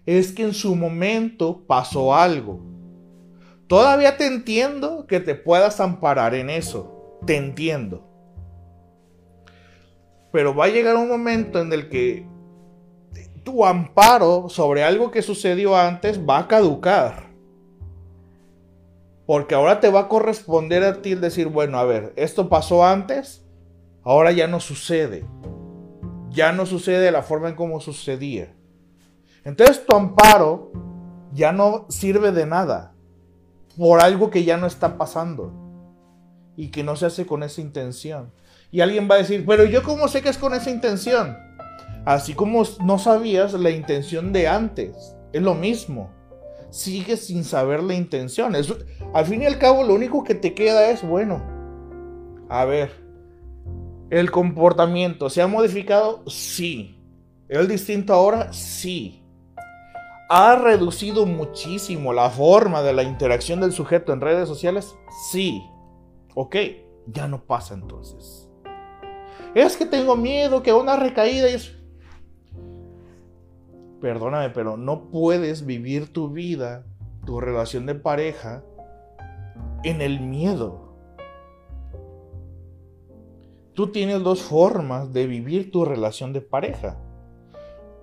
es 0.05 0.31
que 0.31 0.43
en 0.43 0.53
su 0.53 0.75
momento 0.75 1.65
pasó 1.65 2.15
algo. 2.15 2.61
Todavía 3.67 4.17
te 4.17 4.27
entiendo 4.27 5.07
que 5.07 5.19
te 5.19 5.36
puedas 5.36 5.79
amparar 5.79 6.36
en 6.36 6.49
eso, 6.49 7.19
te 7.25 7.38
entiendo. 7.38 8.07
Pero 10.31 10.55
va 10.55 10.65
a 10.65 10.69
llegar 10.69 10.95
un 10.95 11.07
momento 11.07 11.59
en 11.59 11.71
el 11.71 11.89
que 11.89 12.25
tu 13.43 13.65
amparo 13.65 14.49
sobre 14.49 14.83
algo 14.83 15.11
que 15.11 15.21
sucedió 15.21 15.75
antes 15.77 16.19
va 16.19 16.39
a 16.39 16.47
caducar. 16.47 17.31
Porque 19.25 19.55
ahora 19.55 19.79
te 19.79 19.89
va 19.89 20.01
a 20.01 20.07
corresponder 20.09 20.83
a 20.83 21.01
ti 21.01 21.13
el 21.13 21.21
decir, 21.21 21.47
bueno, 21.47 21.77
a 21.77 21.85
ver, 21.85 22.13
esto 22.15 22.49
pasó 22.49 22.85
antes, 22.85 23.45
ahora 24.03 24.31
ya 24.31 24.47
no 24.47 24.59
sucede. 24.59 25.25
Ya 26.29 26.51
no 26.51 26.65
sucede 26.65 26.99
de 26.99 27.11
la 27.11 27.21
forma 27.21 27.49
en 27.49 27.55
como 27.55 27.79
sucedía. 27.79 28.53
Entonces 29.43 29.85
tu 29.85 29.95
amparo 29.95 30.71
ya 31.31 31.51
no 31.51 31.85
sirve 31.89 32.31
de 32.31 32.45
nada 32.45 32.93
por 33.77 34.01
algo 34.01 34.29
que 34.29 34.43
ya 34.43 34.57
no 34.57 34.67
está 34.67 34.97
pasando 34.97 35.51
y 36.55 36.69
que 36.69 36.83
no 36.83 36.95
se 36.95 37.05
hace 37.05 37.25
con 37.25 37.43
esa 37.43 37.61
intención. 37.61 38.31
Y 38.71 38.81
alguien 38.81 39.07
va 39.09 39.15
a 39.15 39.19
decir, 39.19 39.45
pero 39.45 39.65
yo 39.65 39.83
cómo 39.83 40.07
sé 40.07 40.21
que 40.21 40.29
es 40.29 40.37
con 40.37 40.53
esa 40.53 40.69
intención? 40.69 41.37
Así 42.05 42.33
como 42.33 42.63
no 42.83 42.99
sabías 42.99 43.53
la 43.53 43.69
intención 43.69 44.33
de 44.33 44.47
antes, 44.47 45.15
es 45.31 45.41
lo 45.41 45.55
mismo. 45.55 46.09
Sigues 46.69 47.27
sin 47.27 47.43
saber 47.43 47.81
la 47.83 47.93
intención. 47.93 48.55
al 48.55 49.25
fin 49.25 49.41
y 49.41 49.45
al 49.45 49.59
cabo, 49.59 49.83
lo 49.83 49.93
único 49.93 50.23
que 50.23 50.35
te 50.35 50.53
queda 50.53 50.89
es, 50.89 51.07
bueno, 51.07 51.41
a 52.49 52.65
ver, 52.65 52.91
¿el 54.09 54.31
comportamiento 54.31 55.29
se 55.29 55.41
ha 55.41 55.47
modificado? 55.47 56.23
Sí. 56.27 56.99
¿Es 57.47 57.67
distinto 57.67 58.13
ahora? 58.13 58.51
Sí. 58.51 59.23
¿Ha 60.29 60.55
reducido 60.55 61.25
muchísimo 61.25 62.11
la 62.11 62.29
forma 62.29 62.81
de 62.81 62.93
la 62.93 63.03
interacción 63.03 63.61
del 63.61 63.71
sujeto 63.71 64.11
en 64.13 64.21
redes 64.21 64.47
sociales? 64.47 64.95
Sí. 65.31 65.63
Ok, 66.35 66.55
ya 67.07 67.27
no 67.27 67.45
pasa 67.45 67.75
entonces. 67.75 68.49
Es 69.53 69.77
que 69.77 69.85
tengo 69.85 70.15
miedo 70.15 70.63
que 70.63 70.73
una 70.73 70.95
recaída 70.95 71.49
y 71.49 71.53
perdóname, 74.03 74.49
pero 74.49 74.75
no 74.75 75.09
puedes 75.09 75.65
vivir 75.65 76.11
tu 76.11 76.29
vida, 76.29 76.83
tu 77.25 77.39
relación 77.39 77.85
de 77.85 77.95
pareja, 77.95 78.61
en 79.85 80.01
el 80.01 80.19
miedo. 80.19 80.93
Tú 83.73 83.93
tienes 83.93 84.21
dos 84.21 84.41
formas 84.41 85.13
de 85.13 85.25
vivir 85.25 85.71
tu 85.71 85.85
relación 85.85 86.33
de 86.33 86.41
pareja. 86.41 86.99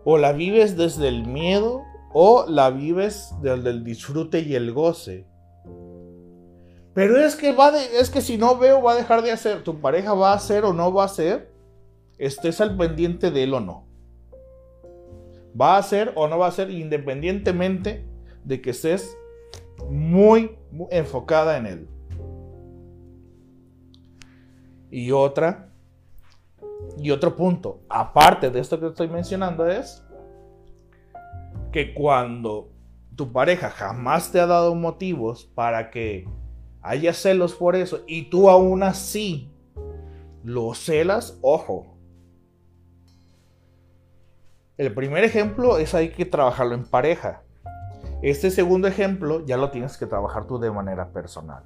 O 0.03 0.17
la 0.17 0.33
vives 0.33 0.75
desde 0.75 1.07
el 1.07 1.27
miedo 1.27 1.83
o 2.15 2.47
la 2.49 2.71
vives 2.71 3.35
desde 3.43 3.69
el 3.69 3.85
disfrute 3.85 4.41
y 4.41 4.55
el 4.55 4.73
goce. 4.73 5.27
Pero 6.95 7.19
es 7.19 7.37
que 7.37 7.53
va 7.53 7.79
es 7.79 8.09
que 8.09 8.23
si 8.23 8.39
no 8.39 8.57
veo 8.57 8.81
va 8.81 8.93
a 8.93 8.97
dejar 8.97 9.21
de 9.21 9.33
hacer, 9.33 9.65
tu 9.65 9.83
pareja 9.83 10.15
va 10.15 10.33
a 10.33 10.37
hacer 10.37 10.65
o 10.65 10.73
no 10.73 10.95
va 10.95 11.03
a 11.03 11.07
hacer, 11.07 11.53
estés 12.17 12.63
al 12.63 12.79
pendiente 12.79 13.31
de 13.31 13.43
él 13.43 13.53
o 13.53 13.61
no. 13.61 13.90
Va 15.59 15.77
a 15.77 15.83
ser 15.83 16.13
o 16.17 16.29
no 16.29 16.39
va 16.39 16.49
a 16.49 16.53
ser 16.53 16.71
independientemente 16.71 18.05
de 18.45 18.61
que 18.61 18.71
estés 18.71 19.17
muy, 19.89 20.57
enfocada 20.91 21.57
en 21.57 21.67
él. 21.67 21.89
Y 24.91 25.13
otra, 25.13 25.73
y 26.99 27.11
otro 27.11 27.37
punto, 27.37 27.81
aparte 27.89 28.51
de 28.51 28.61
esto 28.61 28.79
que 28.79 28.87
estoy 28.87 29.09
mencionando, 29.09 29.69
es 29.69 30.05
que 31.73 31.95
cuando 31.95 32.71
tu 33.15 33.33
pareja 33.33 33.71
jamás 33.71 34.33
te 34.33 34.41
ha 34.41 34.47
dado 34.47 34.75
motivos 34.75 35.45
para 35.45 35.91
que 35.91 36.27
haya 36.83 37.13
celos 37.13 37.55
por 37.55 37.77
eso 37.77 38.01
y 38.07 38.31
tú 38.31 38.51
aún 38.51 38.83
así 38.83 39.51
lo 40.43 40.75
celas, 40.75 41.39
ojo, 41.43 42.00
el 44.81 44.95
primer 44.95 45.25
ejemplo 45.25 45.77
es 45.77 45.95
hay 45.95 46.09
que 46.09 46.25
trabajarlo 46.25 46.75
en 46.75 46.85
pareja. 46.85 47.43
Este 48.23 48.51
segundo 48.51 48.89
ejemplo 48.89 49.45
ya 49.45 49.59
lo 49.59 49.71
tienes 49.71 49.99
que 49.99 50.07
trabajar 50.07 50.47
tú 50.47 50.59
de 50.59 50.71
manera 50.71 51.13
personal. 51.13 51.65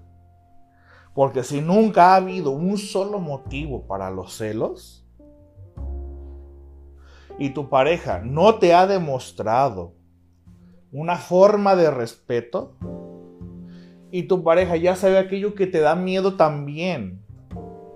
Porque 1.14 1.44
si 1.44 1.60
nunca 1.60 2.08
ha 2.08 2.16
habido 2.16 2.50
un 2.50 2.76
solo 2.76 3.20
motivo 3.20 3.86
para 3.86 4.10
los 4.10 4.36
celos 4.36 5.06
y 7.38 7.50
tu 7.50 7.68
pareja 7.68 8.18
no 8.18 8.56
te 8.56 8.74
ha 8.74 8.84
demostrado 8.88 9.94
una 10.90 11.14
forma 11.14 11.76
de 11.76 11.92
respeto 11.92 12.76
y 14.10 14.24
tu 14.24 14.42
pareja 14.42 14.74
ya 14.74 14.96
sabe 14.96 15.18
aquello 15.18 15.54
que 15.54 15.68
te 15.68 15.78
da 15.78 15.94
miedo 15.94 16.34
también 16.34 17.24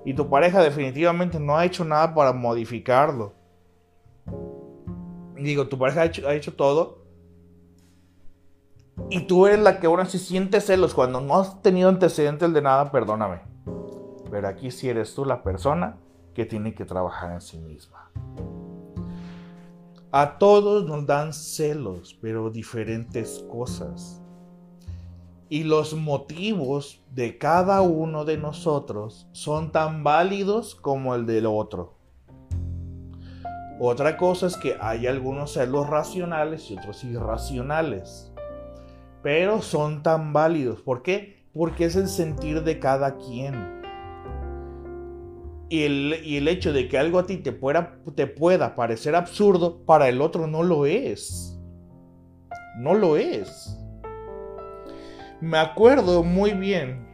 y 0.04 0.14
tu 0.14 0.30
pareja 0.30 0.62
definitivamente 0.62 1.40
no 1.40 1.56
ha 1.56 1.64
hecho 1.64 1.84
nada 1.84 2.14
para 2.14 2.32
modificarlo 2.32 3.37
digo, 5.38 5.68
tu 5.68 5.78
pareja 5.78 6.02
ha 6.02 6.34
hecho, 6.34 6.54
todo. 6.54 7.04
Y 9.10 9.20
tú 9.20 9.46
eres 9.46 9.60
la 9.60 9.78
que 9.78 9.86
ahora 9.86 10.06
sí 10.06 10.18
siente 10.18 10.60
celos 10.60 10.94
cuando 10.94 11.20
no 11.20 11.38
has 11.38 11.62
tenido 11.62 11.88
antecedentes 11.88 12.52
de 12.52 12.62
nada, 12.62 12.90
perdóname. 12.90 13.40
Pero 14.30 14.48
aquí 14.48 14.70
sí 14.70 14.88
eres 14.88 15.14
tú 15.14 15.24
la 15.24 15.42
persona 15.42 15.96
que 16.34 16.44
tiene 16.44 16.74
que 16.74 16.84
trabajar 16.84 17.32
en 17.32 17.40
sí 17.40 17.58
misma. 17.58 18.10
A 20.10 20.38
todos 20.38 20.86
nos 20.86 21.06
dan 21.06 21.32
celos, 21.32 22.18
pero 22.20 22.50
diferentes 22.50 23.44
cosas. 23.50 24.22
Y 25.50 25.64
los 25.64 25.94
motivos 25.94 27.02
de 27.10 27.38
cada 27.38 27.82
uno 27.82 28.24
de 28.24 28.36
nosotros 28.36 29.28
son 29.32 29.72
tan 29.72 30.02
válidos 30.04 30.74
como 30.74 31.14
el 31.14 31.26
del 31.26 31.46
otro. 31.46 31.97
Otra 33.80 34.16
cosa 34.16 34.48
es 34.48 34.56
que 34.56 34.76
hay 34.80 35.06
algunos 35.06 35.52
celos 35.52 35.88
racionales 35.88 36.68
y 36.70 36.76
otros 36.76 37.04
irracionales. 37.04 38.32
Pero 39.22 39.62
son 39.62 40.02
tan 40.02 40.32
válidos. 40.32 40.82
¿Por 40.82 41.02
qué? 41.02 41.44
Porque 41.52 41.84
es 41.84 41.94
el 41.94 42.08
sentir 42.08 42.64
de 42.64 42.80
cada 42.80 43.16
quien. 43.16 43.78
Y 45.68 45.84
el, 45.84 46.48
hecho 46.48 46.72
de 46.72 46.88
que 46.88 46.98
algo 46.98 47.20
a 47.20 47.26
ti 47.26 47.36
te 47.36 47.52
pueda, 47.52 48.00
te 48.16 48.26
pueda 48.26 48.74
parecer 48.74 49.14
absurdo, 49.14 49.84
para 49.84 50.08
el 50.08 50.22
otro 50.22 50.48
no 50.48 50.64
lo 50.64 50.84
es. 50.86 51.56
No 52.78 52.94
lo 52.94 53.16
es. 53.16 53.78
Me 55.40 55.58
acuerdo 55.58 56.24
muy 56.24 56.52
bien 56.52 57.06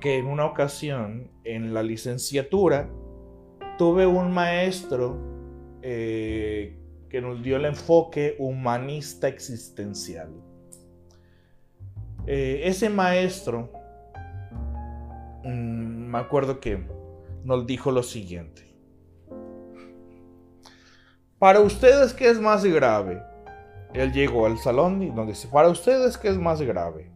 que 0.00 0.18
en 0.18 0.26
una 0.26 0.44
ocasión 0.44 1.30
en 1.44 1.72
la 1.72 1.82
licenciatura 1.82 2.90
tuve 3.78 4.06
un 4.06 4.30
maestro 4.32 5.39
eh, 5.82 6.76
que 7.08 7.20
nos 7.20 7.42
dio 7.42 7.56
el 7.56 7.64
enfoque 7.64 8.36
humanista 8.38 9.28
existencial. 9.28 10.30
Eh, 12.26 12.62
ese 12.64 12.88
maestro, 12.88 13.72
mm, 15.44 16.10
me 16.10 16.18
acuerdo 16.18 16.60
que 16.60 16.86
nos 17.44 17.66
dijo 17.66 17.90
lo 17.90 18.02
siguiente. 18.02 18.70
Para 21.38 21.60
ustedes, 21.60 22.12
¿qué 22.12 22.28
es 22.28 22.38
más 22.38 22.64
grave? 22.64 23.22
Él 23.94 24.12
llegó 24.12 24.46
al 24.46 24.58
salón 24.58 25.02
y 25.02 25.10
nos 25.10 25.26
dice, 25.26 25.48
para 25.48 25.68
ustedes, 25.68 26.16
¿qué 26.16 26.28
es 26.28 26.36
más 26.36 26.60
grave? 26.60 27.10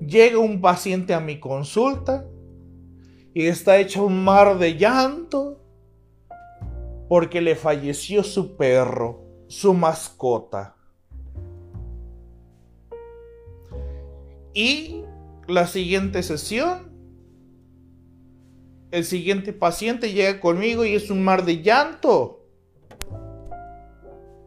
Llega 0.00 0.38
un 0.38 0.60
paciente 0.60 1.14
a 1.14 1.20
mi 1.20 1.38
consulta 1.38 2.26
y 3.32 3.46
está 3.46 3.78
hecho 3.78 4.04
un 4.04 4.24
mar 4.24 4.58
de 4.58 4.76
llanto 4.76 5.63
porque 7.08 7.40
le 7.40 7.54
falleció 7.54 8.22
su 8.22 8.56
perro, 8.56 9.22
su 9.48 9.74
mascota. 9.74 10.76
Y 14.52 15.04
la 15.48 15.66
siguiente 15.66 16.22
sesión, 16.22 16.92
el 18.90 19.04
siguiente 19.04 19.52
paciente 19.52 20.12
llega 20.12 20.40
conmigo 20.40 20.84
y 20.84 20.94
es 20.94 21.10
un 21.10 21.22
mar 21.22 21.44
de 21.44 21.62
llanto. 21.62 22.46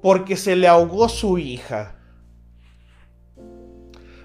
Porque 0.02 0.38
se 0.38 0.56
le 0.56 0.68
ahogó 0.68 1.10
su 1.10 1.38
hija. 1.38 2.00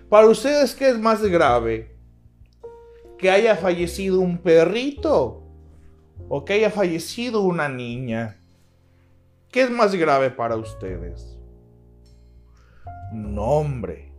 Para 0.08 0.28
ustedes, 0.28 0.74
¿qué 0.74 0.90
es 0.90 0.98
más 0.98 1.22
grave? 1.22 1.96
¿Que 3.18 3.30
haya 3.30 3.56
fallecido 3.56 4.20
un 4.20 4.38
perrito 4.38 5.41
o 6.28 6.44
que 6.44 6.54
haya 6.54 6.70
fallecido 6.70 7.42
una 7.42 7.68
niña. 7.68 8.38
¿Qué 9.50 9.62
es 9.62 9.70
más 9.70 9.94
grave 9.94 10.30
para 10.30 10.56
ustedes? 10.56 11.38
No, 13.12 13.42
hombre. 13.42 14.12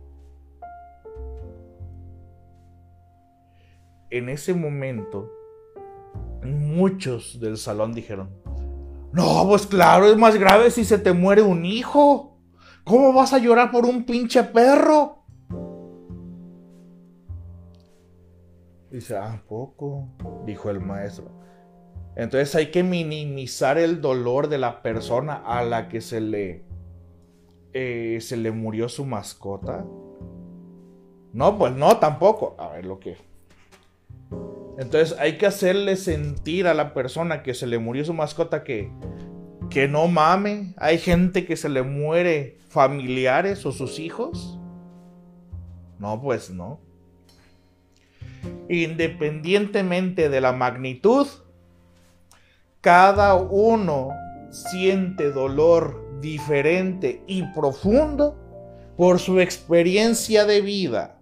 En 4.10 4.28
ese 4.28 4.54
momento, 4.54 5.30
muchos 6.44 7.40
del 7.40 7.56
salón 7.56 7.92
dijeron, 7.92 8.30
no, 9.12 9.46
pues 9.48 9.66
claro, 9.66 10.06
es 10.06 10.16
más 10.16 10.36
grave 10.36 10.70
si 10.70 10.84
se 10.84 10.98
te 10.98 11.12
muere 11.12 11.42
un 11.42 11.64
hijo. 11.64 12.38
¿Cómo 12.84 13.12
vas 13.12 13.32
a 13.32 13.38
llorar 13.38 13.70
por 13.70 13.86
un 13.86 14.04
pinche 14.04 14.42
perro? 14.44 15.24
Dice, 18.90 19.16
ah, 19.16 19.42
poco, 19.48 20.08
dijo 20.46 20.70
el 20.70 20.80
maestro. 20.80 21.30
Entonces 22.16 22.54
hay 22.54 22.70
que 22.70 22.82
minimizar 22.82 23.78
el 23.78 24.00
dolor 24.00 24.48
de 24.48 24.58
la 24.58 24.82
persona 24.82 25.34
a 25.34 25.64
la 25.64 25.88
que 25.88 26.00
se 26.00 26.20
le, 26.20 26.64
eh, 27.72 28.18
se 28.20 28.36
le 28.36 28.50
murió 28.50 28.88
su 28.88 29.04
mascota. 29.04 29.84
No, 31.32 31.58
pues 31.58 31.74
no, 31.74 31.98
tampoco. 31.98 32.54
A 32.58 32.68
ver 32.68 32.86
lo 32.86 33.00
que... 33.00 33.16
Entonces 34.78 35.16
hay 35.18 35.38
que 35.38 35.46
hacerle 35.46 35.96
sentir 35.96 36.66
a 36.66 36.74
la 36.74 36.94
persona 36.94 37.42
que 37.42 37.54
se 37.54 37.66
le 37.66 37.78
murió 37.78 38.04
su 38.04 38.12
mascota 38.12 38.64
que 38.64 38.90
que 39.74 39.88
no 39.88 40.06
mame, 40.08 40.72
hay 40.76 40.98
gente 40.98 41.44
que 41.46 41.56
se 41.56 41.68
le 41.68 41.82
muere 41.82 42.58
familiares 42.68 43.66
o 43.66 43.72
sus 43.72 43.98
hijos. 43.98 44.58
No, 45.98 46.20
pues 46.20 46.50
no. 46.50 46.80
Independientemente 48.68 50.28
de 50.28 50.40
la 50.40 50.52
magnitud, 50.52 51.26
cada 52.84 53.34
uno 53.36 54.10
siente 54.50 55.32
dolor 55.32 56.20
diferente 56.20 57.24
y 57.26 57.42
profundo 57.54 58.36
por 58.98 59.18
su 59.18 59.40
experiencia 59.40 60.44
de 60.44 60.60
vida. 60.60 61.18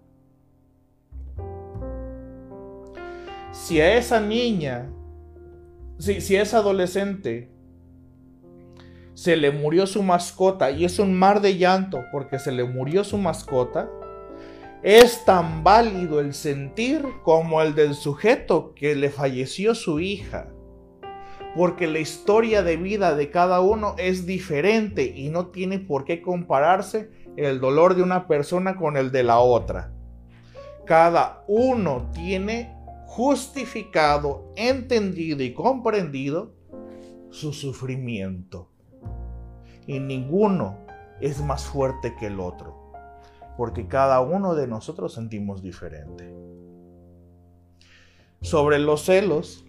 Si 3.53 3.79
a 3.79 3.95
esa 3.95 4.19
niña, 4.19 4.91
si, 5.99 6.19
si 6.19 6.35
a 6.35 6.41
esa 6.41 6.57
adolescente 6.57 7.49
se 9.13 9.37
le 9.37 9.51
murió 9.51 9.87
su 9.87 10.03
mascota 10.03 10.69
y 10.69 10.83
es 10.83 10.99
un 10.99 11.17
mar 11.17 11.39
de 11.39 11.57
llanto 11.57 12.03
porque 12.11 12.39
se 12.39 12.51
le 12.51 12.65
murió 12.65 13.05
su 13.05 13.17
mascota, 13.17 13.89
es 14.81 15.23
tan 15.23 15.63
válido 15.63 16.19
el 16.19 16.33
sentir 16.33 17.05
como 17.23 17.61
el 17.61 17.73
del 17.73 17.93
sujeto 17.93 18.73
que 18.75 18.95
le 18.95 19.09
falleció 19.09 19.75
su 19.75 20.01
hija. 20.01 20.52
Porque 21.55 21.87
la 21.87 21.99
historia 21.99 22.63
de 22.63 22.77
vida 22.77 23.15
de 23.15 23.29
cada 23.29 23.61
uno 23.61 23.95
es 23.97 24.25
diferente 24.25 25.05
y 25.05 25.29
no 25.29 25.47
tiene 25.47 25.79
por 25.79 26.03
qué 26.03 26.21
compararse 26.21 27.11
el 27.37 27.59
dolor 27.59 27.95
de 27.95 28.03
una 28.03 28.27
persona 28.27 28.75
con 28.75 28.97
el 28.97 29.11
de 29.11 29.23
la 29.23 29.39
otra. 29.39 29.91
Cada 30.85 31.43
uno 31.47 32.09
tiene 32.13 32.75
justificado, 33.05 34.51
entendido 34.55 35.43
y 35.43 35.53
comprendido 35.53 36.53
su 37.29 37.53
sufrimiento. 37.53 38.69
Y 39.85 39.99
ninguno 39.99 40.77
es 41.21 41.41
más 41.41 41.65
fuerte 41.65 42.15
que 42.19 42.27
el 42.27 42.39
otro 42.39 42.83
porque 43.57 43.87
cada 43.87 44.21
uno 44.21 44.55
de 44.55 44.67
nosotros 44.67 45.13
sentimos 45.13 45.61
diferente. 45.61 46.33
Sobre 48.41 48.79
los 48.79 49.05
celos, 49.05 49.65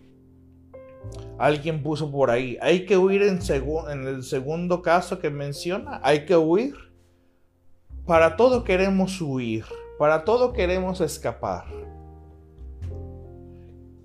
alguien 1.39 1.83
puso 1.83 2.11
por 2.11 2.31
ahí, 2.31 2.59
hay 2.61 2.87
que 2.87 2.97
huir 2.97 3.23
en, 3.23 3.41
en 3.91 4.07
el 4.07 4.23
segundo 4.23 4.83
caso 4.83 5.19
que 5.19 5.31
menciona, 5.31 6.01
hay 6.03 6.25
que 6.25 6.37
huir. 6.37 6.75
Para 8.07 8.37
todo 8.37 8.65
queremos 8.65 9.21
huir, 9.21 9.65
para 9.99 10.25
todo 10.25 10.53
queremos 10.53 11.01
escapar. 11.01 11.65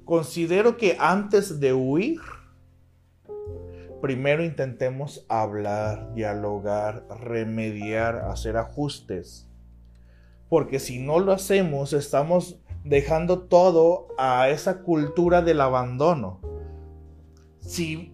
Considero 0.05 0.77
que 0.77 0.97
antes 0.99 1.59
de 1.59 1.73
huir, 1.73 2.19
primero 4.01 4.43
intentemos 4.43 5.25
hablar, 5.27 6.13
dialogar, 6.13 7.05
remediar, 7.21 8.15
hacer 8.29 8.57
ajustes 8.57 9.49
porque 10.49 10.79
si 10.79 10.99
no 10.99 11.19
lo 11.19 11.31
hacemos 11.31 11.93
estamos 11.93 12.59
dejando 12.83 13.41
todo 13.41 14.07
a 14.17 14.49
esa 14.49 14.81
cultura 14.81 15.41
del 15.41 15.61
abandono. 15.61 16.41
Si, 17.69 18.11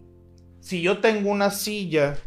si 0.60 0.82
yo 0.82 0.99
tengo 0.99 1.32
una 1.32 1.49
silla, 1.49 2.18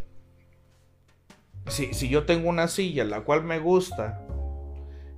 si, 1.67 1.93
si 1.93 2.09
yo 2.09 2.25
tengo 2.25 2.49
una 2.49 2.69
silla 2.69 3.05
la 3.05 3.21
cual 3.21 3.45
me 3.45 3.59
gusta, 3.59 4.27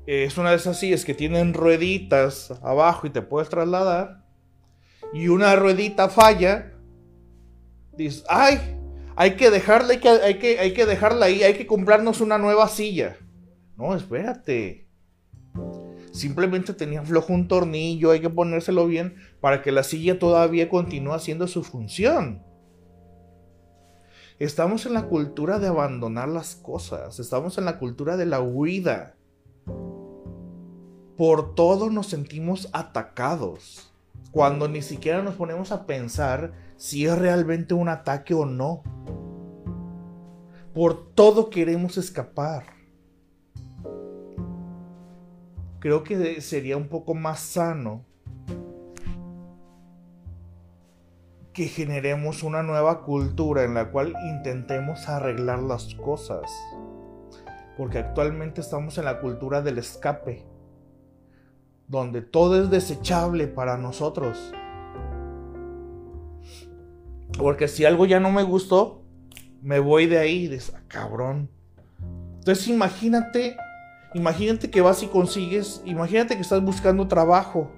es 0.07 0.37
una 0.37 0.51
de 0.51 0.57
esas 0.57 0.77
sillas 0.77 1.05
que 1.05 1.15
tienen 1.15 1.55
rueditas 1.55 2.51
abajo 2.65 3.07
y 3.07 3.11
te 3.11 3.23
puedes 3.23 3.49
trasladar, 3.49 4.25
y 5.13 5.29
una 5.29 5.55
ruedita 5.55 6.09
falla, 6.09 6.73
dices, 7.97 8.25
ay, 8.29 8.59
hay 9.15 9.37
que 9.37 9.51
dejarla, 9.51 9.93
hay 9.93 10.01
que, 10.01 10.09
hay 10.09 10.39
que, 10.41 10.59
hay 10.59 10.75
que 10.75 10.87
dejarla 10.87 11.27
ahí, 11.27 11.45
hay 11.45 11.55
que 11.55 11.69
comprarnos 11.69 12.21
una 12.21 12.39
nueva 12.39 12.67
silla. 12.67 13.19
No, 13.77 13.95
espérate. 13.95 14.89
Simplemente 16.13 16.75
tenía 16.75 17.03
flojo 17.03 17.33
un 17.33 17.47
tornillo, 17.47 18.11
hay 18.11 18.21
que 18.21 18.31
ponérselo 18.31 18.87
bien 18.87 19.17
para 19.41 19.63
que 19.63 19.71
la 19.71 19.85
silla 19.85 20.19
todavía 20.19 20.69
continúe 20.69 21.13
haciendo 21.13 21.47
su 21.47 21.63
función. 21.63 22.43
Estamos 24.39 24.87
en 24.87 24.95
la 24.95 25.07
cultura 25.07 25.59
de 25.59 25.69
abandonar 25.69 26.29
las 26.29 26.57
cosas, 26.57 27.21
estamos 27.21 27.59
en 27.59 27.65
la 27.65 27.79
cultura 27.79 28.17
de 28.17 28.27
la 28.27 28.41
huida. 28.41 29.15
Por 31.17 31.55
todo 31.55 31.91
nos 31.91 32.07
sentimos 32.07 32.69
atacados, 32.73 33.93
cuando 34.33 34.67
ni 34.67 34.83
siquiera 34.83 35.23
nos 35.23 35.35
ponemos 35.35 35.71
a 35.71 35.87
pensar 35.87 36.53
si 36.77 37.05
es 37.05 37.17
realmente 37.19 37.75
un 37.75 37.89
ataque 37.89 38.35
o 38.35 38.47
no. 38.47 38.83
Por 40.75 41.13
todo 41.15 41.51
queremos 41.51 41.99
escapar 41.99 42.80
creo 45.81 46.05
que 46.05 46.41
sería 46.43 46.77
un 46.77 46.89
poco 46.89 47.15
más 47.15 47.41
sano 47.41 48.05
que 51.53 51.67
generemos 51.67 52.43
una 52.43 52.63
nueva 52.63 53.03
cultura 53.03 53.65
en 53.65 53.75
la 53.75 53.91
cual 53.91 54.15
intentemos 54.31 55.09
arreglar 55.09 55.61
las 55.61 55.95
cosas. 55.95 56.51
Porque 57.77 57.99
actualmente 57.99 58.61
estamos 58.61 58.99
en 58.99 59.07
la 59.07 59.21
cultura 59.21 59.63
del 59.63 59.79
escape, 59.79 60.45
donde 61.89 62.21
todo 62.21 62.63
es 62.63 62.71
desechable 62.71 63.49
para 63.49 63.79
nosotros. 63.79 64.53
Porque 67.39 67.69
si 67.69 67.87
algo 67.87 68.05
ya 68.05 68.21
no 68.21 68.31
me 68.31 68.43
gustó, 68.43 69.03
me 69.63 69.79
voy 69.79 70.07
de 70.07 70.19
ahí, 70.19 70.47
de 70.47 70.57
esa 70.57 70.83
cabrón. 70.89 71.49
Entonces 72.39 72.69
imagínate 72.69 73.57
Imagínate 74.15 74.71
que 74.71 74.81
vas 74.81 75.03
y 75.03 75.07
consigues, 75.07 75.83
imagínate 75.85 76.35
que 76.35 76.43
estás 76.43 76.63
buscando 76.63 77.07
trabajo. 77.07 77.71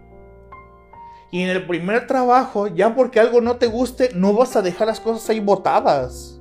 Y 1.31 1.43
en 1.43 1.51
el 1.51 1.67
primer 1.67 2.07
trabajo, 2.07 2.69
ya 2.69 2.95
porque 2.95 3.21
algo 3.21 3.41
no 3.41 3.57
te 3.57 3.67
guste, 3.67 4.11
no 4.15 4.33
vas 4.33 4.57
a 4.57 4.63
dejar 4.63 4.87
las 4.87 5.01
cosas 5.01 5.29
ahí 5.29 5.41
botadas. 5.41 6.41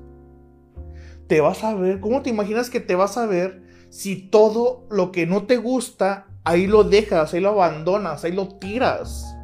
Te 1.28 1.42
vas 1.42 1.64
a 1.64 1.74
ver, 1.76 2.00
¿cómo 2.00 2.22
te 2.22 2.30
imaginas 2.30 2.70
que 2.70 2.80
te 2.80 2.96
vas 2.96 3.18
a 3.18 3.26
ver 3.26 3.64
si 3.90 4.16
todo 4.30 4.86
lo 4.90 5.12
que 5.12 5.26
no 5.26 5.44
te 5.44 5.58
gusta, 5.58 6.28
ahí 6.44 6.68
lo 6.68 6.84
dejas, 6.84 7.34
ahí 7.34 7.40
lo 7.40 7.50
abandonas, 7.50 8.24
ahí 8.24 8.32
lo 8.32 8.48
tiras? 8.60 9.36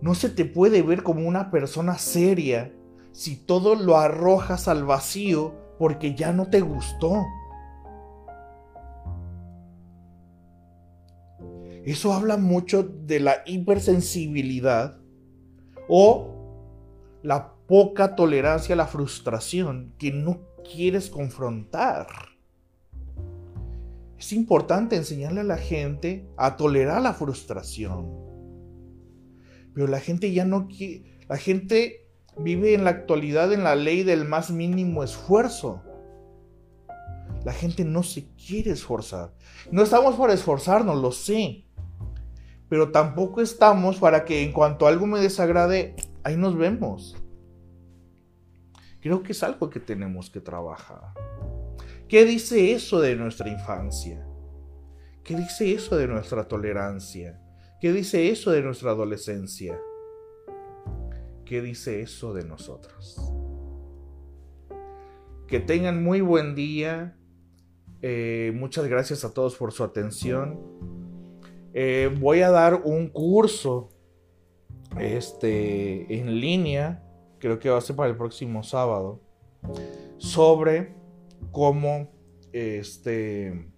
No 0.00 0.14
se 0.14 0.28
te 0.28 0.44
puede 0.44 0.82
ver 0.82 1.02
como 1.02 1.26
una 1.26 1.50
persona 1.50 1.98
seria 1.98 2.72
si 3.10 3.36
todo 3.36 3.74
lo 3.74 3.96
arrojas 3.96 4.68
al 4.68 4.84
vacío 4.84 5.54
porque 5.78 6.14
ya 6.14 6.32
no 6.32 6.46
te 6.50 6.60
gustó. 6.60 7.24
Eso 11.88 12.12
habla 12.12 12.36
mucho 12.36 12.82
de 12.82 13.18
la 13.18 13.42
hipersensibilidad 13.46 14.98
o 15.88 16.34
la 17.22 17.54
poca 17.66 18.14
tolerancia 18.14 18.74
a 18.74 18.76
la 18.76 18.86
frustración 18.86 19.94
que 19.96 20.12
no 20.12 20.42
quieres 20.70 21.08
confrontar. 21.08 22.06
Es 24.18 24.34
importante 24.34 24.96
enseñarle 24.96 25.40
a 25.40 25.44
la 25.44 25.56
gente 25.56 26.28
a 26.36 26.58
tolerar 26.58 27.00
la 27.00 27.14
frustración. 27.14 28.10
Pero 29.72 29.86
la 29.86 30.00
gente 30.00 30.30
ya 30.30 30.44
no 30.44 30.68
quiere, 30.68 31.20
la 31.26 31.38
gente 31.38 32.10
vive 32.36 32.74
en 32.74 32.84
la 32.84 32.90
actualidad 32.90 33.50
en 33.54 33.64
la 33.64 33.76
ley 33.76 34.02
del 34.02 34.26
más 34.26 34.50
mínimo 34.50 35.04
esfuerzo. 35.04 35.82
La 37.46 37.54
gente 37.54 37.86
no 37.86 38.02
se 38.02 38.26
quiere 38.34 38.72
esforzar. 38.72 39.32
No 39.70 39.82
estamos 39.82 40.16
para 40.16 40.34
esforzarnos, 40.34 41.00
lo 41.00 41.12
sé 41.12 41.64
pero 42.68 42.90
tampoco 42.90 43.40
estamos 43.40 43.98
para 43.98 44.24
que 44.24 44.42
en 44.42 44.52
cuanto 44.52 44.86
algo 44.86 45.06
me 45.06 45.20
desagrade, 45.20 45.96
ahí 46.22 46.36
nos 46.36 46.56
vemos. 46.56 47.16
Creo 49.00 49.22
que 49.22 49.32
es 49.32 49.42
algo 49.42 49.70
que 49.70 49.80
tenemos 49.80 50.28
que 50.28 50.40
trabajar. 50.40 51.14
¿Qué 52.08 52.24
dice 52.24 52.72
eso 52.72 53.00
de 53.00 53.16
nuestra 53.16 53.48
infancia? 53.48 54.26
¿Qué 55.24 55.36
dice 55.36 55.72
eso 55.72 55.96
de 55.96 56.08
nuestra 56.08 56.48
tolerancia? 56.48 57.40
¿Qué 57.80 57.92
dice 57.92 58.30
eso 58.30 58.50
de 58.50 58.62
nuestra 58.62 58.90
adolescencia? 58.90 59.78
¿Qué 61.44 61.62
dice 61.62 62.02
eso 62.02 62.34
de 62.34 62.44
nosotros? 62.44 63.20
Que 65.46 65.60
tengan 65.60 66.02
muy 66.02 66.20
buen 66.20 66.54
día. 66.54 67.16
Eh, 68.02 68.52
muchas 68.54 68.86
gracias 68.86 69.24
a 69.24 69.32
todos 69.32 69.56
por 69.56 69.72
su 69.72 69.84
atención. 69.84 70.97
Eh, 71.74 72.14
voy 72.18 72.40
a 72.42 72.50
dar 72.50 72.82
un 72.84 73.08
curso 73.08 73.90
este, 74.98 76.18
en 76.18 76.40
línea, 76.40 77.04
creo 77.38 77.58
que 77.58 77.70
va 77.70 77.78
a 77.78 77.82
ser 77.82 77.96
para 77.96 78.10
el 78.10 78.16
próximo 78.16 78.62
sábado, 78.62 79.20
sobre 80.16 80.94
cómo 81.52 82.08
este, 82.52 83.70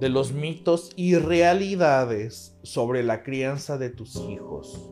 de 0.00 0.08
los 0.08 0.32
mitos 0.32 0.90
y 0.96 1.16
realidades 1.16 2.58
sobre 2.62 3.02
la 3.02 3.22
crianza 3.22 3.78
de 3.78 3.90
tus 3.90 4.16
hijos. 4.16 4.90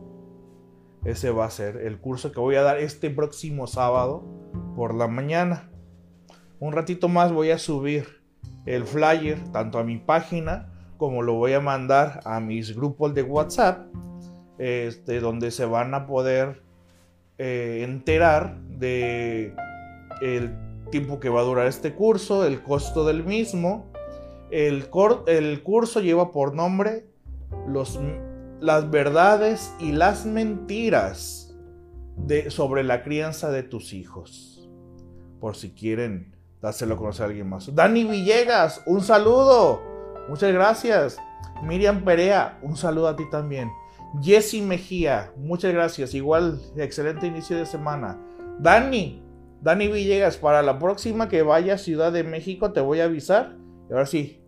ese 1.05 1.31
va 1.31 1.45
a 1.45 1.51
ser 1.51 1.77
el 1.77 1.99
curso 1.99 2.31
que 2.31 2.39
voy 2.39 2.55
a 2.55 2.61
dar 2.61 2.77
este 2.77 3.09
próximo 3.09 3.67
sábado 3.67 4.23
por 4.75 4.93
la 4.93 5.07
mañana. 5.07 5.71
Un 6.59 6.73
ratito 6.73 7.07
más 7.07 7.31
voy 7.31 7.51
a 7.51 7.57
subir 7.57 8.21
el 8.65 8.83
flyer 8.83 9.51
tanto 9.51 9.79
a 9.79 9.83
mi 9.83 9.97
página 9.97 10.78
como 10.99 11.23
lo 11.23 11.33
voy 11.35 11.53
a 11.53 11.61
mandar 11.61 12.19
a 12.25 12.39
mis 12.41 12.75
grupos 12.75 13.15
de 13.15 13.23
WhatsApp, 13.23 13.87
este, 14.59 15.21
donde 15.21 15.49
se 15.49 15.65
van 15.65 15.93
a 15.95 16.05
poder 16.05 16.61
eh, 17.37 17.81
enterar 17.83 18.59
de 18.67 19.55
el 20.21 20.53
tiempo 20.91 21.21
que 21.21 21.29
va 21.29 21.39
a 21.39 21.43
durar 21.43 21.67
este 21.67 21.95
curso, 21.95 22.45
el 22.45 22.61
costo 22.61 23.05
del 23.05 23.23
mismo. 23.23 23.87
El, 24.51 24.89
curso 24.89 26.01
lleva 26.01 26.31
por 26.31 26.53
nombre 26.53 27.05
las 28.59 28.91
verdades 28.91 29.73
y 29.79 29.93
las 29.93 30.25
mentiras 30.25 31.55
sobre 32.49 32.83
la 32.83 33.03
crianza 33.03 33.51
de 33.51 33.63
tus 33.63 33.93
hijos. 33.93 34.69
Por 35.39 35.55
si 35.55 35.71
quieren 35.71 36.35
dárselo 36.61 36.95
a 36.95 36.97
conocer 36.97 37.23
a 37.23 37.29
alguien 37.29 37.47
más. 37.47 37.73
Dani 37.73 38.03
Villegas, 38.03 38.83
un 38.85 39.01
saludo. 39.01 39.88
Muchas 40.29 40.53
gracias. 40.53 41.17
Miriam 41.63 42.03
Perea, 42.05 42.59
un 42.61 42.77
saludo 42.77 43.07
a 43.07 43.15
ti 43.15 43.27
también. 43.31 43.71
Jessy 44.21 44.61
Mejía, 44.61 45.33
muchas 45.35 45.73
gracias. 45.73 46.13
Igual, 46.13 46.61
excelente 46.77 47.25
inicio 47.25 47.57
de 47.57 47.65
semana. 47.65 48.17
Dani, 48.59 49.23
Dani 49.61 49.87
Villegas, 49.87 50.37
para 50.37 50.61
la 50.61 50.77
próxima 50.77 51.29
que 51.29 51.41
vaya 51.41 51.73
a 51.73 51.77
Ciudad 51.79 52.11
de 52.11 52.23
México 52.23 52.71
te 52.71 52.79
voy 52.79 52.99
a 52.99 53.05
avisar. 53.05 53.55
Y 53.89 53.93
ahora 53.93 54.05
sí, 54.05 54.43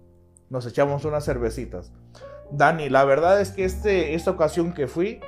nos 0.52 0.68
echamos 0.68 1.04
unas 1.04 1.26
cervecitas. 1.26 1.92
Dani, 2.52 2.90
la 2.90 3.04
verdad 3.04 3.42
es 3.42 3.50
que 3.52 3.66
este, 3.66 4.14
esta 4.14 4.30
ocasión 4.30 4.74
que 4.74 4.88
fui, 4.88 5.20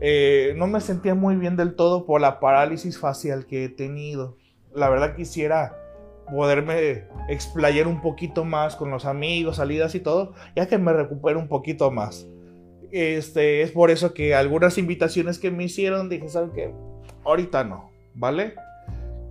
eh, 0.00 0.54
no 0.56 0.66
me 0.66 0.80
sentía 0.80 1.14
muy 1.14 1.36
bien 1.36 1.56
del 1.56 1.76
todo 1.76 2.04
por 2.04 2.20
la 2.20 2.40
parálisis 2.40 2.98
facial 2.98 3.46
que 3.46 3.64
he 3.64 3.68
tenido. 3.68 4.38
La 4.74 4.88
verdad 4.88 5.14
quisiera 5.14 5.83
poderme 6.30 7.04
explayar 7.28 7.86
un 7.86 8.00
poquito 8.00 8.44
más 8.44 8.76
con 8.76 8.90
los 8.90 9.04
amigos, 9.04 9.56
salidas 9.56 9.94
y 9.94 10.00
todo, 10.00 10.32
ya 10.56 10.66
que 10.66 10.78
me 10.78 10.92
recupero 10.92 11.38
un 11.38 11.48
poquito 11.48 11.90
más. 11.90 12.26
Este, 12.90 13.62
es 13.62 13.72
por 13.72 13.90
eso 13.90 14.14
que 14.14 14.34
algunas 14.34 14.78
invitaciones 14.78 15.38
que 15.38 15.50
me 15.50 15.64
hicieron 15.64 16.08
dije, 16.08 16.28
¿saben 16.28 16.52
qué? 16.52 16.72
Ahorita 17.24 17.64
no, 17.64 17.90
¿vale? 18.14 18.54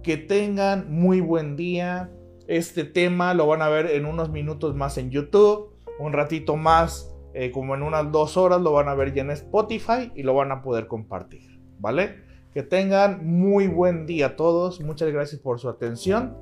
Que 0.01 0.17
tengan 0.17 0.91
muy 0.91 1.21
buen 1.21 1.55
día. 1.55 2.11
Este 2.47 2.83
tema 2.83 3.33
lo 3.33 3.47
van 3.47 3.61
a 3.61 3.69
ver 3.69 3.87
en 3.87 4.05
unos 4.05 4.29
minutos 4.29 4.75
más 4.75 4.97
en 4.97 5.11
YouTube, 5.11 5.73
un 5.97 6.11
ratito 6.11 6.57
más, 6.57 7.13
eh, 7.33 7.51
como 7.51 7.73
en 7.73 7.83
unas 7.83 8.11
dos 8.11 8.35
horas, 8.35 8.59
lo 8.59 8.73
van 8.73 8.89
a 8.89 8.95
ver 8.95 9.13
ya 9.13 9.21
en 9.21 9.31
Spotify 9.31 10.11
y 10.13 10.23
lo 10.23 10.33
van 10.33 10.51
a 10.51 10.61
poder 10.61 10.87
compartir, 10.87 11.61
¿vale? 11.79 12.17
Que 12.53 12.63
tengan 12.63 13.25
muy 13.25 13.67
buen 13.67 14.05
día 14.05 14.27
a 14.27 14.35
todos. 14.35 14.81
Muchas 14.81 15.09
gracias 15.11 15.41
por 15.41 15.59
su 15.59 15.69
atención. 15.69 16.35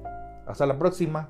Hasta 0.51 0.65
la 0.65 0.77
próxima. 0.77 1.29